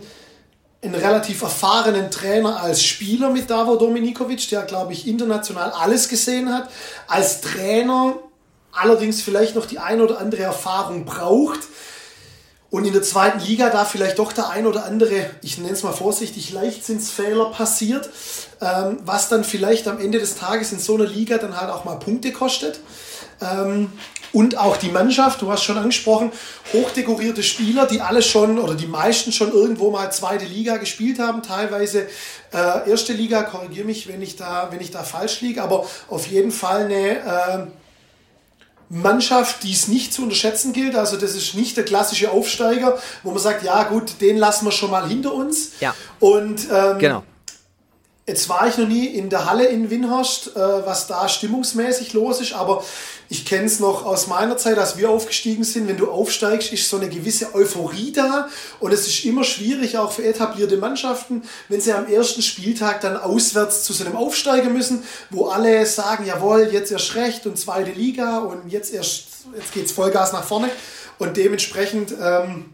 einen 0.85 0.95
relativ 0.95 1.41
erfahrenen 1.41 2.11
Trainer 2.11 2.61
als 2.61 2.83
Spieler 2.83 3.29
mit 3.29 3.49
Davor 3.49 3.77
Dominikovic, 3.77 4.49
der, 4.49 4.63
glaube 4.63 4.93
ich, 4.93 5.07
international 5.07 5.71
alles 5.71 6.09
gesehen 6.09 6.53
hat. 6.53 6.69
Als 7.07 7.41
Trainer 7.41 8.15
allerdings 8.71 9.21
vielleicht 9.21 9.55
noch 9.55 9.65
die 9.65 9.79
ein 9.79 10.01
oder 10.01 10.19
andere 10.19 10.43
Erfahrung 10.43 11.05
braucht. 11.05 11.59
Und 12.69 12.85
in 12.85 12.93
der 12.93 13.03
zweiten 13.03 13.39
Liga 13.39 13.69
da 13.69 13.85
vielleicht 13.85 14.19
doch 14.19 14.33
der 14.33 14.49
ein 14.49 14.67
oder 14.67 14.85
andere, 14.85 15.29
ich 15.41 15.57
nenne 15.57 15.71
es 15.71 15.83
mal 15.83 15.93
vorsichtig, 15.93 16.51
Leichtsinnsfehler 16.51 17.51
passiert, 17.51 18.09
ähm, 18.59 18.97
was 19.05 19.29
dann 19.29 19.43
vielleicht 19.45 19.87
am 19.87 19.99
Ende 19.99 20.19
des 20.19 20.35
Tages 20.35 20.73
in 20.73 20.79
so 20.79 20.95
einer 20.95 21.05
Liga 21.05 21.37
dann 21.37 21.59
halt 21.59 21.69
auch 21.69 21.85
mal 21.85 21.95
Punkte 21.95 22.33
kostet. 22.33 22.81
Ähm, 23.41 23.93
und 24.35 24.57
auch 24.57 24.75
die 24.75 24.89
Mannschaft, 24.89 25.41
du 25.41 25.49
hast 25.49 25.63
schon 25.63 25.77
angesprochen, 25.77 26.29
hochdekorierte 26.73 27.41
Spieler, 27.41 27.85
die 27.85 28.01
alle 28.01 28.21
schon 28.21 28.59
oder 28.59 28.75
die 28.75 28.85
meisten 28.85 29.31
schon 29.31 29.53
irgendwo 29.53 29.91
mal 29.91 30.11
zweite 30.11 30.43
Liga 30.43 30.75
gespielt 30.75 31.19
haben, 31.19 31.41
teilweise 31.41 32.07
äh, 32.53 32.89
erste 32.89 33.13
Liga, 33.13 33.43
korrigiere 33.43 33.85
mich, 33.85 34.09
wenn 34.09 34.21
ich 34.21 34.35
da, 34.35 34.67
wenn 34.71 34.81
ich 34.81 34.91
da 34.91 35.03
falsch 35.03 35.39
liege, 35.39 35.63
aber 35.63 35.85
auf 36.09 36.27
jeden 36.27 36.51
Fall 36.51 36.83
eine 36.83 37.11
äh, 37.11 37.67
Mannschaft, 38.89 39.63
die 39.63 39.71
es 39.71 39.87
nicht 39.87 40.13
zu 40.13 40.23
unterschätzen 40.23 40.73
gilt. 40.73 40.97
Also 40.97 41.15
das 41.15 41.33
ist 41.33 41.55
nicht 41.55 41.77
der 41.77 41.85
klassische 41.85 42.29
Aufsteiger, 42.29 42.97
wo 43.23 43.31
man 43.31 43.39
sagt, 43.39 43.63
ja 43.63 43.83
gut, 43.83 44.19
den 44.19 44.35
lassen 44.35 44.65
wir 44.65 44.73
schon 44.73 44.91
mal 44.91 45.07
hinter 45.07 45.33
uns. 45.33 45.71
Ja. 45.79 45.95
Und 46.19 46.67
ähm, 46.69 46.99
genau. 46.99 47.23
Jetzt 48.27 48.49
war 48.49 48.67
ich 48.67 48.75
noch 48.79 48.87
nie 48.87 49.05
in 49.05 49.29
der 49.29 49.45
Halle 49.45 49.67
in 49.67 49.91
Winhorst, 49.91 50.55
äh, 50.55 50.59
was 50.59 51.05
da 51.05 51.29
stimmungsmäßig 51.29 52.13
los 52.13 52.41
ist, 52.41 52.53
aber 52.53 52.83
ich 53.29 53.45
kenne 53.45 53.65
es 53.65 53.79
noch 53.79 54.03
aus 54.03 54.25
meiner 54.25 54.57
Zeit, 54.57 54.79
als 54.79 54.97
wir 54.97 55.11
aufgestiegen 55.11 55.63
sind. 55.63 55.87
Wenn 55.87 55.97
du 55.97 56.09
aufsteigst, 56.09 56.73
ist 56.73 56.89
so 56.89 56.97
eine 56.97 57.07
gewisse 57.07 57.53
Euphorie 57.53 58.11
da 58.11 58.49
und 58.79 58.91
es 58.91 59.05
ist 59.05 59.25
immer 59.25 59.43
schwierig, 59.43 59.99
auch 59.99 60.11
für 60.11 60.23
etablierte 60.25 60.77
Mannschaften, 60.77 61.43
wenn 61.69 61.81
sie 61.81 61.93
am 61.93 62.07
ersten 62.07 62.41
Spieltag 62.41 63.01
dann 63.01 63.15
auswärts 63.15 63.83
zu 63.83 63.93
so 63.93 64.03
einem 64.03 64.15
Aufsteiger 64.15 64.71
müssen, 64.71 65.03
wo 65.29 65.45
alle 65.45 65.85
sagen, 65.85 66.25
jawohl, 66.25 66.69
jetzt 66.71 66.91
erst 66.91 67.13
recht 67.13 67.45
und 67.45 67.59
zweite 67.59 67.91
Liga 67.91 68.39
und 68.39 68.71
jetzt 68.71 68.91
erst, 68.91 69.25
jetzt 69.55 69.71
geht's 69.71 69.91
Vollgas 69.91 70.33
nach 70.33 70.43
vorne 70.43 70.71
und 71.19 71.37
dementsprechend 71.37 72.15
ähm, 72.19 72.73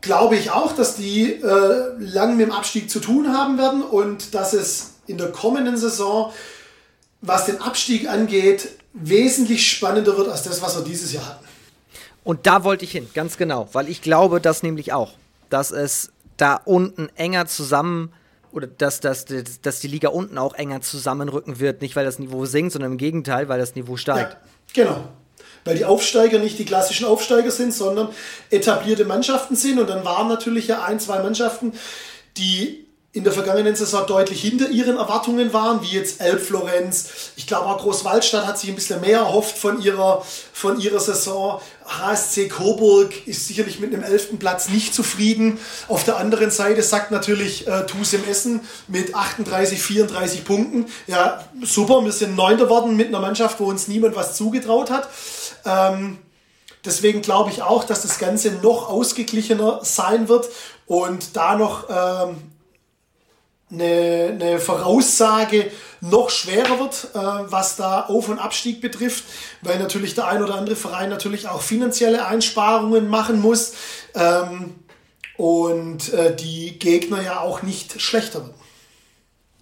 glaube 0.00 0.36
ich 0.36 0.50
auch, 0.50 0.72
dass 0.72 0.96
die 0.96 1.34
äh, 1.34 1.92
lang 1.98 2.36
mit 2.36 2.46
dem 2.46 2.52
Abstieg 2.52 2.90
zu 2.90 3.00
tun 3.00 3.36
haben 3.36 3.58
werden 3.58 3.82
und 3.82 4.34
dass 4.34 4.52
es 4.52 4.94
in 5.06 5.18
der 5.18 5.30
kommenden 5.32 5.76
Saison, 5.76 6.32
was 7.20 7.46
den 7.46 7.60
Abstieg 7.60 8.08
angeht, 8.08 8.68
wesentlich 8.92 9.70
spannender 9.70 10.16
wird 10.16 10.28
als 10.28 10.42
das, 10.42 10.62
was 10.62 10.76
wir 10.76 10.84
dieses 10.84 11.12
Jahr 11.12 11.26
hatten. 11.26 11.44
Und 12.24 12.46
da 12.46 12.64
wollte 12.64 12.84
ich 12.84 12.92
hin, 12.92 13.08
ganz 13.14 13.36
genau, 13.36 13.68
weil 13.72 13.88
ich 13.88 14.02
glaube 14.02 14.40
das 14.40 14.62
nämlich 14.62 14.92
auch, 14.92 15.12
dass 15.48 15.70
es 15.70 16.10
da 16.36 16.56
unten 16.64 17.08
enger 17.16 17.46
zusammen 17.46 18.12
oder 18.52 18.66
dass, 18.66 19.00
dass, 19.00 19.26
dass 19.62 19.80
die 19.80 19.88
Liga 19.88 20.08
unten 20.08 20.38
auch 20.38 20.54
enger 20.54 20.80
zusammenrücken 20.80 21.60
wird, 21.60 21.82
nicht 21.82 21.96
weil 21.96 22.04
das 22.04 22.18
Niveau 22.18 22.46
sinkt, 22.46 22.72
sondern 22.72 22.92
im 22.92 22.98
Gegenteil, 22.98 23.48
weil 23.48 23.58
das 23.58 23.74
Niveau 23.74 23.96
steigt. 23.96 24.32
Ja, 24.32 24.84
genau 24.84 25.08
weil 25.64 25.76
die 25.76 25.84
Aufsteiger 25.84 26.38
nicht 26.38 26.58
die 26.58 26.64
klassischen 26.64 27.06
Aufsteiger 27.06 27.50
sind, 27.50 27.74
sondern 27.74 28.08
etablierte 28.50 29.04
Mannschaften 29.04 29.56
sind. 29.56 29.78
Und 29.78 29.88
dann 29.88 30.04
waren 30.04 30.28
natürlich 30.28 30.66
ja 30.68 30.84
ein, 30.84 31.00
zwei 31.00 31.18
Mannschaften, 31.20 31.72
die 32.36 32.79
in 33.12 33.24
der 33.24 33.32
vergangenen 33.32 33.74
Saison 33.74 34.06
deutlich 34.06 34.40
hinter 34.40 34.68
ihren 34.68 34.96
Erwartungen 34.96 35.52
waren, 35.52 35.82
wie 35.82 35.96
jetzt 35.96 36.20
Elbflorenz. 36.20 37.32
Ich 37.34 37.48
glaube 37.48 37.66
auch 37.66 37.78
Großwaldstadt 37.78 38.46
hat 38.46 38.56
sich 38.56 38.70
ein 38.70 38.76
bisschen 38.76 39.00
mehr 39.00 39.18
erhofft 39.18 39.58
von 39.58 39.82
ihrer, 39.82 40.24
von 40.52 40.80
ihrer 40.80 41.00
Saison. 41.00 41.60
HSC 41.86 42.46
Coburg 42.46 43.26
ist 43.26 43.48
sicherlich 43.48 43.80
mit 43.80 43.92
einem 43.92 44.04
elften 44.04 44.38
Platz 44.38 44.68
nicht 44.68 44.94
zufrieden. 44.94 45.58
Auf 45.88 46.04
der 46.04 46.18
anderen 46.18 46.52
Seite 46.52 46.84
sagt 46.84 47.10
natürlich 47.10 47.66
äh, 47.66 47.84
Tusem 47.86 48.22
Essen 48.28 48.60
mit 48.86 49.12
38, 49.12 49.82
34 49.82 50.44
Punkten, 50.44 50.86
ja 51.08 51.44
super, 51.62 52.04
wir 52.04 52.12
sind 52.12 52.36
Neunter 52.36 52.66
geworden 52.66 52.94
mit 52.94 53.08
einer 53.08 53.18
Mannschaft, 53.18 53.58
wo 53.58 53.64
uns 53.64 53.88
niemand 53.88 54.14
was 54.14 54.36
zugetraut 54.36 54.88
hat. 54.88 55.08
Ähm, 55.64 56.18
deswegen 56.84 57.22
glaube 57.22 57.50
ich 57.50 57.62
auch, 57.62 57.82
dass 57.82 58.02
das 58.02 58.20
Ganze 58.20 58.52
noch 58.62 58.88
ausgeglichener 58.88 59.80
sein 59.82 60.28
wird 60.28 60.48
und 60.86 61.34
da 61.34 61.56
noch 61.56 61.88
ähm, 61.90 62.36
eine, 63.72 64.30
eine 64.32 64.58
Voraussage 64.58 65.70
noch 66.00 66.30
schwerer 66.30 66.78
wird, 66.80 67.10
äh, 67.14 67.18
was 67.50 67.76
da 67.76 68.02
Auf- 68.06 68.28
und 68.28 68.38
Abstieg 68.38 68.80
betrifft, 68.80 69.24
weil 69.62 69.78
natürlich 69.78 70.14
der 70.14 70.26
ein 70.26 70.42
oder 70.42 70.54
andere 70.54 70.76
Verein 70.76 71.10
natürlich 71.10 71.48
auch 71.48 71.62
finanzielle 71.62 72.26
Einsparungen 72.26 73.08
machen 73.08 73.40
muss 73.40 73.74
ähm, 74.14 74.74
und 75.36 76.12
äh, 76.12 76.34
die 76.34 76.78
Gegner 76.78 77.22
ja 77.22 77.40
auch 77.40 77.62
nicht 77.62 78.00
schlechter 78.00 78.40
werden. 78.40 78.54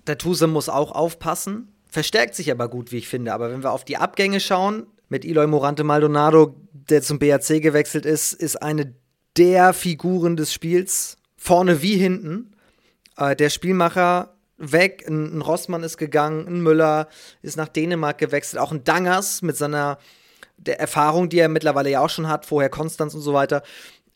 Der 0.06 0.16
Tuse 0.16 0.46
muss 0.46 0.68
auch 0.68 0.92
aufpassen, 0.92 1.72
verstärkt 1.88 2.34
sich 2.34 2.50
aber 2.50 2.68
gut, 2.68 2.92
wie 2.92 2.98
ich 2.98 3.08
finde. 3.08 3.34
Aber 3.34 3.50
wenn 3.50 3.62
wir 3.62 3.72
auf 3.72 3.84
die 3.84 3.98
Abgänge 3.98 4.40
schauen, 4.40 4.86
mit 5.08 5.24
Eloy 5.24 5.46
Morante 5.46 5.84
Maldonado, 5.84 6.54
der 6.72 7.02
zum 7.02 7.18
BAC 7.18 7.60
gewechselt 7.60 8.06
ist, 8.06 8.32
ist 8.32 8.62
eine 8.62 8.94
der 9.36 9.72
Figuren 9.72 10.36
des 10.36 10.52
Spiels, 10.52 11.16
vorne 11.36 11.82
wie 11.82 11.96
hinten. 11.96 12.54
Äh, 13.18 13.36
der 13.36 13.50
Spielmacher 13.50 14.34
weg, 14.56 15.04
ein, 15.06 15.36
ein, 15.36 15.42
Rossmann 15.42 15.82
ist 15.82 15.98
gegangen, 15.98 16.46
ein 16.46 16.60
Müller 16.62 17.08
ist 17.42 17.56
nach 17.56 17.68
Dänemark 17.68 18.18
gewechselt, 18.18 18.60
auch 18.60 18.72
ein 18.72 18.84
Dangers 18.84 19.42
mit 19.42 19.56
seiner 19.56 19.98
der 20.56 20.80
Erfahrung, 20.80 21.28
die 21.28 21.38
er 21.38 21.48
mittlerweile 21.48 21.90
ja 21.90 22.00
auch 22.00 22.10
schon 22.10 22.28
hat, 22.28 22.44
vorher 22.44 22.68
Konstanz 22.68 23.14
und 23.14 23.20
so 23.20 23.32
weiter, 23.32 23.62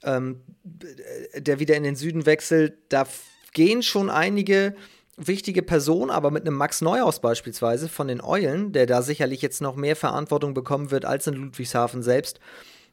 ähm, 0.03 0.41
der 0.65 1.61
wieder 1.61 1.77
in 1.77 1.85
den 1.85 1.95
Süden 1.95 2.27
wechselt. 2.27 2.75
Da 2.88 3.07
gehen 3.53 3.83
schon 3.83 4.11
einige 4.11 4.75
wichtige 5.17 5.62
Person, 5.62 6.11
aber 6.11 6.33
mit 6.33 6.45
einem 6.45 6.57
Max 6.57 6.81
Neuhaus 6.81 7.21
beispielsweise 7.21 7.88
von 7.88 8.09
den 8.09 8.21
Eulen, 8.21 8.73
der 8.73 8.87
da 8.87 9.03
sicherlich 9.03 9.41
jetzt 9.41 9.61
noch 9.61 9.77
mehr 9.77 9.95
Verantwortung 9.95 10.53
bekommen 10.53 10.91
wird 10.91 11.05
als 11.05 11.29
in 11.29 11.35
Ludwigshafen 11.35 12.03
selbst, 12.03 12.41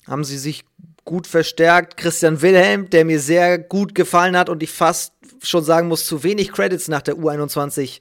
haben 0.08 0.24
sie 0.24 0.38
sich 0.38 0.66
gut 1.06 1.28
verstärkt. 1.28 1.98
Christian 1.98 2.42
Wilhelm, 2.42 2.90
der 2.90 3.06
mir 3.06 3.20
sehr 3.20 3.58
gut 3.58 3.96
gefallen 3.96 4.38
hat 4.38 4.50
und 4.50 4.62
ich 4.62 4.72
fast 4.72 5.14
schon 5.42 5.64
sagen 5.64 5.88
muss, 5.88 6.06
zu 6.06 6.24
wenig 6.24 6.52
Credits 6.52 6.88
nach 6.88 7.02
der 7.02 7.16
U21 7.16 8.00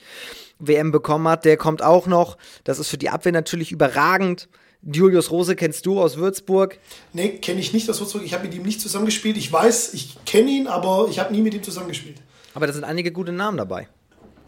WM 0.58 0.90
bekommen 0.90 1.28
hat, 1.28 1.44
der 1.44 1.56
kommt 1.56 1.82
auch 1.82 2.06
noch. 2.06 2.36
Das 2.64 2.78
ist 2.78 2.88
für 2.88 2.98
die 2.98 3.10
Abwehr 3.10 3.32
natürlich 3.32 3.72
überragend. 3.72 4.48
Julius 4.82 5.30
Rose 5.30 5.56
kennst 5.56 5.86
du 5.86 6.00
aus 6.00 6.16
Würzburg? 6.16 6.78
Nee, 7.12 7.30
kenne 7.38 7.60
ich 7.60 7.72
nicht 7.72 7.88
aus 7.90 8.00
Würzburg. 8.00 8.22
Ich 8.24 8.32
habe 8.32 8.44
mit 8.44 8.54
ihm 8.54 8.62
nicht 8.62 8.80
zusammengespielt. 8.80 9.36
Ich 9.36 9.52
weiß, 9.52 9.94
ich 9.94 10.16
kenne 10.24 10.50
ihn, 10.50 10.66
aber 10.66 11.08
ich 11.10 11.18
habe 11.18 11.32
nie 11.32 11.42
mit 11.42 11.54
ihm 11.54 11.62
zusammengespielt. 11.62 12.18
Aber 12.54 12.66
da 12.66 12.72
sind 12.72 12.84
einige 12.84 13.12
gute 13.12 13.32
Namen 13.32 13.56
dabei. 13.56 13.88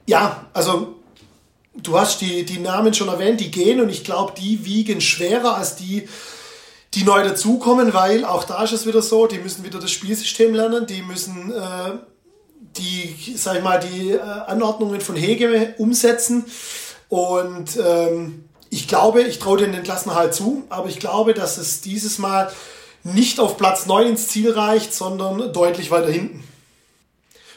Ja, 0.07 0.47
also 0.53 0.97
du 1.75 1.99
hast 1.99 2.21
die, 2.21 2.45
die 2.45 2.59
Namen 2.59 2.95
schon 2.95 3.09
erwähnt, 3.09 3.41
die 3.41 3.51
gehen 3.51 3.81
und 3.81 3.89
ich 3.89 4.05
glaube, 4.05 4.33
die 4.39 4.65
wiegen 4.65 5.01
schwerer 5.01 5.57
als 5.57 5.77
die, 5.77 6.09
die 6.95 7.05
neu 7.05 7.23
dazukommen, 7.23 7.93
weil 7.93 8.25
auch 8.25 8.45
da 8.45 8.63
ist 8.63 8.73
es 8.73 8.87
wieder 8.87 9.03
so, 9.03 9.27
die 9.27 9.39
müssen 9.39 9.65
wieder 9.65 9.79
das 9.79 9.91
Spielsystem 9.91 10.55
lernen, 10.55 10.87
die 10.87 11.03
müssen 11.03 11.53
äh, 11.53 11.99
die, 12.81 13.35
sag 13.37 13.59
ich 13.59 13.63
mal, 13.63 13.79
die 13.79 14.13
äh, 14.13 14.21
Anordnungen 14.21 15.01
von 15.01 15.15
Hege 15.15 15.75
umsetzen 15.79 16.45
und 17.09 17.77
ähm, 17.77 18.45
ich 18.71 18.87
glaube, 18.87 19.23
ich 19.23 19.41
traue 19.41 19.59
den 19.59 19.83
Klassenerhalt 19.83 20.33
zu, 20.33 20.65
aber 20.71 20.89
ich 20.89 21.01
glaube, 21.01 21.35
dass 21.35 21.59
es 21.59 21.81
dieses 21.81 22.19
Mal 22.19 22.51
nicht 23.03 23.41
auf 23.41 23.57
Platz 23.57 23.87
9 23.87 24.07
ins 24.07 24.29
Ziel 24.29 24.53
reicht, 24.53 24.95
sondern 24.95 25.53
deutlich 25.53 25.91
weiter 25.91 26.11
hinten. 26.11 26.45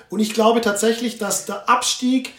Und 0.10 0.20
ich 0.20 0.34
glaube 0.34 0.62
tatsächlich, 0.62 1.20
dass 1.20 1.46
der 1.46 1.70
Abstieg 1.70 2.34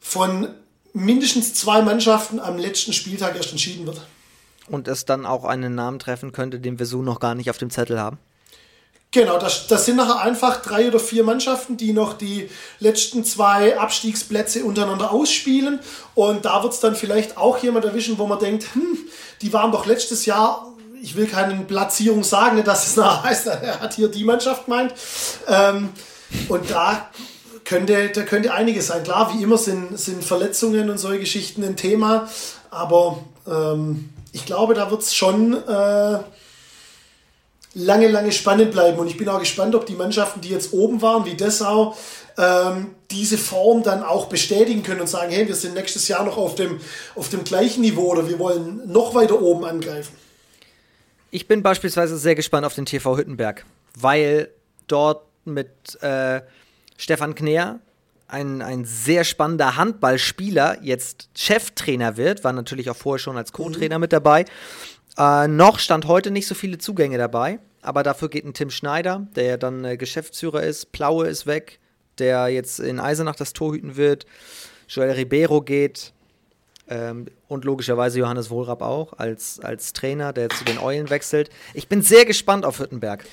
von 0.00 0.48
mindestens 0.92 1.54
zwei 1.54 1.82
Mannschaften 1.82 2.40
am 2.40 2.58
letzten 2.58 2.92
Spieltag 2.92 3.36
erst 3.36 3.52
entschieden 3.52 3.86
wird. 3.86 4.00
Und 4.68 4.88
es 4.88 5.04
dann 5.04 5.24
auch 5.24 5.44
einen 5.44 5.74
Namen 5.74 5.98
treffen 5.98 6.32
könnte, 6.32 6.60
den 6.60 6.78
wir 6.78 6.86
so 6.86 7.02
noch 7.02 7.20
gar 7.20 7.34
nicht 7.34 7.50
auf 7.50 7.58
dem 7.58 7.70
Zettel 7.70 8.00
haben? 8.00 8.18
Genau, 9.14 9.38
das, 9.38 9.66
das 9.66 9.84
sind 9.84 9.96
nachher 9.96 10.22
einfach 10.22 10.62
drei 10.62 10.88
oder 10.88 10.98
vier 10.98 11.22
Mannschaften, 11.22 11.76
die 11.76 11.92
noch 11.92 12.14
die 12.14 12.48
letzten 12.80 13.26
zwei 13.26 13.78
Abstiegsplätze 13.78 14.64
untereinander 14.64 15.12
ausspielen. 15.12 15.80
Und 16.14 16.46
da 16.46 16.62
wird 16.62 16.72
es 16.72 16.80
dann 16.80 16.96
vielleicht 16.96 17.36
auch 17.36 17.58
jemand 17.58 17.84
erwischen, 17.84 18.16
wo 18.16 18.26
man 18.26 18.38
denkt, 18.38 18.68
hm, 18.72 18.96
die 19.42 19.52
waren 19.52 19.70
doch 19.70 19.84
letztes 19.84 20.24
Jahr, 20.24 20.72
ich 21.02 21.14
will 21.14 21.26
keine 21.26 21.54
Platzierung 21.56 22.24
sagen, 22.24 22.64
dass 22.64 22.86
es 22.86 22.96
nachher 22.96 23.22
heißt, 23.30 23.46
er 23.48 23.80
hat 23.80 23.92
hier 23.92 24.08
die 24.08 24.24
Mannschaft 24.24 24.66
meint. 24.66 24.94
Ähm, 25.46 25.90
und 26.48 26.70
da 26.70 27.10
könnte, 27.66 28.08
da 28.08 28.22
könnte 28.22 28.54
einiges 28.54 28.86
sein. 28.86 29.02
Klar, 29.02 29.34
wie 29.34 29.42
immer 29.42 29.58
sind, 29.58 29.98
sind 29.98 30.24
Verletzungen 30.24 30.88
und 30.88 30.96
solche 30.96 31.20
Geschichten 31.20 31.62
ein 31.64 31.76
Thema, 31.76 32.30
aber 32.70 33.18
ähm, 33.46 34.08
ich 34.32 34.46
glaube, 34.46 34.72
da 34.72 34.90
wird 34.90 35.02
es 35.02 35.14
schon... 35.14 35.52
Äh, 35.68 36.20
lange, 37.74 38.08
lange 38.08 38.32
spannend 38.32 38.72
bleiben. 38.72 38.98
Und 38.98 39.08
ich 39.08 39.16
bin 39.16 39.28
auch 39.28 39.40
gespannt, 39.40 39.74
ob 39.74 39.86
die 39.86 39.94
Mannschaften, 39.94 40.40
die 40.40 40.50
jetzt 40.50 40.72
oben 40.72 41.02
waren, 41.02 41.24
wie 41.24 41.34
Dessau, 41.34 41.96
ähm, 42.38 42.94
diese 43.10 43.38
Form 43.38 43.82
dann 43.82 44.02
auch 44.02 44.26
bestätigen 44.26 44.82
können 44.82 45.00
und 45.00 45.08
sagen, 45.08 45.32
hey, 45.32 45.46
wir 45.46 45.54
sind 45.54 45.74
nächstes 45.74 46.08
Jahr 46.08 46.24
noch 46.24 46.36
auf 46.36 46.54
dem, 46.54 46.80
auf 47.14 47.28
dem 47.28 47.44
gleichen 47.44 47.82
Niveau 47.82 48.10
oder 48.10 48.28
wir 48.28 48.38
wollen 48.38 48.90
noch 48.90 49.14
weiter 49.14 49.40
oben 49.40 49.64
angreifen. 49.64 50.14
Ich 51.30 51.48
bin 51.48 51.62
beispielsweise 51.62 52.18
sehr 52.18 52.34
gespannt 52.34 52.66
auf 52.66 52.74
den 52.74 52.86
TV 52.86 53.16
Hüttenberg, 53.16 53.64
weil 53.98 54.50
dort 54.86 55.24
mit 55.44 56.00
äh, 56.02 56.42
Stefan 56.96 57.34
Kner 57.34 57.80
ein, 58.28 58.62
ein 58.62 58.84
sehr 58.84 59.24
spannender 59.24 59.76
Handballspieler 59.76 60.78
jetzt 60.82 61.28
Cheftrainer 61.34 62.16
wird, 62.16 62.44
war 62.44 62.52
natürlich 62.52 62.88
auch 62.88 62.96
vorher 62.96 63.18
schon 63.18 63.36
als 63.36 63.52
Co-Trainer 63.52 63.98
mhm. 63.98 64.02
mit 64.02 64.12
dabei. 64.12 64.46
Äh, 65.18 65.48
noch 65.48 65.78
stand 65.78 66.06
heute 66.06 66.30
nicht 66.30 66.46
so 66.46 66.54
viele 66.54 66.78
Zugänge 66.78 67.18
dabei, 67.18 67.58
aber 67.82 68.02
dafür 68.02 68.28
geht 68.28 68.44
ein 68.44 68.54
Tim 68.54 68.70
Schneider, 68.70 69.26
der 69.36 69.44
ja 69.44 69.56
dann 69.56 69.84
äh, 69.84 69.96
Geschäftsführer 69.96 70.62
ist. 70.62 70.92
Plaue 70.92 71.26
ist 71.26 71.46
weg, 71.46 71.80
der 72.18 72.48
jetzt 72.48 72.80
in 72.80 73.00
Eisenach 73.00 73.36
das 73.36 73.52
Tor 73.52 73.74
hüten 73.74 73.96
wird. 73.96 74.26
Joel 74.88 75.12
Ribeiro 75.12 75.60
geht. 75.62 76.12
Ähm, 76.88 77.26
und 77.48 77.64
logischerweise 77.64 78.18
Johannes 78.18 78.50
Wohlrapp 78.50 78.82
auch 78.82 79.12
als, 79.14 79.60
als 79.60 79.92
Trainer, 79.92 80.32
der 80.32 80.48
zu 80.50 80.64
den 80.64 80.78
Eulen 80.78 81.10
wechselt. 81.10 81.50
Ich 81.74 81.88
bin 81.88 82.02
sehr 82.02 82.24
gespannt 82.24 82.64
auf 82.64 82.80
Hüttenberg. 82.80 83.24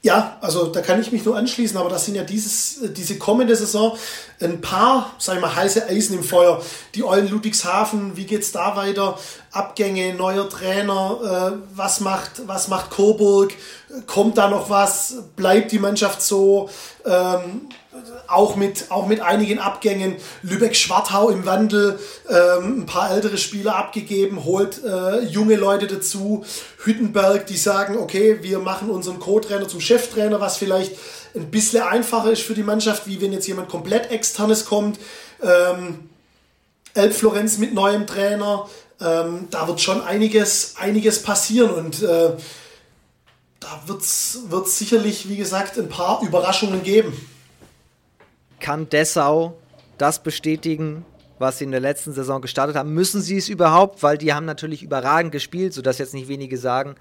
Ja, 0.00 0.38
also 0.40 0.66
da 0.66 0.80
kann 0.80 1.00
ich 1.00 1.10
mich 1.10 1.24
nur 1.24 1.36
anschließen, 1.36 1.76
aber 1.76 1.90
das 1.90 2.04
sind 2.04 2.14
ja 2.14 2.22
dieses, 2.22 2.78
diese 2.92 3.18
kommende 3.18 3.56
Saison 3.56 3.98
ein 4.40 4.60
paar, 4.60 5.12
sag 5.18 5.34
ich 5.34 5.40
mal, 5.40 5.54
heiße 5.54 5.88
Eisen 5.88 6.16
im 6.16 6.22
Feuer. 6.22 6.62
Die 6.94 7.02
Eulen 7.02 7.28
Ludwigshafen, 7.28 8.16
wie 8.16 8.24
geht's 8.24 8.52
da 8.52 8.76
weiter? 8.76 9.18
Abgänge, 9.50 10.14
neuer 10.14 10.48
Trainer, 10.48 11.56
äh, 11.56 11.58
was 11.74 11.98
macht, 11.98 12.46
was 12.46 12.68
macht 12.68 12.90
Coburg? 12.90 13.52
Kommt 14.06 14.38
da 14.38 14.48
noch 14.48 14.70
was? 14.70 15.16
Bleibt 15.34 15.72
die 15.72 15.80
Mannschaft 15.80 16.22
so? 16.22 16.70
Ähm, 17.04 17.68
auch 18.28 18.56
mit, 18.56 18.90
auch 18.90 19.06
mit 19.06 19.20
einigen 19.20 19.58
Abgängen. 19.58 20.16
Lübeck-Schwartau 20.42 21.30
im 21.30 21.46
Wandel, 21.46 21.98
ähm, 22.28 22.80
ein 22.80 22.86
paar 22.86 23.10
ältere 23.10 23.38
Spieler 23.38 23.76
abgegeben, 23.76 24.44
holt 24.44 24.82
äh, 24.84 25.24
junge 25.24 25.56
Leute 25.56 25.86
dazu. 25.86 26.44
Hüttenberg, 26.84 27.46
die 27.46 27.56
sagen, 27.56 27.96
okay, 27.96 28.38
wir 28.42 28.58
machen 28.58 28.90
unseren 28.90 29.18
Co-Trainer 29.18 29.68
zum 29.68 29.80
Cheftrainer, 29.80 30.40
was 30.40 30.56
vielleicht 30.56 30.96
ein 31.34 31.50
bisschen 31.50 31.82
einfacher 31.82 32.30
ist 32.30 32.42
für 32.42 32.54
die 32.54 32.62
Mannschaft, 32.62 33.06
wie 33.06 33.20
wenn 33.20 33.32
jetzt 33.32 33.46
jemand 33.46 33.68
komplett 33.68 34.10
externes 34.10 34.64
kommt. 34.64 34.98
Ähm, 35.42 36.10
Elbflorenz 36.94 37.58
mit 37.58 37.74
neuem 37.74 38.06
Trainer. 38.06 38.68
Ähm, 39.00 39.48
da 39.50 39.68
wird 39.68 39.80
schon 39.80 40.02
einiges, 40.02 40.74
einiges 40.76 41.22
passieren 41.22 41.70
und 41.70 42.02
äh, 42.02 42.30
da 43.60 43.82
wird 43.86 44.02
es 44.02 44.78
sicherlich, 44.78 45.28
wie 45.28 45.36
gesagt, 45.36 45.78
ein 45.78 45.88
paar 45.88 46.22
Überraschungen 46.22 46.82
geben 46.82 47.12
kann 48.60 48.88
Dessau 48.88 49.58
das 49.98 50.22
bestätigen, 50.22 51.04
was 51.38 51.58
sie 51.58 51.64
in 51.64 51.70
der 51.70 51.80
letzten 51.80 52.12
Saison 52.12 52.40
gestartet 52.40 52.76
haben? 52.76 52.94
Müssen 52.94 53.20
sie 53.20 53.36
es 53.36 53.48
überhaupt? 53.48 54.02
Weil 54.02 54.18
die 54.18 54.32
haben 54.32 54.46
natürlich 54.46 54.82
überragend 54.82 55.32
gespielt, 55.32 55.72
sodass 55.72 55.98
jetzt 55.98 56.14
nicht 56.14 56.28
wenige 56.28 56.58
sagen, 56.58 56.96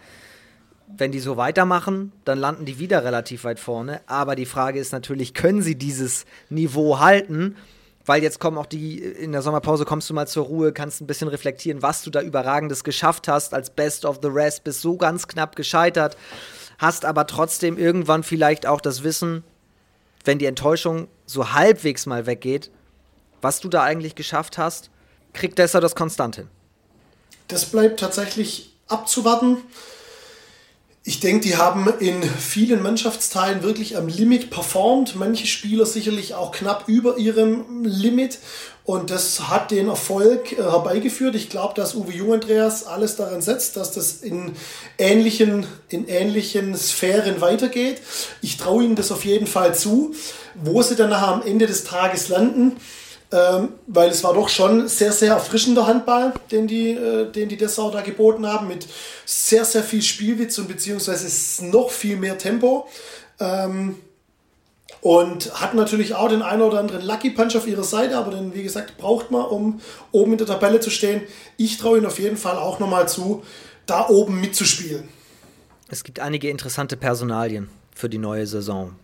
wenn 0.96 1.12
die 1.12 1.20
so 1.20 1.36
weitermachen, 1.36 2.14
dann 2.24 2.40
landen 2.40 2.66
die 2.66 2.80
wieder 2.80 3.04
relativ 3.04 3.44
weit 3.44 3.60
vorne. 3.60 4.02
Aber 4.08 4.36
die 4.36 4.46
Frage 4.46 4.80
ist 4.80 4.94
natürlich, 4.94 5.34
können 5.34 5.62
sie 5.62 5.76
dieses 5.76 6.26
Niveau 6.50 7.00
halten? 7.00 7.56
Weil 8.06 8.24
jetzt 8.24 8.40
kommen 8.40 8.58
auch 8.58 8.66
die, 8.66 9.00
in 9.00 9.34
der 9.34 9.42
Sommerpause 9.42 9.84
kommst 9.84 10.10
du 10.10 10.14
mal 10.14 10.28
zur 10.28 10.46
Ruhe, 10.46 10.72
kannst 10.72 11.02
ein 11.02 11.08
bisschen 11.08 11.28
reflektieren, 11.28 11.82
was 11.82 12.04
du 12.04 12.10
da 12.10 12.22
Überragendes 12.22 12.86
geschafft 12.86 13.28
hast 13.28 13.54
als 13.54 13.70
Best 13.70 14.06
of 14.06 14.20
the 14.22 14.30
Rest, 14.30 14.64
bist 14.64 14.80
so 14.80 14.96
ganz 14.96 15.28
knapp 15.28 15.58
gescheitert, 15.58 16.16
hast 16.78 17.04
aber 17.04 17.28
trotzdem 17.28 17.78
irgendwann 17.78 18.24
vielleicht 18.24 18.66
auch 18.66 18.80
das 18.80 19.04
Wissen, 19.04 19.44
wenn 20.28 20.38
die 20.40 20.46
Enttäuschung 20.46 21.08
so 21.26 21.54
halbwegs 21.54 22.06
mal 22.06 22.26
weggeht, 22.26 22.70
was 23.42 23.62
du 23.62 23.70
da 23.70 23.84
eigentlich 23.84 24.14
geschafft 24.14 24.58
hast, 24.58 24.90
kriegt 25.34 25.58
Dessau 25.58 25.80
das 25.80 25.96
konstant 25.96 26.36
hin? 26.36 26.50
Das 27.48 27.66
bleibt 27.66 28.00
tatsächlich 28.00 28.76
abzuwarten. 28.88 29.58
Ich 31.08 31.22
denke, 31.22 31.48
die 31.48 31.56
haben 31.56 31.88
in 32.02 32.22
vielen 32.22 32.84
Mannschaftsteilen 32.84 33.64
wirklich 33.64 33.96
am 33.96 34.10
Limit 34.10 34.50
performt. 34.50 35.16
Manche 35.16 35.48
Spieler 35.48 35.86
sicherlich 35.86 36.36
auch 36.36 36.52
knapp 36.52 36.90
über 36.90 37.18
ihrem 37.18 37.86
Limit. 37.86 38.40
Und 38.84 39.10
das 39.10 39.48
hat 39.48 39.72
den 39.72 39.88
Erfolg 39.88 40.52
äh, 40.52 40.56
herbeigeführt. 40.58 41.36
Ich 41.36 41.50
glaube, 41.50 41.76
dass 41.76 41.96
Uwe 41.96 42.12
Jung-Andreas 42.12 42.86
alles 42.86 43.16
daran 43.16 43.42
setzt, 43.42 43.78
dass 43.78 43.94
das 43.94 44.16
in 44.16 44.52
ähnlichen, 44.98 45.66
in 45.88 46.10
ähnlichen 46.10 46.76
Sphären 46.76 47.40
weitergeht. 47.40 48.02
Ich 48.42 48.58
traue 48.58 48.84
ihnen 48.84 48.98
das 48.98 49.10
auf 49.14 49.24
jeden 49.24 49.48
Fall 49.48 49.74
zu. 49.74 50.14
Wo 50.56 50.82
sie 50.82 50.98
dann 50.98 51.12
nachher 51.12 51.30
am 51.30 51.42
Ende 51.42 51.68
des 51.68 51.86
Tages 51.86 52.28
landen, 52.28 52.76
ähm, 53.32 53.70
weil 53.88 54.10
es 54.10 54.24
war 54.24 54.34
doch 54.34 54.48
schon 54.48 54.88
sehr, 54.88 55.12
sehr 55.12 55.34
erfrischender 55.34 55.86
Handball, 55.86 56.34
den 56.50 56.68
die, 56.68 56.92
äh, 56.92 57.30
den 57.30 57.50
die 57.50 57.58
Dessau 57.58 57.92
da 57.92 58.02
geboten 58.02 58.48
haben, 58.48 58.68
mit 58.68 58.88
sehr, 59.26 59.66
sehr 59.66 59.84
viel 59.84 60.02
Spielwitz 60.02 60.58
und 60.60 60.68
beziehungsweise 60.68 61.66
noch 61.66 61.90
viel 61.90 62.16
mehr 62.16 62.38
Tempo. 62.38 62.88
Ähm, 63.40 63.98
und 65.02 65.62
hat 65.62 65.74
natürlich 65.74 66.16
auch 66.16 66.30
den 66.30 66.42
einen 66.42 66.62
oder 66.62 66.80
anderen 66.80 67.06
Lucky 67.06 67.30
Punch 67.30 67.56
auf 67.56 67.68
ihrer 67.68 67.84
Seite, 67.84 68.18
aber 68.18 68.32
den, 68.32 68.54
wie 68.56 68.64
gesagt, 68.64 68.98
braucht 68.98 69.30
man, 69.30 69.46
um 69.46 69.82
oben 70.12 70.34
in 70.34 70.38
der 70.38 70.48
Tabelle 70.48 70.80
zu 70.80 70.90
stehen. 70.90 71.22
Ich 71.56 71.78
traue 71.78 71.98
ihnen 71.98 72.08
auf 72.08 72.20
jeden 72.20 72.38
Fall 72.38 72.58
auch 72.58 72.80
nochmal 72.80 73.08
zu, 73.08 73.44
da 73.86 74.08
oben 74.10 74.42
mitzuspielen. 74.42 75.08
Es 75.90 76.04
gibt 76.04 76.20
einige 76.20 76.50
interessante 76.50 76.98
Personalien 76.98 77.70
für 77.94 78.10
die 78.10 78.18
neue 78.18 78.48
Saison. 78.48 78.96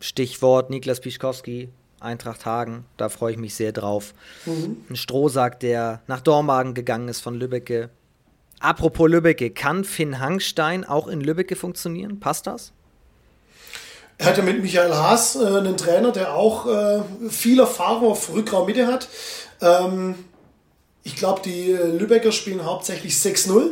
Stichwort 0.00 0.70
Niklas 0.70 1.00
Pischkowski, 1.00 1.70
Eintracht 2.00 2.44
Hagen, 2.46 2.84
da 2.96 3.08
freue 3.08 3.32
ich 3.32 3.38
mich 3.38 3.54
sehr 3.54 3.72
drauf. 3.72 4.14
Mhm. 4.44 4.84
Ein 4.90 4.96
Strohsack, 4.96 5.60
der 5.60 6.02
nach 6.06 6.20
Dormagen 6.20 6.74
gegangen 6.74 7.08
ist 7.08 7.20
von 7.20 7.34
Lübbecke. 7.34 7.90
Apropos 8.60 9.08
Lübbecke, 9.08 9.50
kann 9.50 9.84
Finn 9.84 10.18
Hangstein 10.18 10.84
auch 10.84 11.08
in 11.08 11.20
Lübbecke 11.20 11.56
funktionieren? 11.56 12.20
Passt 12.20 12.46
das? 12.46 12.72
Er 14.18 14.26
hatte 14.26 14.42
mit 14.42 14.62
Michael 14.62 14.94
Haas 14.94 15.36
äh, 15.36 15.44
einen 15.44 15.76
Trainer, 15.76 16.10
der 16.10 16.34
auch 16.34 16.66
äh, 16.66 17.02
viel 17.28 17.60
Erfahrung 17.60 18.10
auf 18.10 18.32
Rückraummitte 18.32 18.86
hat. 18.86 19.08
Ähm, 19.60 20.14
ich 21.02 21.16
glaube, 21.16 21.40
die 21.44 21.72
Lübecker 21.72 22.32
spielen 22.32 22.64
hauptsächlich 22.64 23.14
6-0. 23.14 23.70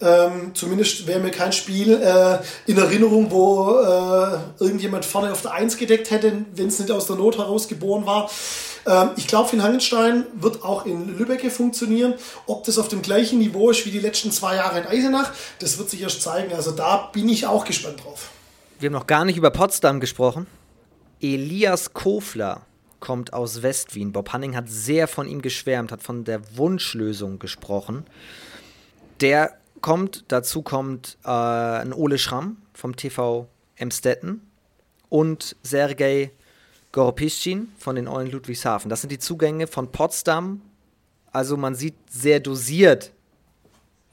Ähm, 0.00 0.52
zumindest 0.54 1.06
wäre 1.06 1.20
mir 1.20 1.30
kein 1.30 1.52
Spiel 1.52 1.94
äh, 1.94 2.38
in 2.70 2.76
Erinnerung, 2.76 3.30
wo 3.30 3.78
äh, 3.80 4.38
irgendjemand 4.62 5.04
vorne 5.04 5.32
auf 5.32 5.42
der 5.42 5.52
1 5.52 5.76
gedeckt 5.78 6.10
hätte, 6.10 6.44
wenn 6.54 6.68
es 6.68 6.78
nicht 6.78 6.90
aus 6.90 7.06
der 7.06 7.16
Not 7.16 7.38
heraus 7.38 7.68
geboren 7.68 8.04
war. 8.06 8.30
Ähm, 8.86 9.10
ich 9.16 9.26
glaube, 9.26 9.48
Finn 9.48 9.62
Hangenstein 9.62 10.26
wird 10.34 10.64
auch 10.64 10.86
in 10.86 11.16
Lübeck 11.18 11.50
funktionieren. 11.50 12.14
Ob 12.46 12.64
das 12.64 12.78
auf 12.78 12.88
dem 12.88 13.02
gleichen 13.02 13.38
Niveau 13.38 13.70
ist 13.70 13.86
wie 13.86 13.90
die 13.90 13.98
letzten 13.98 14.30
zwei 14.30 14.56
Jahre 14.56 14.80
in 14.80 14.86
Eisenach, 14.86 15.32
das 15.58 15.78
wird 15.78 15.90
sich 15.90 16.02
erst 16.02 16.22
zeigen. 16.22 16.52
Also 16.54 16.70
da 16.70 17.10
bin 17.12 17.28
ich 17.28 17.46
auch 17.46 17.64
gespannt 17.64 18.04
drauf. 18.04 18.30
Wir 18.78 18.88
haben 18.88 18.94
noch 18.94 19.06
gar 19.06 19.24
nicht 19.24 19.36
über 19.36 19.50
Potsdam 19.50 20.00
gesprochen. 20.00 20.46
Elias 21.20 21.94
Kofler 21.94 22.62
kommt 23.00 23.32
aus 23.32 23.62
Westwien. 23.62 24.12
Bob 24.12 24.32
Hanning 24.32 24.54
hat 24.54 24.68
sehr 24.68 25.08
von 25.08 25.26
ihm 25.28 25.42
geschwärmt, 25.42 25.92
hat 25.92 26.02
von 26.02 26.24
der 26.24 26.40
Wunschlösung 26.56 27.38
gesprochen. 27.38 28.04
Der 29.20 29.56
kommt, 29.86 30.24
dazu 30.26 30.62
kommt 30.62 31.16
äh, 31.24 31.28
ein 31.30 31.92
Ole 31.92 32.18
Schramm 32.18 32.56
vom 32.74 32.96
TV 32.96 33.46
Emstetten 33.76 34.40
und 35.08 35.54
Sergei 35.62 36.32
Goropischin 36.90 37.68
von 37.78 37.94
den 37.94 38.08
Eulen 38.08 38.32
Ludwigshafen. 38.32 38.90
Das 38.90 39.02
sind 39.02 39.12
die 39.12 39.20
Zugänge 39.20 39.68
von 39.68 39.92
Potsdam. 39.92 40.60
Also 41.30 41.56
man 41.56 41.76
sieht 41.76 41.94
sehr 42.10 42.40
dosiert 42.40 43.12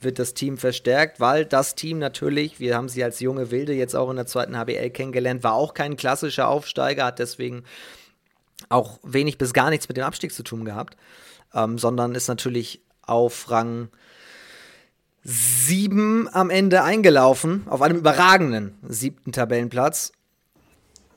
wird 0.00 0.20
das 0.20 0.34
Team 0.34 0.58
verstärkt, 0.58 1.18
weil 1.18 1.44
das 1.44 1.74
Team 1.74 1.98
natürlich, 1.98 2.60
wir 2.60 2.76
haben 2.76 2.88
sie 2.88 3.02
als 3.02 3.18
junge 3.18 3.50
Wilde 3.50 3.72
jetzt 3.72 3.96
auch 3.96 4.10
in 4.10 4.16
der 4.16 4.26
zweiten 4.26 4.56
HBL 4.56 4.90
kennengelernt, 4.90 5.42
war 5.42 5.54
auch 5.54 5.74
kein 5.74 5.96
klassischer 5.96 6.46
Aufsteiger, 6.46 7.06
hat 7.06 7.18
deswegen 7.18 7.64
auch 8.68 9.00
wenig 9.02 9.38
bis 9.38 9.52
gar 9.52 9.70
nichts 9.70 9.88
mit 9.88 9.96
dem 9.96 10.04
Abstieg 10.04 10.32
zu 10.32 10.44
tun 10.44 10.64
gehabt, 10.64 10.96
ähm, 11.52 11.78
sondern 11.78 12.14
ist 12.14 12.28
natürlich 12.28 12.80
auf 13.02 13.50
Rang 13.50 13.88
sieben 15.24 16.28
am 16.32 16.50
Ende 16.50 16.82
eingelaufen, 16.82 17.66
auf 17.68 17.80
einem 17.80 17.96
überragenden 17.96 18.78
siebten 18.86 19.32
Tabellenplatz. 19.32 20.12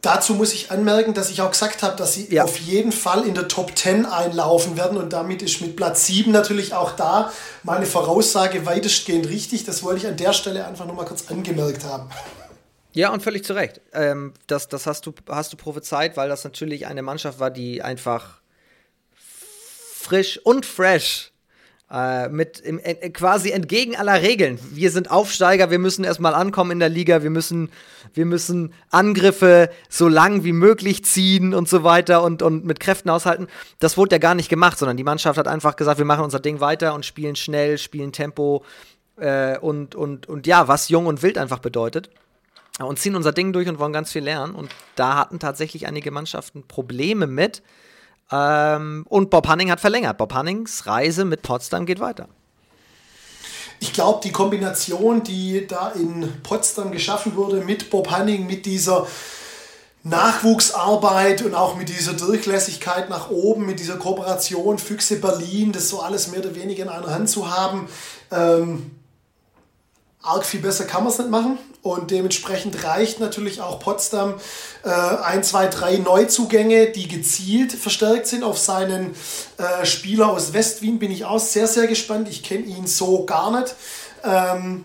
Dazu 0.02 0.36
muss 0.36 0.54
ich 0.54 0.72
anmerken, 0.72 1.14
dass 1.14 1.30
ich 1.30 1.42
auch 1.42 1.52
gesagt 1.52 1.84
habe, 1.84 1.98
dass 1.98 2.14
sie 2.14 2.34
ja. 2.34 2.46
auf 2.46 2.58
jeden 2.60 2.94
Fall 2.94 3.28
in 3.28 3.34
der 3.34 3.50
Top 3.50 3.78
10 3.78 4.06
einlaufen 4.06 4.78
werden 4.78 4.98
und 4.98 5.12
damit 5.12 5.42
ist 5.42 5.60
mit 5.60 5.76
Platz 5.76 6.06
7 6.06 6.32
natürlich 6.32 6.74
auch 6.74 6.92
da 6.92 7.34
meine 7.64 7.86
Voraussage 7.86 8.66
weitestgehend 8.66 9.28
richtig. 9.28 9.66
Das 9.66 9.84
wollte 9.84 10.00
ich 10.02 10.08
an 10.08 10.16
der 10.16 10.34
Stelle 10.34 10.66
einfach 10.66 10.86
nur 10.86 10.96
mal 10.96 11.06
kurz 11.06 11.30
angemerkt 11.30 11.84
haben. 11.84 12.10
Ja, 12.94 13.12
und 13.12 13.22
völlig 13.22 13.44
zu 13.44 13.54
Recht. 13.54 13.82
Ähm, 13.92 14.34
das 14.46 14.70
das 14.70 14.86
hast, 14.86 15.06
du, 15.06 15.14
hast 15.28 15.52
du 15.52 15.58
prophezeit, 15.58 16.16
weil 16.16 16.30
das 16.30 16.44
natürlich 16.44 16.88
eine 16.88 17.02
Mannschaft 17.02 17.40
war, 17.40 17.52
die 17.52 17.82
einfach 17.82 18.40
frisch 19.14 20.40
und 20.44 20.66
fresh 20.66 21.32
äh, 21.92 22.28
mit 22.28 22.60
im, 22.60 22.80
äh, 22.80 23.10
quasi 23.12 23.52
entgegen 23.52 23.96
aller 23.96 24.22
Regeln. 24.22 24.60
Wir 24.72 24.92
sind 24.92 25.10
Aufsteiger, 25.10 25.72
wir 25.72 25.80
müssen 25.80 26.04
erstmal 26.04 26.34
ankommen 26.34 26.72
in 26.72 26.80
der 26.80 26.90
Liga, 26.90 27.24
wir 27.24 27.30
müssen, 27.30 27.70
wir 28.14 28.26
müssen 28.26 28.74
Angriffe 28.92 29.70
so 29.88 30.08
lang 30.08 30.44
wie 30.44 30.52
möglich 30.52 31.06
ziehen 31.06 31.54
und 31.54 31.70
so 31.70 31.84
weiter 31.84 32.24
und, 32.24 32.42
und 32.42 32.66
mit 32.66 32.80
Kräften 32.80 33.10
aushalten. 33.10 33.48
Das 33.80 33.96
wurde 33.98 34.16
ja 34.16 34.20
gar 34.20 34.36
nicht 34.36 34.50
gemacht, 34.50 34.78
sondern 34.78 34.98
die 34.98 35.04
Mannschaft 35.04 35.38
hat 35.38 35.48
einfach 35.48 35.78
gesagt, 35.78 35.98
wir 35.98 36.06
machen 36.06 36.26
unser 36.26 36.40
Ding 36.40 36.60
weiter 36.60 36.94
und 36.94 37.06
spielen 37.06 37.38
schnell, 37.38 37.78
spielen 37.78 38.12
Tempo 38.12 38.66
äh, 39.18 39.58
und, 39.58 39.96
und, 39.96 40.28
und 40.28 40.46
ja, 40.46 40.68
was 40.68 40.90
jung 40.90 41.06
und 41.06 41.24
wild 41.24 41.38
einfach 41.38 41.60
bedeutet. 41.60 42.10
Und 42.80 43.00
ziehen 43.00 43.16
unser 43.16 43.32
Ding 43.32 43.54
durch 43.54 43.68
und 43.68 43.80
wollen 43.80 43.94
ganz 43.94 44.12
viel 44.12 44.24
lernen. 44.24 44.54
Und 44.54 44.70
da 44.96 45.16
hatten 45.16 45.40
tatsächlich 45.40 45.88
einige 45.88 46.12
Mannschaften 46.12 46.64
Probleme 46.68 47.26
mit. 47.26 47.64
Ähm, 48.32 49.06
und 49.08 49.30
Bob 49.30 49.48
Hanning 49.48 49.72
hat 49.72 49.80
verlängert. 49.80 50.18
Bob 50.18 50.34
Hannings 50.34 50.86
Reise 50.86 51.26
mit 51.26 51.42
Potsdam 51.42 51.86
geht 51.86 52.00
weiter. 52.00 52.28
Ich 53.80 53.94
glaube, 53.94 54.22
die 54.24 54.32
Kombination, 54.32 55.24
die 55.24 55.68
da 55.68 55.90
in 55.90 56.42
Potsdam 56.42 56.92
geschaffen 56.92 57.36
wurde 57.36 57.58
mit 57.58 57.90
Bob 57.90 58.10
Hanning, 58.10 58.48
mit 58.48 58.66
dieser 58.66 59.08
Nachwuchsarbeit 60.04 61.42
und 61.44 61.54
auch 61.54 61.76
mit 61.76 61.90
dieser 61.90 62.14
Durchlässigkeit 62.14 63.10
nach 63.10 63.30
oben, 63.30 63.66
mit 63.66 63.80
dieser 63.80 63.98
Kooperation 63.98 64.78
Füchse 64.78 65.20
Berlin, 65.20 65.72
das 65.72 65.90
so 65.90 66.02
alles 66.02 66.30
mehr 66.30 66.40
oder 66.40 66.56
weniger 66.56 66.84
in 66.84 66.90
einer 66.90 67.12
Hand 67.12 67.30
zu 67.30 67.52
haben, 67.52 67.88
ähm, 68.32 68.92
arg 70.22 70.46
viel 70.46 70.62
besser 70.62 70.86
kann 70.86 71.04
man 71.04 71.12
es 71.12 71.20
nicht 71.20 71.30
machen. 71.30 71.58
Und 71.88 72.12
dementsprechend 72.12 72.84
reicht 72.84 73.22
natürlich 73.22 73.62
auch 73.62 73.80
Potsdam 73.80 74.34
äh, 74.84 74.90
ein, 74.90 75.42
zwei, 75.42 75.68
drei 75.68 75.96
Neuzugänge, 75.96 76.92
die 76.92 77.08
gezielt 77.08 77.72
verstärkt 77.72 78.28
sind 78.28 78.44
auf 78.44 78.58
seinen 78.58 79.16
äh, 79.58 79.86
Spieler 79.86 80.30
aus 80.30 80.52
West-Wien. 80.52 81.00
Bin 81.00 81.12
ich 81.12 81.24
auch 81.24 81.40
sehr, 81.40 81.66
sehr 81.66 81.88
gespannt. 81.88 82.28
Ich 82.28 82.44
kenne 82.44 82.66
ihn 82.66 82.88
so 82.88 83.26
gar 83.26 83.58
nicht. 83.58 83.74
Ähm, 84.26 84.84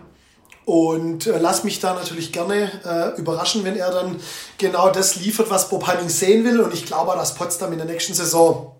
und 0.64 1.26
äh, 1.26 1.38
lass 1.38 1.64
mich 1.64 1.80
da 1.80 1.94
natürlich 1.94 2.30
gerne 2.30 2.70
äh, 2.84 3.20
überraschen, 3.20 3.64
wenn 3.64 3.76
er 3.76 3.90
dann 3.90 4.20
genau 4.58 4.90
das 4.90 5.16
liefert, 5.16 5.50
was 5.50 5.70
Bob 5.70 5.88
Hanning 5.88 6.08
sehen 6.08 6.44
will. 6.44 6.60
Und 6.60 6.72
ich 6.72 6.86
glaube, 6.86 7.12
dass 7.16 7.34
Potsdam 7.34 7.72
in 7.72 7.78
der 7.78 7.88
nächsten 7.88 8.14
Saison 8.14 8.76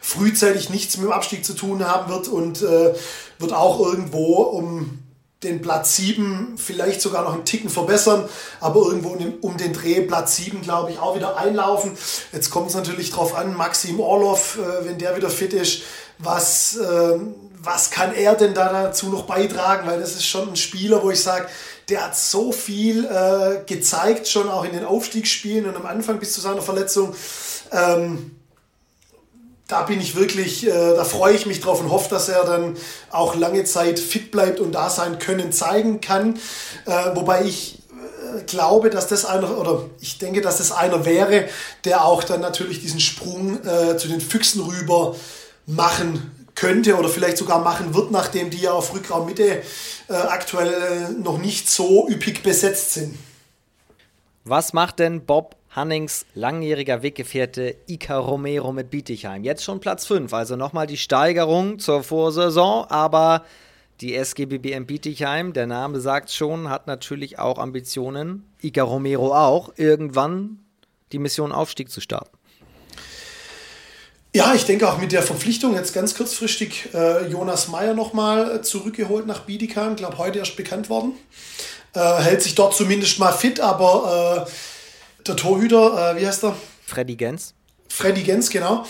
frühzeitig 0.00 0.70
nichts 0.70 0.96
mit 0.96 1.06
dem 1.06 1.12
Abstieg 1.12 1.44
zu 1.44 1.52
tun 1.52 1.86
haben 1.86 2.10
wird 2.10 2.28
und 2.28 2.62
äh, 2.62 2.94
wird 3.38 3.52
auch 3.52 3.78
irgendwo 3.80 4.36
um 4.36 5.05
den 5.46 5.62
Platz 5.62 5.96
7 5.96 6.54
vielleicht 6.56 7.00
sogar 7.00 7.24
noch 7.24 7.34
einen 7.34 7.44
Ticken 7.44 7.70
verbessern, 7.70 8.28
aber 8.60 8.80
irgendwo 8.86 9.16
um 9.40 9.56
den 9.56 9.72
Dreh 9.72 10.02
Platz 10.02 10.36
7, 10.36 10.62
glaube 10.62 10.90
ich, 10.90 10.98
auch 10.98 11.16
wieder 11.16 11.36
einlaufen. 11.36 11.92
Jetzt 12.32 12.50
kommt 12.50 12.68
es 12.68 12.74
natürlich 12.74 13.10
darauf 13.10 13.34
an, 13.34 13.54
Maxim 13.54 14.00
Orlov, 14.00 14.58
äh, 14.58 14.84
wenn 14.86 14.98
der 14.98 15.16
wieder 15.16 15.30
fit 15.30 15.52
ist, 15.52 15.82
was, 16.18 16.76
äh, 16.76 17.18
was 17.62 17.90
kann 17.90 18.14
er 18.14 18.34
denn 18.34 18.54
da 18.54 18.70
dazu 18.72 19.08
noch 19.08 19.24
beitragen, 19.24 19.88
weil 19.88 20.00
das 20.00 20.14
ist 20.14 20.26
schon 20.26 20.50
ein 20.50 20.56
Spieler, 20.56 21.02
wo 21.02 21.10
ich 21.10 21.22
sage, 21.22 21.46
der 21.88 22.04
hat 22.04 22.16
so 22.16 22.52
viel 22.52 23.04
äh, 23.04 23.64
gezeigt, 23.64 24.28
schon 24.28 24.48
auch 24.48 24.64
in 24.64 24.72
den 24.72 24.84
Aufstiegsspielen 24.84 25.66
und 25.66 25.76
am 25.76 25.86
Anfang 25.86 26.18
bis 26.18 26.32
zu 26.32 26.40
seiner 26.40 26.62
Verletzung. 26.62 27.14
Ähm, 27.72 28.32
da 29.68 29.82
bin 29.82 30.00
ich 30.00 30.14
wirklich, 30.14 30.66
äh, 30.66 30.70
da 30.70 31.04
freue 31.04 31.34
ich 31.34 31.46
mich 31.46 31.60
drauf 31.60 31.80
und 31.80 31.90
hoffe, 31.90 32.08
dass 32.10 32.28
er 32.28 32.44
dann 32.44 32.76
auch 33.10 33.34
lange 33.34 33.64
Zeit 33.64 33.98
fit 33.98 34.30
bleibt 34.30 34.60
und 34.60 34.72
da 34.72 34.90
sein 34.90 35.18
Können 35.18 35.52
zeigen 35.52 36.00
kann. 36.00 36.38
Äh, 36.86 37.14
wobei 37.14 37.44
ich 37.44 37.80
äh, 37.90 38.42
glaube, 38.44 38.90
dass 38.90 39.08
das 39.08 39.24
einer, 39.24 39.58
oder 39.58 39.82
ich 40.00 40.18
denke, 40.18 40.40
dass 40.40 40.58
das 40.58 40.70
einer 40.70 41.04
wäre, 41.04 41.48
der 41.84 42.04
auch 42.04 42.22
dann 42.22 42.40
natürlich 42.40 42.80
diesen 42.80 43.00
Sprung 43.00 43.58
äh, 43.64 43.96
zu 43.96 44.08
den 44.08 44.20
Füchsen 44.20 44.62
rüber 44.62 45.16
machen 45.66 46.32
könnte 46.54 46.96
oder 46.96 47.08
vielleicht 47.08 47.36
sogar 47.36 47.58
machen 47.58 47.92
wird, 47.92 48.12
nachdem 48.12 48.50
die 48.50 48.58
ja 48.58 48.72
auf 48.72 48.94
Rückraummitte 48.94 49.62
äh, 50.08 50.12
aktuell 50.12 51.10
noch 51.10 51.38
nicht 51.38 51.68
so 51.68 52.08
üppig 52.08 52.42
besetzt 52.42 52.94
sind. 52.94 53.18
Was 54.44 54.72
macht 54.72 55.00
denn 55.00 55.26
Bob 55.26 55.56
Hannings 55.76 56.24
langjähriger 56.34 57.02
Weggefährte 57.02 57.76
Ica 57.86 58.16
Romero 58.16 58.72
mit 58.72 58.88
Bietigheim. 58.88 59.44
Jetzt 59.44 59.62
schon 59.62 59.78
Platz 59.78 60.06
5, 60.06 60.32
also 60.32 60.56
nochmal 60.56 60.86
die 60.86 60.96
Steigerung 60.96 61.78
zur 61.78 62.02
Vorsaison, 62.02 62.86
aber 62.86 63.44
die 64.00 64.14
SGBBM 64.14 64.86
Bietigheim, 64.86 65.52
der 65.52 65.66
Name 65.66 66.00
sagt 66.00 66.30
schon, 66.30 66.70
hat 66.70 66.86
natürlich 66.86 67.38
auch 67.38 67.58
Ambitionen, 67.58 68.50
Ica 68.62 68.82
Romero 68.82 69.36
auch, 69.36 69.74
irgendwann 69.76 70.60
die 71.12 71.18
Mission 71.18 71.52
Aufstieg 71.52 71.90
zu 71.90 72.00
starten. 72.00 72.38
Ja, 74.34 74.54
ich 74.54 74.64
denke 74.64 74.90
auch 74.90 74.96
mit 74.96 75.12
der 75.12 75.22
Verpflichtung 75.22 75.74
jetzt 75.74 75.92
ganz 75.92 76.14
kurzfristig 76.14 76.88
äh, 76.94 77.26
Jonas 77.28 77.68
Meyer 77.68 77.92
nochmal 77.92 78.62
zurückgeholt 78.62 79.26
nach 79.26 79.40
Bietigheim, 79.40 79.94
glaube 79.94 80.16
heute 80.16 80.38
erst 80.38 80.56
bekannt 80.56 80.88
worden. 80.88 81.12
Äh, 81.92 82.00
hält 82.00 82.42
sich 82.42 82.54
dort 82.54 82.74
zumindest 82.74 83.18
mal 83.18 83.32
fit, 83.32 83.60
aber 83.60 84.46
äh, 84.46 84.50
der 85.28 85.36
Torhüter, 85.36 86.12
äh, 86.16 86.20
wie 86.20 86.26
heißt 86.26 86.44
er? 86.44 86.56
Freddy 86.86 87.16
Gens. 87.16 87.54
Freddy 87.88 88.22
Gens, 88.22 88.50
genau. 88.50 88.84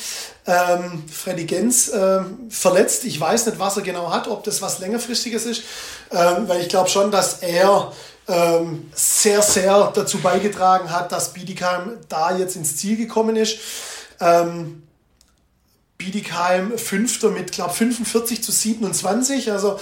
Ähm, 0.47 1.05
Freddy 1.11 1.45
Gens 1.45 1.89
äh, 1.89 2.21
verletzt. 2.49 3.05
Ich 3.05 3.21
weiß 3.21 3.47
nicht, 3.47 3.59
was 3.59 3.77
er 3.77 3.83
genau 3.83 4.11
hat, 4.11 4.29
ob 4.29 4.45
das 4.45 4.63
was 4.63 4.79
längerfristiges 4.79 5.47
ist, 5.47 5.63
ähm, 6.11 6.49
weil 6.49 6.61
ich 6.61 6.69
glaube 6.69 6.89
schon, 6.89 7.11
dass 7.11 7.43
er 7.43 7.93
ähm, 8.29 8.91
sehr, 8.95 9.43
sehr 9.43 9.93
dazu 9.95 10.19
beigetragen 10.19 10.91
hat, 10.91 11.13
dass 11.13 11.33
Bietigheim 11.33 11.99
da 12.09 12.37
jetzt 12.37 12.57
ins 12.57 12.77
Ziel 12.77 12.97
gekommen 12.97 13.37
ist. 13.37 13.59
Ähm, 14.21 14.83
Bietigheim 15.99 16.77
Fünfter 16.77 17.31
mit, 17.31 17.53
glaube 17.53 17.73
45 17.73 18.43
zu 18.43 18.53
27, 18.53 19.51
also 19.51 19.79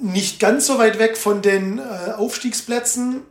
nicht 0.00 0.40
ganz 0.40 0.66
so 0.66 0.78
weit 0.78 0.98
weg 0.98 1.16
von 1.16 1.42
den 1.42 1.78
äh, 1.78 2.12
Aufstiegsplätzen 2.12 3.22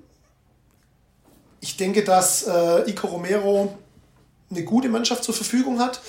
ich 1.61 1.77
denke, 1.77 2.03
dass 2.03 2.43
äh, 2.43 2.89
Ico 2.89 3.07
Romero 3.07 3.77
eine 4.49 4.63
gute 4.63 4.89
Mannschaft 4.89 5.23
zur 5.23 5.33
Verfügung 5.33 5.79
hat 5.79 6.01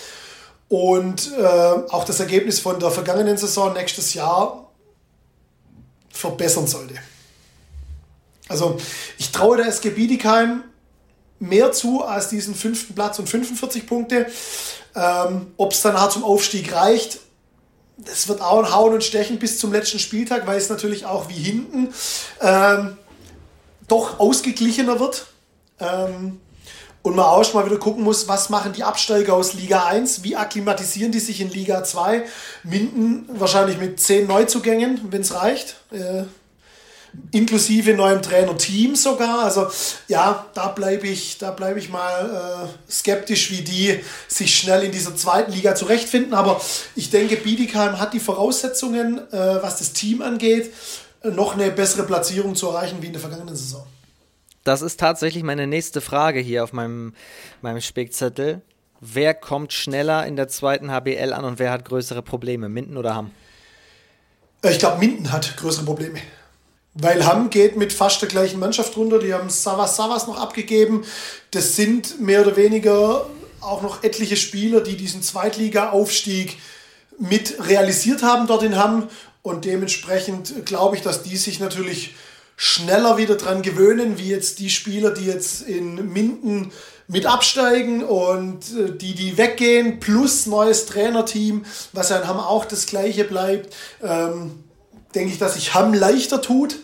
und 0.68 1.30
äh, 1.38 1.42
auch 1.42 2.05
das 2.05 2.18
Ergebnis 2.18 2.59
von 2.59 2.80
der 2.80 2.90
vergangenen 2.90 3.36
Saison 3.36 3.72
nächstes 3.74 4.14
Jahr 4.14 4.70
verbessern 6.11 6.66
sollte. 6.66 6.94
Also 8.48 8.78
ich 9.18 9.30
traue 9.30 9.59
der 9.59 9.66
SG 9.66 9.90
Bietigheim 9.90 10.64
mehr 11.38 11.72
zu 11.72 12.03
als 12.03 12.28
diesen 12.28 12.55
fünften 12.55 12.94
Platz 12.94 13.18
und 13.18 13.28
45 13.28 13.86
Punkte. 13.86 14.26
Ähm, 14.94 15.53
Ob 15.57 15.72
es 15.72 15.82
danach 15.82 16.09
zum 16.09 16.24
Aufstieg 16.24 16.72
reicht, 16.72 17.20
das 17.98 18.28
wird 18.28 18.40
auch 18.40 18.64
ein 18.64 18.74
Hauen 18.74 18.94
und 18.94 19.05
Stechen 19.05 19.38
bis 19.38 19.59
zum 19.59 19.72
letzten 19.72 19.98
Spieltag, 19.98 20.46
weil 20.46 20.59
es 20.59 20.68
natürlich 20.68 21.05
auch 21.07 21.28
wie 21.28 21.34
hinten 21.34 21.92
ähm, 22.40 22.96
doch 23.88 24.18
ausgeglichener 24.18 24.98
wird. 24.98 25.26
Ähm, 25.81 26.41
und 27.03 27.16
man 27.16 27.25
auch 27.25 27.45
schon 27.45 27.61
mal 27.61 27.66
wieder 27.66 27.81
gucken 27.81 28.05
muss, 28.05 28.29
was 28.29 28.49
machen 28.49 28.73
die 28.73 28.85
Absteiger 28.85 29.35
aus 29.35 29.55
Liga 29.55 29.87
1, 29.87 30.23
wie 30.23 30.37
akklimatisieren 30.37 31.11
die 31.11 31.18
sich 31.18 31.41
in 31.41 31.51
Liga 31.51 31.83
2. 31.83 32.23
Minden 32.62 33.29
wahrscheinlich 33.29 33.79
mit 33.79 33.99
zehn 33.99 34.29
Neuzugängen, 34.29 35.01
wenn 35.11 35.23
es 35.23 35.35
reicht. 35.35 35.77
Äh, 35.91 36.25
inklusive 37.33 37.95
neuem 37.95 38.23
Trainer-Team 38.23 38.95
sogar. 38.95 39.41
Also 39.41 39.66
ja, 40.09 40.47
da 40.55 40.68
bleibe 40.68 41.09
ich, 41.09 41.39
bleib 41.57 41.77
ich 41.77 41.91
mal 41.91 42.68
äh, 42.68 42.91
skeptisch, 42.91 43.51
wie 43.51 43.62
die 43.62 44.01
sich 44.29 44.57
schnell 44.57 44.85
in 44.85 44.93
dieser 44.93 45.16
zweiten 45.16 45.53
Liga 45.53 45.75
zurechtfinden. 45.75 46.35
Aber 46.35 46.61
ich 46.95 47.11
denke, 47.11 47.37
Bietigheim 47.37 47.99
hat 47.99 48.14
die 48.14 48.20
Voraussetzungen, 48.20 49.18
äh, 49.33 49.62
was 49.62 49.79
das 49.79 49.93
Team 49.93 50.23
angeht, 50.23 50.73
noch 51.25 51.55
eine 51.55 51.70
bessere 51.70 52.05
Platzierung 52.05 52.55
zu 52.55 52.68
erreichen 52.68 52.99
wie 53.01 53.07
in 53.07 53.12
der 53.12 53.20
vergangenen 53.20 53.57
Saison. 53.57 53.87
Das 54.65 54.83
ist 54.83 55.01
tatsächlich 55.01 55.43
meine 55.43 55.67
nächste 55.67 56.01
Frage 56.01 56.41
hier 56.41 56.63
auf 56.63 56.73
meinem, 56.73 57.15
meinem 57.63 57.81
Spickzettel. 57.81 58.63
Wer 59.01 59.35
kommt 59.35 59.73
schneller 59.73 60.27
in 60.27 60.37
der 60.37 60.47
zweiten 60.47 60.91
HBL 60.93 61.33
an 61.33 61.45
und 61.45 61.59
wer 61.59 61.73
hat 61.73 61.85
größere 61.85 62.23
Probleme, 62.23 62.69
Minden 62.69 62.97
oder 62.97 63.17
Hamm? 63.17 63.33
Äh, 64.63 64.71
ich 64.71 64.79
glaube, 64.79 64.99
Minden 64.99 65.33
hat 65.33 65.57
größere 65.57 65.85
Probleme. 65.85 66.21
Weil 66.95 67.25
Hamm 67.27 67.51
geht 67.51 67.77
mit 67.77 67.93
fast 67.93 68.21
der 68.23 68.29
gleichen 68.29 68.61
Mannschaft 68.61 68.97
runter. 68.97 69.19
Die 69.19 69.33
haben 69.33 69.49
Savas 69.49 69.97
Savas 69.97 70.27
noch 70.27 70.39
abgegeben. 70.39 71.05
Das 71.51 71.75
sind 71.75 72.21
mehr 72.21 72.43
oder 72.43 72.57
weniger 72.57 73.27
auch 73.61 73.83
noch 73.83 74.05
etliche 74.05 74.37
Spieler, 74.37 74.81
die 74.81 74.97
diesen 74.97 75.23
Zweitliga-Aufstieg 75.23 76.59
mit 77.19 77.67
realisiert 77.67 78.23
haben 78.23 78.47
dort 78.47 78.63
in 78.63 78.77
Hamm. 78.77 79.09
Und 79.43 79.65
dementsprechend 79.65 80.67
glaube 80.67 80.97
ich, 80.97 81.03
dass 81.03 81.23
die 81.23 81.37
sich 81.37 81.59
natürlich 81.59 82.15
schneller 82.57 83.16
wieder 83.16 83.36
dran 83.36 83.62
gewöhnen, 83.62 84.18
wie 84.18 84.28
jetzt 84.28 84.59
die 84.59 84.70
Spieler, 84.70 85.11
die 85.11 85.26
jetzt 85.26 85.62
in 85.62 86.12
Minden 86.12 86.72
mit 87.09 87.26
absteigen 87.26 88.03
und 88.03 88.61
äh, 88.76 88.96
die, 88.96 89.14
die 89.14 89.36
weggehen, 89.36 90.00
plus 90.00 90.46
neues 90.46 90.86
Trainerteam, 90.86 91.64
was 91.92 92.11
ja 92.11 92.18
in 92.18 92.28
Hamm 92.28 92.38
auch 92.38 92.64
das 92.64 92.86
gleiche 92.86 93.24
bleibt, 93.24 93.74
ähm, 94.03 94.64
denke 95.14 95.32
ich, 95.32 95.38
dass 95.38 95.55
sich 95.55 95.74
Hamm 95.74 95.92
leichter 95.94 96.40
tut. 96.40 96.76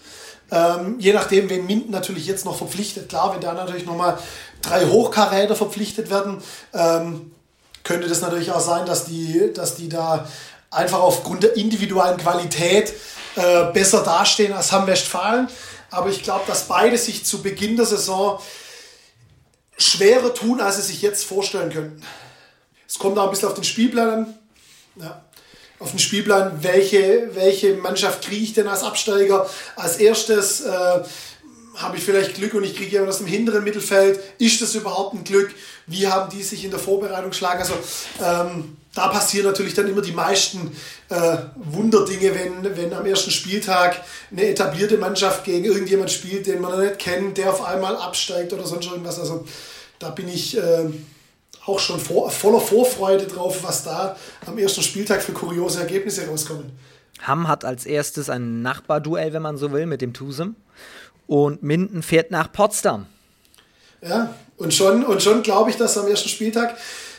Ähm, 0.51 0.97
je 0.99 1.13
nachdem, 1.13 1.51
wen 1.51 1.67
Minden 1.67 1.93
natürlich 1.93 2.27
jetzt 2.27 2.45
noch 2.45 2.57
verpflichtet. 2.57 3.09
Klar, 3.09 3.35
wenn 3.35 3.41
da 3.41 3.53
natürlich 3.53 3.87
nochmal 3.87 4.19
drei 4.63 4.87
Hochkaräter 4.87 5.57
verpflichtet 5.57 6.11
werden, 6.11 6.39
ähm, 6.73 7.33
könnte 7.85 8.09
das 8.09 8.21
natürlich 8.21 8.51
auch 8.51 8.61
sein, 8.61 8.87
dass 8.87 9.05
die, 9.05 9.51
dass 9.55 9.77
die 9.77 9.89
da 9.89 10.27
einfach 10.71 11.01
aufgrund 11.01 11.43
der 11.43 11.57
individuellen 11.57 12.19
Qualität 12.19 12.93
äh, 13.39 13.73
besser 13.73 14.03
dastehen 14.03 14.53
als 14.53 14.73
Hamm 14.73 14.87
Westfalen. 14.87 15.49
Aber 15.91 16.11
ich 16.11 16.23
glaube, 16.23 16.45
dass 16.47 16.69
beide 16.69 16.99
sich 16.99 17.25
zu 17.25 17.43
Beginn 17.43 17.77
der 17.77 17.87
Saison 17.87 18.41
schwerer 19.79 20.35
tun, 20.35 20.61
als 20.61 20.77
sie 20.77 20.83
sich 20.83 21.03
jetzt 21.03 21.25
vorstellen 21.25 21.73
könnten. 21.73 22.03
Es 22.87 22.99
kommt 22.99 23.19
auch 23.19 23.25
ein 23.25 23.31
bisschen 23.31 23.49
auf 23.49 23.55
den 23.55 23.65
Spielplan 23.65 24.09
an. 24.09 24.39
Ja. 24.97 25.23
Auf 25.79 25.91
den 25.91 26.01
Spielplan, 26.01 26.63
welche, 26.63 27.35
welche 27.35 27.75
Mannschaft 27.75 28.23
kriege 28.23 28.43
ich 28.43 28.53
denn 28.53 28.67
als 28.67 28.83
Absteiger? 28.83 29.49
Als 29.77 29.97
erstes 29.99 30.63
äh, 30.63 31.03
habe 31.79 31.97
ich 31.97 32.05
vielleicht 32.05 32.35
Glück 32.35 32.55
und 32.55 32.65
ich 32.65 32.77
kriege 32.77 32.91
jemanden 32.91 33.13
aus 33.13 33.19
dem 33.19 33.27
hinteren 33.27 33.65
Mittelfeld. 33.65 34.21
Ist 34.39 34.61
das 34.61 34.75
überhaupt 34.75 35.15
ein 35.15 35.25
Glück? 35.25 35.51
Wie 35.87 36.09
haben 36.09 36.31
die 36.31 36.43
sich 36.43 36.65
in 36.65 36.71
der 36.71 36.81
Vorbereitung 36.81 37.31
geschlagen? 37.31 37.61
Also 37.61 37.75
ähm, 38.23 38.77
da 38.95 39.09
passieren 39.09 39.47
natürlich 39.47 39.75
dann 39.75 39.89
immer 39.89 40.03
die 40.03 40.13
meisten 40.13 40.77
äh, 41.09 41.37
Wunderdinge, 41.55 42.35
wenn, 42.35 42.77
wenn 42.77 42.93
am 42.93 43.07
ersten 43.07 43.31
Spieltag 43.31 44.03
eine 44.33 44.49
etablierte 44.49 44.99
Mannschaft 44.99 45.45
gegen 45.45 45.65
irgendjemand 45.65 46.11
spielt, 46.11 46.47
den 46.47 46.61
man 46.61 46.73
noch 46.73 46.81
nicht 46.81 46.99
kennt, 46.99 47.39
der 47.39 47.51
auf 47.51 47.65
einmal 47.65 47.97
absteigt 47.97 48.53
oder 48.53 48.67
sonst 48.67 48.87
irgendwas. 48.87 49.21
Also 49.21 49.47
da 50.01 50.11
bin 50.11 50.29
ich 50.29 50.57
äh, 50.59 50.87
auch 51.65 51.79
schon 51.79 52.01
vor, 52.01 52.31
voller 52.31 52.61
Vorfreude 52.61 53.27
drauf, 53.27 53.63
was 53.63 53.85
da 53.85 54.17
am 54.47 54.59
ersten 54.59 54.83
Spieltag 54.83 55.23
für 55.23 55.33
kuriose 55.33 55.81
Ergebnisse 55.81 56.27
rauskommen. 56.27 56.73
Hamm 57.21 57.47
hat 57.49 57.65
als 57.65 57.87
erstes 57.87 58.31
ein 58.31 58.63
Nachbarduell, 58.63 59.33
wenn 59.33 59.43
man 59.43 59.57
so 59.57 59.73
will, 59.73 59.87
mit 59.87 60.01
dem 60.01 60.13
Tusem. 60.13 60.57
Und 61.29 61.63
Minden 61.63 62.03
fährt 62.03 62.33
nach 62.33 62.51
Potsdam. 62.51 63.07
Ja, 64.03 64.35
und 64.57 64.75
schon, 64.75 65.05
und 65.05 65.23
schon 65.23 65.43
glaube 65.43 65.71
ich, 65.71 65.77
dass 65.77 65.97
am 65.97 66.09
ersten 66.09 66.29
Spieltag 66.29 66.77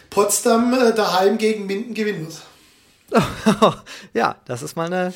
Potsdam 0.09 0.73
äh, 0.73 0.93
daheim 0.93 1.37
gegen 1.37 1.65
Minden 1.65 1.93
gewinnen 1.93 2.27
wird. 2.27 3.23
ja, 4.13 4.35
das 4.45 4.61
ist 4.61 4.75
mal 4.75 4.87
eine, 4.87 5.13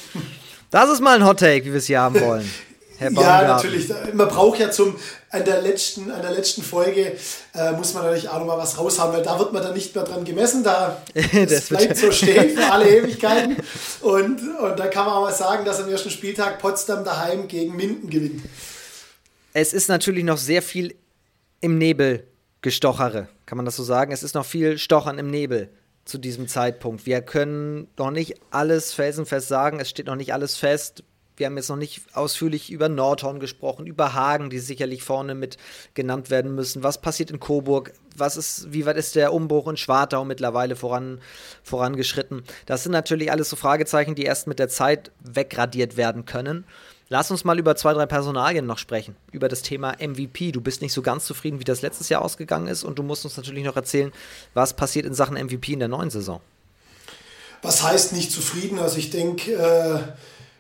das 0.72 0.90
ist 0.90 1.02
mal 1.02 1.16
ein 1.16 1.26
Hot 1.26 1.40
Take, 1.40 1.66
wie 1.66 1.72
wir 1.72 1.80
es 1.80 1.88
hier 1.88 2.00
haben 2.00 2.20
wollen. 2.22 2.50
ja, 3.00 3.48
natürlich. 3.48 3.90
Man 4.14 4.28
braucht 4.28 4.60
ja 4.60 4.72
zum 4.72 4.96
an 5.30 5.44
der 5.44 5.62
letzten, 5.62 6.12
an 6.12 6.22
der 6.22 6.32
letzten 6.32 6.62
Folge 6.62 7.18
äh, 7.56 7.72
muss 7.72 7.94
man 7.96 8.04
natürlich 8.04 8.30
auch 8.30 8.38
noch 8.38 8.46
mal 8.46 8.58
was 8.58 8.78
raushaben, 8.78 9.16
weil 9.16 9.24
da 9.24 9.40
wird 9.40 9.52
man 9.52 9.64
dann 9.64 9.74
nicht 9.74 9.96
mehr 9.96 10.04
dran 10.04 10.24
gemessen. 10.24 10.64
Da 10.64 11.02
das 11.50 11.66
bleibt 11.70 11.98
so 11.98 12.12
stehen 12.12 12.56
für 12.56 12.72
alle 12.72 12.88
Ewigkeiten. 12.88 13.58
Und, 14.02 14.40
und 14.60 14.80
da 14.80 14.88
kann 14.88 15.06
man 15.06 15.16
auch 15.16 15.22
mal 15.22 15.34
sagen, 15.34 15.66
dass 15.66 15.82
am 15.82 15.90
ersten 15.90 16.12
Spieltag 16.12 16.60
Potsdam 16.60 17.04
daheim 17.04 17.48
gegen 17.48 17.76
Minden 17.76 18.10
gewinnt. 18.10 18.44
Es 19.56 19.72
ist 19.72 19.88
natürlich 19.88 20.24
noch 20.24 20.40
sehr 20.40 20.64
viel 20.64 20.96
im 21.62 21.78
Nebel 21.78 22.26
gestochere, 22.62 23.28
kann 23.46 23.58
man 23.58 23.66
das 23.66 23.76
so 23.76 23.84
sagen? 23.84 24.12
Es 24.12 24.24
ist 24.24 24.34
noch 24.34 24.46
viel 24.46 24.80
Stochern 24.80 25.20
im 25.20 25.30
Nebel 25.30 25.70
zu 26.06 26.18
diesem 26.18 26.48
Zeitpunkt. 26.48 27.06
Wir 27.06 27.22
können 27.22 27.88
noch 27.96 28.10
nicht 28.10 28.34
alles 28.50 28.94
felsenfest 28.94 29.48
sagen, 29.48 29.80
es 29.80 29.92
steht 29.92 30.08
noch 30.08 30.16
nicht 30.16 30.34
alles 30.34 30.58
fest. 30.58 31.04
Wir 31.38 31.46
haben 31.46 31.58
jetzt 31.58 31.70
noch 31.70 31.78
nicht 31.78 32.02
ausführlich 32.16 32.72
über 32.72 32.90
Nordhorn 32.90 33.40
gesprochen, 33.40 33.86
über 33.86 34.14
Hagen, 34.14 34.50
die 34.50 34.58
sicherlich 34.58 35.04
vorne 35.04 35.36
mit 35.36 35.58
genannt 35.94 36.32
werden 36.32 36.56
müssen. 36.56 36.82
Was 36.82 37.00
passiert 37.00 37.30
in 37.30 37.40
Coburg? 37.40 37.94
Was 38.16 38.38
ist, 38.38 38.74
wie 38.74 38.88
weit 38.88 38.98
ist 38.98 39.16
der 39.16 39.34
Umbruch 39.34 39.68
in 39.68 39.78
Schwartau 39.78 40.26
mittlerweile 40.26 40.76
voran, 40.76 41.22
vorangeschritten? 41.62 42.44
Das 42.66 42.84
sind 42.84 42.92
natürlich 42.92 43.32
alles 43.32 43.50
so 43.50 43.56
Fragezeichen, 43.56 44.16
die 44.16 44.24
erst 44.24 44.48
mit 44.48 44.58
der 44.58 44.70
Zeit 44.70 45.12
wegradiert 45.20 45.96
werden 45.96 46.26
können. 46.26 46.66
Lass 47.10 47.30
uns 47.32 47.44
mal 47.44 47.60
über 47.60 47.76
zwei, 47.76 47.94
drei 47.94 48.06
Personalien 48.06 48.66
noch 48.66 48.78
sprechen. 48.78 49.16
Über 49.32 49.48
das 49.48 49.62
Thema 49.62 49.96
MVP. 50.00 50.52
Du 50.52 50.62
bist 50.62 50.82
nicht 50.82 50.94
so 50.94 51.02
ganz 51.02 51.26
zufrieden, 51.26 51.60
wie 51.60 51.64
das 51.64 51.82
letztes 51.82 52.10
Jahr 52.10 52.22
ausgegangen 52.22 52.68
ist. 52.68 52.84
Und 52.84 52.98
du 52.98 53.04
musst 53.04 53.26
uns 53.26 53.38
natürlich 53.38 53.64
noch 53.64 53.76
erzählen, 53.76 54.12
was 54.54 54.74
passiert 54.74 55.06
in 55.06 55.14
Sachen 55.14 55.36
MVP 55.36 55.74
in 55.74 55.80
der 55.80 55.90
neuen 55.90 56.10
Saison. 56.10 56.42
Was 57.62 57.84
heißt 57.84 58.14
nicht 58.14 58.32
zufrieden? 58.32 58.80
Also 58.80 58.98
ich 58.98 59.10
denke, 59.10 59.54
äh, 59.54 60.00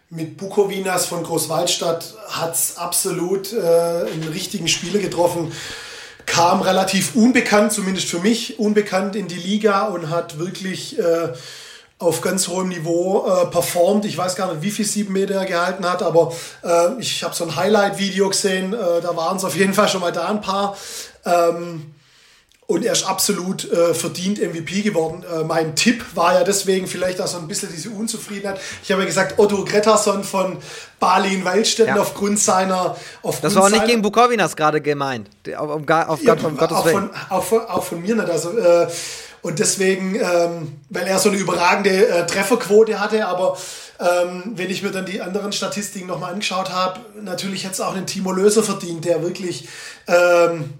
mit 0.09 0.37
Bukowinas 0.37 1.05
von 1.05 1.23
Großwaldstadt 1.23 2.13
hat 2.29 2.55
es 2.55 2.77
absolut 2.77 3.51
äh, 3.53 3.57
einen 3.57 4.29
richtigen 4.31 4.67
Spieler 4.67 4.99
getroffen. 4.99 5.51
Kam 6.25 6.61
relativ 6.61 7.15
unbekannt, 7.15 7.73
zumindest 7.73 8.07
für 8.07 8.19
mich, 8.19 8.59
unbekannt 8.59 9.15
in 9.15 9.27
die 9.27 9.35
Liga 9.35 9.87
und 9.87 10.09
hat 10.09 10.39
wirklich... 10.39 10.99
Äh, 10.99 11.33
auf 11.99 12.21
ganz 12.21 12.47
hohem 12.47 12.69
Niveau 12.69 13.25
äh, 13.27 13.45
performt. 13.45 14.05
Ich 14.05 14.17
weiß 14.17 14.35
gar 14.35 14.51
nicht, 14.51 14.61
wie 14.61 14.71
viel 14.71 14.85
sieben 14.85 15.13
Meter 15.13 15.35
er 15.35 15.45
gehalten 15.45 15.89
hat, 15.89 16.03
aber 16.03 16.33
äh, 16.63 16.99
ich 16.99 17.23
habe 17.23 17.33
so 17.33 17.45
ein 17.45 17.55
Highlight-Video 17.55 18.29
gesehen. 18.29 18.73
Äh, 18.73 19.01
da 19.01 19.15
waren 19.15 19.37
es 19.37 19.43
auf 19.43 19.55
jeden 19.55 19.73
Fall 19.73 19.87
schon 19.87 20.01
mal 20.01 20.11
da 20.11 20.27
ein 20.27 20.41
paar. 20.41 20.75
Ähm, 21.25 21.93
und 22.65 22.85
er 22.85 22.93
ist 22.93 23.03
absolut 23.03 23.69
äh, 23.71 23.93
verdient 23.93 24.39
MVP 24.39 24.81
geworden. 24.81 25.23
Äh, 25.23 25.43
mein 25.43 25.75
Tipp 25.75 26.03
war 26.15 26.33
ja 26.33 26.43
deswegen 26.43 26.87
vielleicht 26.87 27.19
auch 27.19 27.27
so 27.27 27.37
ein 27.37 27.47
bisschen 27.47 27.69
diese 27.71 27.89
Unzufriedenheit. 27.89 28.59
Ich 28.81 28.91
habe 28.91 29.01
ja 29.01 29.07
gesagt, 29.07 29.37
Otto 29.37 29.65
Gretarsson 29.65 30.23
von 30.23 30.57
Balin 30.99 31.43
Waldstätten 31.43 31.95
ja. 31.95 32.01
aufgrund 32.01 32.39
seiner. 32.39 32.95
Aufgrund 33.21 33.43
das 33.43 33.55
war 33.55 33.65
auch 33.65 33.69
nicht 33.69 33.85
gegen 33.85 34.01
Bukowinas 34.01 34.55
gerade 34.55 34.79
gemeint. 34.79 35.29
Auf, 35.57 35.69
auf, 35.69 35.89
auf, 35.89 36.23
ja, 36.23 36.35
Gott, 36.35 36.43
um 36.45 36.57
Gottes 36.57 36.85
Willen. 36.85 37.09
Auch 37.29 37.43
von, 37.43 37.61
auch 37.61 37.83
von 37.83 38.01
mir 38.01 38.15
nicht. 38.15 38.29
Also, 38.29 38.57
äh, 38.57 38.87
und 39.43 39.59
deswegen, 39.59 40.15
ähm, 40.15 40.79
weil 40.89 41.05
er 41.05 41.19
so 41.19 41.29
eine 41.29 41.37
überragende 41.37 42.07
äh, 42.07 42.25
Trefferquote 42.25 42.99
hatte, 42.99 43.27
aber 43.27 43.57
ähm, 43.99 44.53
wenn 44.55 44.69
ich 44.69 44.81
mir 44.81 44.91
dann 44.91 45.05
die 45.05 45.21
anderen 45.21 45.51
Statistiken 45.51 46.07
nochmal 46.07 46.31
angeschaut 46.31 46.71
habe, 46.71 47.01
natürlich 47.21 47.65
hätte 47.65 47.73
es 47.73 47.81
auch 47.81 47.93
einen 47.93 48.07
Timo 48.07 48.31
Löser 48.31 48.63
verdient, 48.63 49.03
der 49.03 49.21
wirklich 49.21 49.67
ähm, 50.07 50.73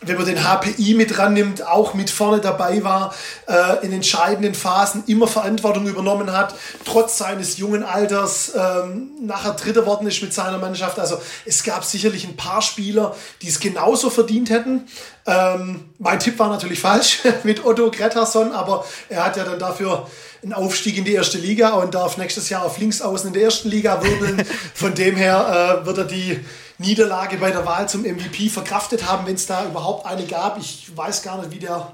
wenn 0.00 0.16
man 0.16 0.26
den 0.26 0.38
HPI 0.44 0.94
mit 0.94 1.18
rannimmt, 1.18 1.66
auch 1.66 1.92
mit 1.94 2.08
vorne 2.10 2.40
dabei 2.40 2.84
war, 2.84 3.12
äh, 3.48 3.84
in 3.84 3.92
entscheidenden 3.92 4.54
Phasen 4.54 5.02
immer 5.06 5.26
Verantwortung 5.26 5.86
übernommen 5.86 6.32
hat, 6.32 6.54
trotz 6.84 7.18
seines 7.18 7.58
jungen 7.58 7.82
Alters 7.82 8.52
ähm, 8.56 9.10
nachher 9.20 9.54
Dritter 9.54 9.86
worden 9.86 10.06
ist 10.06 10.22
mit 10.22 10.32
seiner 10.32 10.58
Mannschaft. 10.58 11.00
Also 11.00 11.20
es 11.44 11.64
gab 11.64 11.84
sicherlich 11.84 12.24
ein 12.24 12.36
paar 12.36 12.62
Spieler, 12.62 13.16
die 13.42 13.48
es 13.48 13.58
genauso 13.58 14.08
verdient 14.08 14.50
hätten. 14.50 14.86
Ähm, 15.26 15.80
mein 15.98 16.20
Tipp 16.20 16.38
war 16.38 16.48
natürlich 16.48 16.78
falsch 16.78 17.18
mit 17.42 17.64
Otto 17.64 17.90
Gretarsson, 17.90 18.52
aber 18.52 18.84
er 19.08 19.24
hat 19.24 19.36
ja 19.36 19.44
dann 19.44 19.58
dafür 19.58 20.06
einen 20.44 20.52
Aufstieg 20.52 20.96
in 20.96 21.04
die 21.04 21.14
erste 21.14 21.38
Liga 21.38 21.70
und 21.70 21.94
darf 21.94 22.16
nächstes 22.16 22.48
Jahr 22.48 22.64
auf 22.64 22.78
Linksaußen 22.78 23.26
in 23.26 23.34
der 23.34 23.42
ersten 23.42 23.68
Liga 23.68 24.00
wirbeln. 24.00 24.46
Von 24.74 24.94
dem 24.94 25.16
her 25.16 25.80
äh, 25.82 25.86
wird 25.86 25.98
er 25.98 26.04
die 26.04 26.38
Niederlage 26.78 27.36
bei 27.38 27.50
der 27.50 27.66
Wahl 27.66 27.88
zum 27.88 28.02
MVP 28.02 28.48
verkraftet 28.48 29.06
haben, 29.06 29.26
wenn 29.26 29.34
es 29.34 29.46
da 29.46 29.66
überhaupt 29.66 30.06
eine 30.06 30.26
gab. 30.26 30.58
Ich 30.58 30.96
weiß 30.96 31.22
gar 31.22 31.38
nicht, 31.38 31.50
wie 31.50 31.58
der 31.58 31.92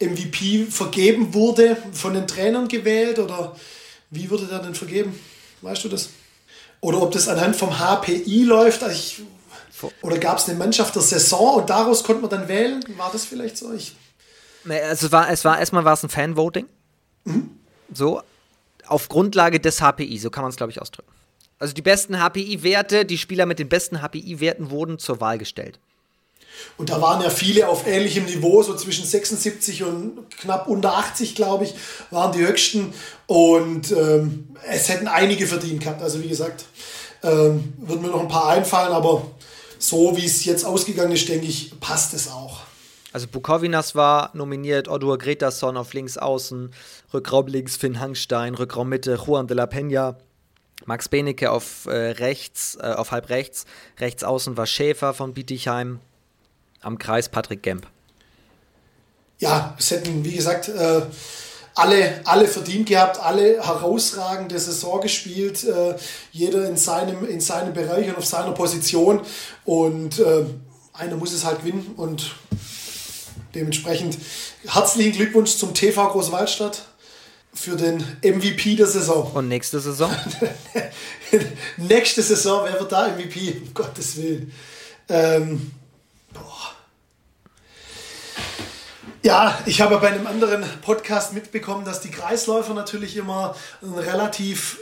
MVP 0.00 0.66
vergeben 0.70 1.34
wurde, 1.34 1.76
von 1.92 2.14
den 2.14 2.26
Trainern 2.26 2.68
gewählt 2.68 3.18
oder 3.18 3.54
wie 4.10 4.30
wurde 4.30 4.46
der 4.46 4.58
denn 4.58 4.74
vergeben? 4.74 5.18
Weißt 5.60 5.84
du 5.84 5.88
das? 5.88 6.10
Oder 6.80 7.00
ob 7.00 7.12
das 7.12 7.28
anhand 7.28 7.56
vom 7.56 7.78
HPI 7.78 8.44
läuft? 8.44 8.82
Also 8.82 8.96
ich, 8.96 9.22
oder 10.00 10.18
gab 10.18 10.38
es 10.38 10.48
eine 10.48 10.58
Mannschaft 10.58 10.94
der 10.94 11.02
Saison 11.02 11.56
und 11.56 11.70
daraus 11.70 12.02
konnte 12.02 12.22
man 12.22 12.30
dann 12.30 12.48
wählen? 12.48 12.84
War 12.96 13.10
das 13.12 13.24
vielleicht 13.24 13.58
so? 13.58 13.72
Ich 13.72 13.94
also 14.68 15.06
es 15.06 15.12
war, 15.12 15.30
es 15.30 15.44
war 15.44 15.58
erstmal 15.58 15.84
war 15.84 15.94
es 15.94 16.02
ein 16.02 16.08
Fanvoting. 16.08 16.66
Mhm. 17.24 17.50
So, 17.92 18.22
auf 18.86 19.08
Grundlage 19.08 19.60
des 19.60 19.80
HPI, 19.80 20.18
so 20.18 20.30
kann 20.30 20.42
man 20.42 20.50
es, 20.50 20.56
glaube 20.56 20.72
ich, 20.72 20.80
ausdrücken. 20.80 21.11
Also 21.62 21.74
die 21.74 21.82
besten 21.82 22.18
HPI-Werte, 22.18 23.04
die 23.04 23.16
Spieler 23.16 23.46
mit 23.46 23.60
den 23.60 23.68
besten 23.68 24.02
HPI-Werten 24.02 24.70
wurden 24.70 24.98
zur 24.98 25.20
Wahl 25.20 25.38
gestellt. 25.38 25.78
Und 26.76 26.90
da 26.90 27.00
waren 27.00 27.22
ja 27.22 27.30
viele 27.30 27.68
auf 27.68 27.86
ähnlichem 27.86 28.24
Niveau, 28.24 28.64
so 28.64 28.74
zwischen 28.74 29.04
76 29.04 29.84
und 29.84 30.28
knapp 30.40 30.66
unter 30.66 30.96
80, 30.96 31.36
glaube 31.36 31.62
ich, 31.62 31.74
waren 32.10 32.32
die 32.32 32.44
höchsten. 32.44 32.92
Und 33.28 33.92
ähm, 33.92 34.48
es 34.68 34.88
hätten 34.88 35.06
einige 35.06 35.46
verdient 35.46 35.84
gehabt. 35.84 36.02
Also 36.02 36.20
wie 36.20 36.28
gesagt, 36.28 36.64
ähm, 37.22 37.74
würden 37.76 38.02
mir 38.02 38.08
noch 38.08 38.22
ein 38.22 38.28
paar 38.28 38.48
einfallen, 38.48 38.92
aber 38.92 39.30
so 39.78 40.16
wie 40.16 40.26
es 40.26 40.44
jetzt 40.44 40.64
ausgegangen 40.64 41.12
ist, 41.12 41.28
denke 41.28 41.46
ich, 41.46 41.78
passt 41.78 42.12
es 42.12 42.28
auch. 42.28 42.62
Also 43.12 43.28
Bukovinas 43.28 43.94
war 43.94 44.30
nominiert, 44.34 44.88
Odur 44.88 45.16
Gretason 45.16 45.76
auf 45.76 45.94
links 45.94 46.18
außen, 46.18 46.72
Rückraum 47.14 47.46
links 47.46 47.76
Finn 47.76 48.00
Hangstein, 48.00 48.56
Rückraum 48.56 48.88
Mitte 48.88 49.14
Juan 49.14 49.46
de 49.46 49.56
la 49.56 49.66
Peña, 49.66 50.16
Max 50.86 51.08
Benecke 51.08 51.50
auf 51.50 51.86
äh, 51.86 51.90
rechts, 51.90 52.76
äh, 52.80 52.86
auf 52.86 53.10
halb 53.10 53.28
rechts. 53.28 53.64
Rechts 53.98 54.24
außen 54.24 54.56
war 54.56 54.66
Schäfer 54.66 55.14
von 55.14 55.34
Bietigheim. 55.34 56.00
Am 56.80 56.98
Kreis 56.98 57.28
Patrick 57.28 57.62
Gemp. 57.62 57.86
Ja, 59.38 59.74
es 59.78 59.90
hätten, 59.90 60.24
wie 60.24 60.34
gesagt, 60.34 60.68
äh, 60.68 61.02
alle, 61.74 62.20
alle 62.24 62.46
verdient 62.46 62.88
gehabt, 62.88 63.20
alle 63.20 63.64
herausragende 63.64 64.58
Saison 64.58 65.00
gespielt, 65.00 65.64
äh, 65.64 65.96
jeder 66.32 66.68
in 66.68 66.76
seinem, 66.76 67.24
in 67.26 67.40
seinem 67.40 67.72
Bereich 67.72 68.08
und 68.08 68.18
auf 68.18 68.26
seiner 68.26 68.52
Position. 68.52 69.20
Und 69.64 70.18
äh, 70.18 70.44
einer 70.92 71.16
muss 71.16 71.32
es 71.32 71.44
halt 71.44 71.60
gewinnen 71.60 71.94
und 71.96 72.34
dementsprechend 73.54 74.18
herzlichen 74.66 75.12
Glückwunsch 75.12 75.56
zum 75.56 75.74
TV 75.74 76.08
Großwaldstadt 76.08 76.91
für 77.54 77.76
den 77.76 77.98
MVP 78.22 78.76
der 78.76 78.86
Saison. 78.86 79.30
Und 79.32 79.48
nächste 79.48 79.80
Saison? 79.80 80.14
nächste 81.76 82.22
Saison, 82.22 82.64
wer 82.64 82.80
wird 82.80 82.92
da 82.92 83.08
MVP? 83.08 83.60
Um 83.62 83.74
Gottes 83.74 84.16
Willen. 84.16 84.52
Ähm, 85.08 85.72
boah. 86.32 86.72
Ja, 89.22 89.58
ich 89.66 89.80
habe 89.80 89.98
bei 89.98 90.08
einem 90.08 90.26
anderen 90.26 90.64
Podcast 90.80 91.32
mitbekommen, 91.34 91.84
dass 91.84 92.00
die 92.00 92.10
Kreisläufer 92.10 92.74
natürlich 92.74 93.16
immer 93.16 93.54
einen 93.82 93.94
relativ 93.94 94.78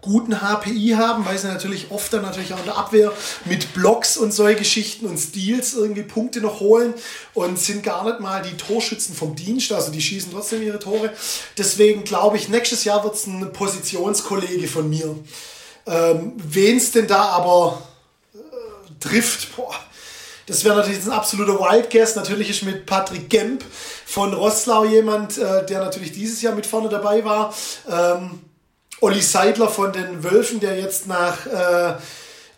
guten 0.00 0.40
HPI 0.40 0.94
haben, 0.96 1.24
weil 1.26 1.38
sie 1.38 1.48
natürlich 1.48 1.90
oft 1.90 2.12
dann 2.12 2.22
natürlich 2.22 2.52
auch 2.54 2.58
in 2.58 2.64
der 2.66 2.78
Abwehr 2.78 3.12
mit 3.44 3.74
Blocks 3.74 4.16
und 4.16 4.32
solche 4.32 4.58
Geschichten 4.58 5.06
und 5.06 5.18
Steals 5.18 5.74
irgendwie 5.74 6.02
Punkte 6.02 6.40
noch 6.40 6.60
holen 6.60 6.94
und 7.34 7.58
sind 7.58 7.82
gar 7.82 8.04
nicht 8.04 8.20
mal 8.20 8.42
die 8.42 8.56
Torschützen 8.56 9.14
vom 9.14 9.34
Dienst, 9.34 9.72
also 9.72 9.90
die 9.90 10.00
schießen 10.00 10.32
trotzdem 10.32 10.62
ihre 10.62 10.78
Tore. 10.78 11.12
Deswegen 11.56 12.04
glaube 12.04 12.36
ich, 12.36 12.48
nächstes 12.48 12.84
Jahr 12.84 13.02
wird 13.04 13.14
es 13.14 13.26
ein 13.26 13.52
Positionskollege 13.52 14.68
von 14.68 14.88
mir. 14.88 15.16
Ähm, 15.86 16.32
Wen 16.36 16.76
es 16.76 16.92
denn 16.92 17.06
da 17.06 17.22
aber 17.30 17.82
äh, 18.34 18.38
trifft, 19.00 19.56
boah, 19.56 19.74
das 20.46 20.64
wäre 20.64 20.76
natürlich 20.76 21.04
ein 21.04 21.12
absoluter 21.12 21.58
Wildguess. 21.60 22.16
Natürlich 22.16 22.48
ist 22.48 22.62
mit 22.62 22.86
Patrick 22.86 23.28
Gemp 23.28 23.62
von 24.06 24.32
Rosslau 24.32 24.84
jemand, 24.84 25.36
äh, 25.36 25.66
der 25.66 25.80
natürlich 25.80 26.12
dieses 26.12 26.40
Jahr 26.40 26.54
mit 26.54 26.66
vorne 26.66 26.88
dabei 26.88 27.22
war. 27.24 27.54
Ähm, 27.86 28.40
Olli 29.00 29.22
Seidler 29.22 29.68
von 29.68 29.92
den 29.92 30.24
Wölfen, 30.24 30.60
der 30.60 30.78
jetzt 30.78 31.06
nach 31.06 31.46
äh, 31.46 31.94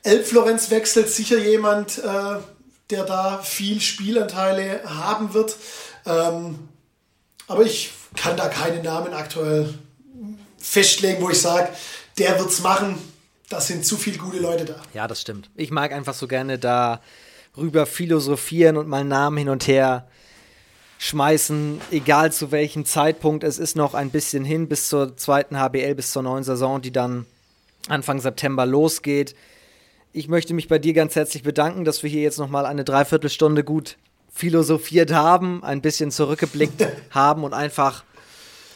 Elbflorenz 0.03 0.71
wechselt, 0.71 1.11
sicher 1.11 1.39
jemand, 1.39 1.99
äh, 1.99 2.37
der 2.91 3.05
da 3.05 3.39
viel 3.39 3.81
Spielanteile 3.81 4.83
haben 4.85 5.35
wird. 5.35 5.57
Ähm, 6.07 6.59
aber 7.47 7.65
ich 7.65 7.91
kann 8.17 8.37
da 8.37 8.49
keine 8.49 8.83
Namen 8.83 9.13
aktuell 9.13 9.75
festlegen, 10.59 11.23
wo 11.23 11.31
ich 11.31 11.41
sage, 11.41 11.69
der 12.19 12.39
wird 12.39 12.51
es 12.51 12.61
machen. 12.61 12.99
Da 13.49 13.61
sind 13.61 13.85
zu 13.85 13.97
viele 13.97 14.19
gute 14.19 14.39
Leute 14.39 14.65
da. 14.65 14.77
Ja, 14.95 15.09
das 15.09 15.21
stimmt. 15.21 15.51
Ich 15.57 15.71
mag 15.71 15.93
einfach 15.93 16.15
so 16.15 16.29
gerne 16.29 16.59
da 16.59 17.01
rüber 17.57 17.87
philosophieren 17.87 18.77
und 18.77 18.89
mal 18.89 19.05
Namen 19.05 19.37
hin 19.39 19.49
und 19.49 19.67
her 19.67 20.07
schmeißen, 21.03 21.81
egal 21.91 22.31
zu 22.31 22.53
welchem 22.53 22.85
Zeitpunkt. 22.85 23.43
Es 23.43 23.59
ist 23.59 23.75
noch 23.75 23.95
ein 23.95 24.11
bisschen 24.11 24.45
hin 24.45 24.69
bis 24.69 24.91
zur 24.91 25.17
zweiten 25.17 25.59
HBL, 25.59 25.95
bis 25.95 26.13
zur 26.13 26.23
neuen 26.23 26.45
Saison, 26.45 26.83
die 26.83 26.93
dann 26.93 27.25
Anfang 27.89 28.21
September 28.21 28.67
losgeht. 28.67 29.35
Ich 30.13 30.29
möchte 30.29 30.53
mich 30.53 30.69
bei 30.69 30.79
dir 30.79 30.93
ganz 30.93 31.17
herzlich 31.17 31.43
bedanken, 31.43 31.87
dass 31.87 32.03
wir 32.03 32.11
hier 32.11 32.21
jetzt 32.21 32.39
nochmal 32.39 32.67
eine 32.67 32.85
Dreiviertelstunde 32.85 33.65
gut 33.65 33.97
philosophiert 34.31 35.11
haben, 35.11 35.65
ein 35.65 35.81
bisschen 35.81 36.11
zurückgeblickt 36.11 36.87
haben 37.11 37.45
und 37.45 37.55
einfach 37.55 38.05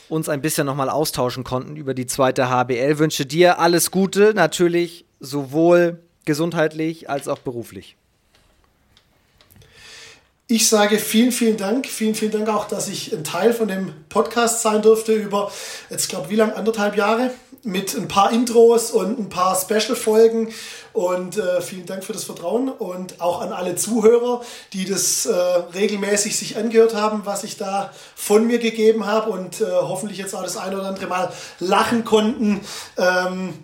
uns 0.09 0.31
ein 0.31 0.41
bisschen 0.41 0.65
nochmal 0.65 0.89
austauschen 0.89 1.45
konnten 1.45 1.77
über 1.77 1.93
die 1.93 2.07
zweite 2.07 2.49
HBL. 2.49 2.99
Wünsche 2.99 3.27
dir 3.27 3.59
alles 3.59 3.91
Gute, 3.91 4.33
natürlich 4.35 5.05
sowohl 5.21 5.99
gesundheitlich 6.25 7.11
als 7.11 7.29
auch 7.29 7.41
beruflich. 7.41 7.99
Ich 10.47 10.69
sage 10.69 10.99
vielen, 10.99 11.33
vielen 11.33 11.57
Dank. 11.57 11.87
Vielen, 11.87 12.15
vielen 12.15 12.31
Dank 12.31 12.51
auch, 12.51 12.69
dass 12.69 12.89
ich 12.89 13.15
ein 13.15 13.25
Teil 13.25 13.55
von 13.55 13.67
dem 13.67 13.95
Podcast 14.11 14.61
sein 14.61 14.83
durfte 14.83 15.15
über, 15.15 15.51
jetzt 15.89 16.11
glaube 16.11 16.29
wie 16.29 16.37
lange, 16.37 16.55
anderthalb 16.55 16.99
Jahre 16.99 17.31
mit 17.63 17.95
ein 17.95 18.09
paar 18.09 18.31
Intros 18.31 18.91
und 18.91 19.19
ein 19.19 19.31
paar 19.31 19.59
Special-Folgen. 19.59 20.53
Und 20.93 21.39
äh, 21.39 21.63
vielen 21.63 21.87
Dank 21.87 22.05
für 22.05 22.13
das 22.13 22.25
Vertrauen 22.25 22.69
und 22.69 23.23
auch 23.23 23.41
an 23.41 23.55
alle 23.55 23.75
Zuhörer, 23.77 24.43
die 24.75 24.85
das 24.85 25.25
äh, 25.25 25.33
regelmäßig 25.33 26.37
sich 26.37 26.59
angehört 26.59 26.95
haben, 26.95 27.23
was 27.25 27.43
ich 27.43 27.57
da 27.57 27.91
von 28.15 28.47
mir 28.47 28.59
gegeben 28.59 29.07
habe 29.07 29.31
und 29.31 29.63
äh, 29.63 29.65
hoffentlich 29.65 30.19
jetzt 30.19 30.35
auch 30.35 30.43
das 30.43 30.59
ein 30.59 30.75
oder 30.75 30.89
andere 30.89 31.07
Mal 31.07 31.33
lachen 31.59 32.05
konnten. 32.05 32.61
Ähm, 32.99 33.55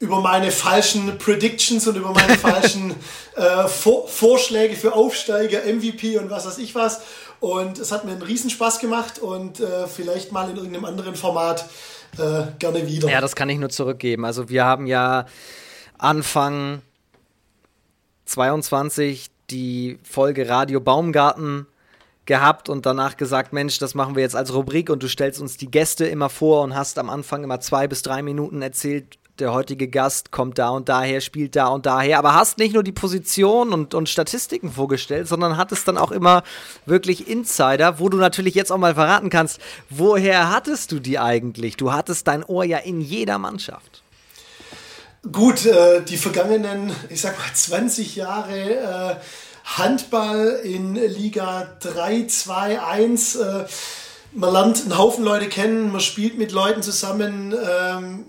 über 0.00 0.20
meine 0.20 0.50
falschen 0.50 1.18
Predictions 1.18 1.86
und 1.88 1.96
über 1.96 2.12
meine 2.12 2.38
falschen 2.38 2.94
äh, 3.36 3.66
Vor 3.66 4.08
Vorschläge 4.08 4.76
für 4.76 4.94
Aufsteiger, 4.94 5.60
MVP 5.64 6.18
und 6.18 6.30
was 6.30 6.46
weiß 6.46 6.58
ich 6.58 6.74
was. 6.74 7.00
Und 7.40 7.78
es 7.78 7.92
hat 7.92 8.04
mir 8.04 8.12
einen 8.12 8.22
Riesenspaß 8.22 8.80
gemacht 8.80 9.18
und 9.18 9.60
äh, 9.60 9.86
vielleicht 9.86 10.32
mal 10.32 10.50
in 10.50 10.56
irgendeinem 10.56 10.84
anderen 10.84 11.14
Format 11.14 11.68
äh, 12.16 12.42
gerne 12.58 12.86
wieder. 12.86 13.08
Ja, 13.08 13.20
das 13.20 13.36
kann 13.36 13.48
ich 13.48 13.58
nur 13.58 13.70
zurückgeben. 13.70 14.24
Also 14.24 14.48
wir 14.48 14.64
haben 14.64 14.86
ja 14.86 15.26
Anfang 15.98 16.82
22 18.26 19.30
die 19.50 19.98
Folge 20.02 20.48
Radio 20.48 20.80
Baumgarten 20.80 21.66
gehabt 22.26 22.68
und 22.68 22.86
danach 22.86 23.16
gesagt, 23.16 23.52
Mensch, 23.52 23.78
das 23.78 23.94
machen 23.94 24.14
wir 24.14 24.22
jetzt 24.22 24.36
als 24.36 24.52
Rubrik 24.52 24.90
und 24.90 25.02
du 25.02 25.08
stellst 25.08 25.40
uns 25.40 25.56
die 25.56 25.70
Gäste 25.70 26.06
immer 26.06 26.28
vor 26.28 26.62
und 26.62 26.74
hast 26.74 26.98
am 26.98 27.08
Anfang 27.08 27.42
immer 27.42 27.60
zwei 27.60 27.88
bis 27.88 28.02
drei 28.02 28.22
Minuten 28.22 28.60
erzählt, 28.60 29.18
der 29.40 29.52
heutige 29.52 29.88
Gast 29.88 30.30
kommt 30.30 30.58
da 30.58 30.70
und 30.70 30.88
daher, 30.88 31.20
spielt 31.20 31.56
da 31.56 31.68
und 31.68 31.86
daher, 31.86 32.18
aber 32.18 32.34
hast 32.34 32.58
nicht 32.58 32.74
nur 32.74 32.82
die 32.82 32.92
Position 32.92 33.72
und, 33.72 33.94
und 33.94 34.08
Statistiken 34.08 34.72
vorgestellt, 34.72 35.28
sondern 35.28 35.56
hattest 35.56 35.86
dann 35.88 35.98
auch 35.98 36.10
immer 36.10 36.42
wirklich 36.86 37.28
Insider, 37.28 37.98
wo 37.98 38.08
du 38.08 38.18
natürlich 38.18 38.54
jetzt 38.54 38.72
auch 38.72 38.78
mal 38.78 38.94
verraten 38.94 39.30
kannst, 39.30 39.60
woher 39.90 40.50
hattest 40.50 40.92
du 40.92 40.98
die 40.98 41.18
eigentlich? 41.18 41.76
Du 41.76 41.92
hattest 41.92 42.26
dein 42.26 42.44
Ohr 42.44 42.64
ja 42.64 42.78
in 42.78 43.00
jeder 43.00 43.38
Mannschaft. 43.38 44.02
Gut, 45.32 45.66
äh, 45.66 46.02
die 46.02 46.16
vergangenen, 46.16 46.92
ich 47.08 47.20
sag 47.20 47.38
mal, 47.38 47.52
20 47.52 48.16
Jahre 48.16 48.58
äh, 48.58 49.16
Handball 49.64 50.60
in 50.62 50.94
Liga 50.94 51.76
3, 51.80 52.26
2, 52.26 52.80
1. 52.80 53.36
Äh, 53.36 53.64
man 54.32 54.52
lernt 54.52 54.82
einen 54.82 54.96
Haufen 54.96 55.24
Leute 55.24 55.48
kennen, 55.48 55.92
man 55.92 56.00
spielt 56.00 56.38
mit 56.38 56.52
Leuten 56.52 56.82
zusammen. 56.82 57.52
Ähm, 57.52 58.24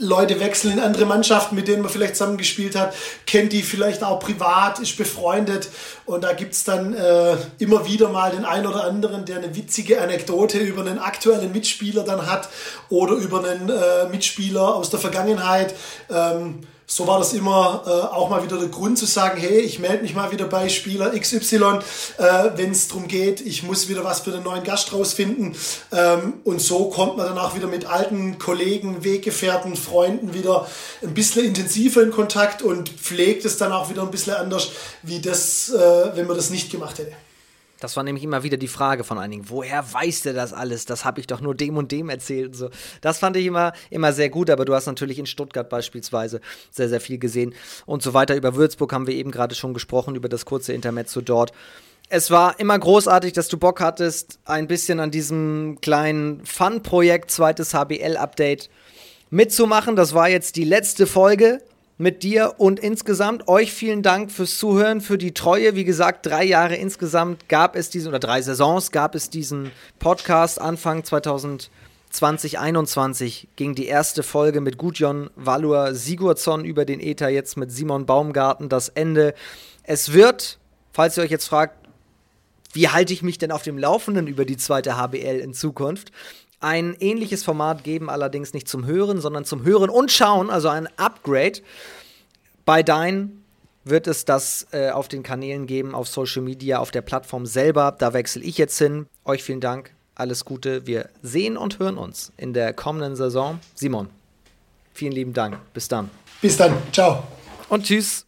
Leute 0.00 0.40
wechseln 0.40 0.72
in 0.72 0.80
andere 0.80 1.04
Mannschaften, 1.04 1.54
mit 1.54 1.68
denen 1.68 1.82
man 1.82 1.90
vielleicht 1.90 2.16
zusammengespielt 2.16 2.74
hat, 2.74 2.94
kennt 3.26 3.52
die 3.52 3.62
vielleicht 3.62 4.02
auch 4.02 4.18
privat, 4.18 4.78
ist 4.78 4.96
befreundet 4.96 5.68
und 6.06 6.24
da 6.24 6.32
gibt 6.32 6.54
es 6.54 6.64
dann 6.64 6.94
äh, 6.94 7.36
immer 7.58 7.86
wieder 7.86 8.08
mal 8.08 8.30
den 8.30 8.46
einen 8.46 8.66
oder 8.66 8.84
anderen, 8.84 9.26
der 9.26 9.36
eine 9.36 9.54
witzige 9.54 10.00
Anekdote 10.00 10.58
über 10.58 10.80
einen 10.80 10.98
aktuellen 10.98 11.52
Mitspieler 11.52 12.02
dann 12.02 12.26
hat 12.26 12.48
oder 12.88 13.12
über 13.12 13.44
einen 13.44 13.68
äh, 13.68 14.08
Mitspieler 14.10 14.74
aus 14.74 14.88
der 14.88 15.00
Vergangenheit. 15.00 15.74
Ähm, 16.10 16.60
so 16.92 17.06
war 17.06 17.20
das 17.20 17.32
immer 17.34 17.84
äh, 17.86 17.90
auch 17.90 18.30
mal 18.30 18.42
wieder 18.42 18.58
der 18.58 18.66
Grund 18.66 18.98
zu 18.98 19.06
sagen, 19.06 19.40
hey, 19.40 19.60
ich 19.60 19.78
melde 19.78 20.02
mich 20.02 20.12
mal 20.12 20.32
wieder 20.32 20.46
bei 20.46 20.68
Spieler 20.68 21.16
XY, 21.16 21.78
äh, 22.18 22.50
wenn 22.56 22.72
es 22.72 22.88
darum 22.88 23.06
geht, 23.06 23.40
ich 23.40 23.62
muss 23.62 23.88
wieder 23.88 24.02
was 24.02 24.20
für 24.20 24.32
den 24.32 24.42
neuen 24.42 24.64
Gast 24.64 24.92
rausfinden. 24.92 25.54
Ähm, 25.92 26.34
und 26.42 26.60
so 26.60 26.90
kommt 26.90 27.16
man 27.16 27.26
dann 27.26 27.38
auch 27.38 27.54
wieder 27.54 27.68
mit 27.68 27.86
alten 27.86 28.40
Kollegen, 28.40 29.04
Weggefährten, 29.04 29.76
Freunden 29.76 30.34
wieder 30.34 30.66
ein 31.00 31.14
bisschen 31.14 31.44
intensiver 31.44 32.02
in 32.02 32.10
Kontakt 32.10 32.60
und 32.60 32.88
pflegt 32.88 33.44
es 33.44 33.56
dann 33.56 33.70
auch 33.70 33.88
wieder 33.88 34.02
ein 34.02 34.10
bisschen 34.10 34.34
anders, 34.34 34.70
wie 35.04 35.20
das, 35.20 35.70
äh, 35.70 36.16
wenn 36.16 36.26
man 36.26 36.36
das 36.36 36.50
nicht 36.50 36.72
gemacht 36.72 36.98
hätte. 36.98 37.12
Das 37.80 37.96
war 37.96 38.04
nämlich 38.04 38.22
immer 38.22 38.42
wieder 38.42 38.56
die 38.56 38.68
Frage 38.68 39.04
von 39.04 39.18
einigen. 39.18 39.48
Woher 39.48 39.92
weiß 39.92 40.22
der 40.22 40.34
das 40.34 40.52
alles? 40.52 40.84
Das 40.84 41.04
habe 41.04 41.20
ich 41.20 41.26
doch 41.26 41.40
nur 41.40 41.54
dem 41.54 41.76
und 41.76 41.90
dem 41.90 42.08
erzählt 42.08 42.48
und 42.48 42.54
so. 42.54 42.70
Das 43.00 43.18
fand 43.18 43.36
ich 43.36 43.46
immer, 43.46 43.72
immer 43.90 44.12
sehr 44.12 44.28
gut, 44.28 44.50
aber 44.50 44.64
du 44.64 44.74
hast 44.74 44.86
natürlich 44.86 45.18
in 45.18 45.26
Stuttgart 45.26 45.68
beispielsweise 45.68 46.40
sehr, 46.70 46.88
sehr 46.88 47.00
viel 47.00 47.18
gesehen 47.18 47.54
und 47.86 48.02
so 48.02 48.14
weiter. 48.14 48.36
Über 48.36 48.54
Würzburg 48.54 48.92
haben 48.92 49.06
wir 49.06 49.14
eben 49.14 49.30
gerade 49.30 49.54
schon 49.54 49.74
gesprochen, 49.74 50.14
über 50.14 50.28
das 50.28 50.44
kurze 50.44 50.72
Intermezzo 50.72 51.20
dort. 51.20 51.52
Es 52.08 52.30
war 52.30 52.58
immer 52.58 52.78
großartig, 52.78 53.32
dass 53.32 53.48
du 53.48 53.56
Bock 53.56 53.80
hattest, 53.80 54.40
ein 54.44 54.66
bisschen 54.66 54.98
an 54.98 55.10
diesem 55.10 55.78
kleinen 55.80 56.44
Fun-Projekt, 56.44 57.30
zweites 57.30 57.72
HBL-Update 57.72 58.68
mitzumachen. 59.30 59.94
Das 59.94 60.12
war 60.12 60.28
jetzt 60.28 60.56
die 60.56 60.64
letzte 60.64 61.06
Folge 61.06 61.62
mit 62.00 62.22
dir 62.22 62.54
und 62.56 62.80
insgesamt 62.80 63.46
euch 63.46 63.74
vielen 63.74 64.02
Dank 64.02 64.32
fürs 64.32 64.56
Zuhören, 64.56 65.02
für 65.02 65.18
die 65.18 65.34
Treue. 65.34 65.76
Wie 65.76 65.84
gesagt, 65.84 66.24
drei 66.24 66.44
Jahre 66.44 66.74
insgesamt 66.74 67.50
gab 67.50 67.76
es 67.76 67.90
diesen, 67.90 68.08
oder 68.08 68.18
drei 68.18 68.40
Saisons 68.40 68.90
gab 68.90 69.14
es 69.14 69.28
diesen 69.28 69.70
Podcast. 69.98 70.58
Anfang 70.58 71.04
2020, 71.04 73.48
ging 73.54 73.74
die 73.74 73.84
erste 73.84 74.22
Folge 74.22 74.62
mit 74.62 74.78
Gudjon 74.78 75.28
Valur 75.36 75.94
Sigurdsson 75.94 76.64
über 76.64 76.86
den 76.86 77.00
Ether, 77.00 77.28
jetzt 77.28 77.58
mit 77.58 77.70
Simon 77.70 78.06
Baumgarten 78.06 78.70
das 78.70 78.88
Ende. 78.88 79.34
Es 79.82 80.14
wird, 80.14 80.58
falls 80.92 81.18
ihr 81.18 81.24
euch 81.24 81.30
jetzt 81.30 81.48
fragt, 81.48 81.86
wie 82.72 82.88
halte 82.88 83.12
ich 83.12 83.22
mich 83.22 83.36
denn 83.36 83.52
auf 83.52 83.62
dem 83.62 83.76
Laufenden 83.76 84.26
über 84.26 84.46
die 84.46 84.56
zweite 84.56 84.96
HBL 84.96 85.40
in 85.40 85.52
Zukunft? 85.52 86.12
Ein 86.60 86.94
ähnliches 87.00 87.42
Format 87.42 87.84
geben, 87.84 88.10
allerdings 88.10 88.52
nicht 88.52 88.68
zum 88.68 88.86
Hören, 88.86 89.20
sondern 89.20 89.44
zum 89.44 89.64
Hören 89.64 89.90
und 89.90 90.12
Schauen, 90.12 90.50
also 90.50 90.68
ein 90.68 90.88
Upgrade. 90.98 91.60
Bei 92.64 92.82
Dein 92.82 93.42
wird 93.84 94.06
es 94.06 94.24
das 94.24 94.66
äh, 94.72 94.90
auf 94.90 95.08
den 95.08 95.22
Kanälen 95.22 95.66
geben, 95.66 95.94
auf 95.94 96.06
Social 96.06 96.42
Media, 96.42 96.78
auf 96.78 96.90
der 96.90 97.02
Plattform 97.02 97.46
selber. 97.46 97.96
Da 97.98 98.12
wechsle 98.12 98.42
ich 98.42 98.58
jetzt 98.58 98.78
hin. 98.78 99.06
Euch 99.24 99.42
vielen 99.42 99.60
Dank 99.60 99.92
alles 100.20 100.44
Gute. 100.44 100.86
Wir 100.86 101.08
sehen 101.22 101.56
und 101.56 101.78
hören 101.78 101.96
uns 101.96 102.32
in 102.36 102.52
der 102.52 102.72
kommenden 102.72 103.16
Saison. 103.16 103.58
Simon, 103.74 104.08
vielen 104.92 105.12
lieben 105.12 105.32
Dank. 105.32 105.58
Bis 105.72 105.88
dann. 105.88 106.10
Bis 106.40 106.56
dann. 106.56 106.76
Ciao. 106.92 107.24
Und 107.68 107.84
tschüss. 107.84 108.24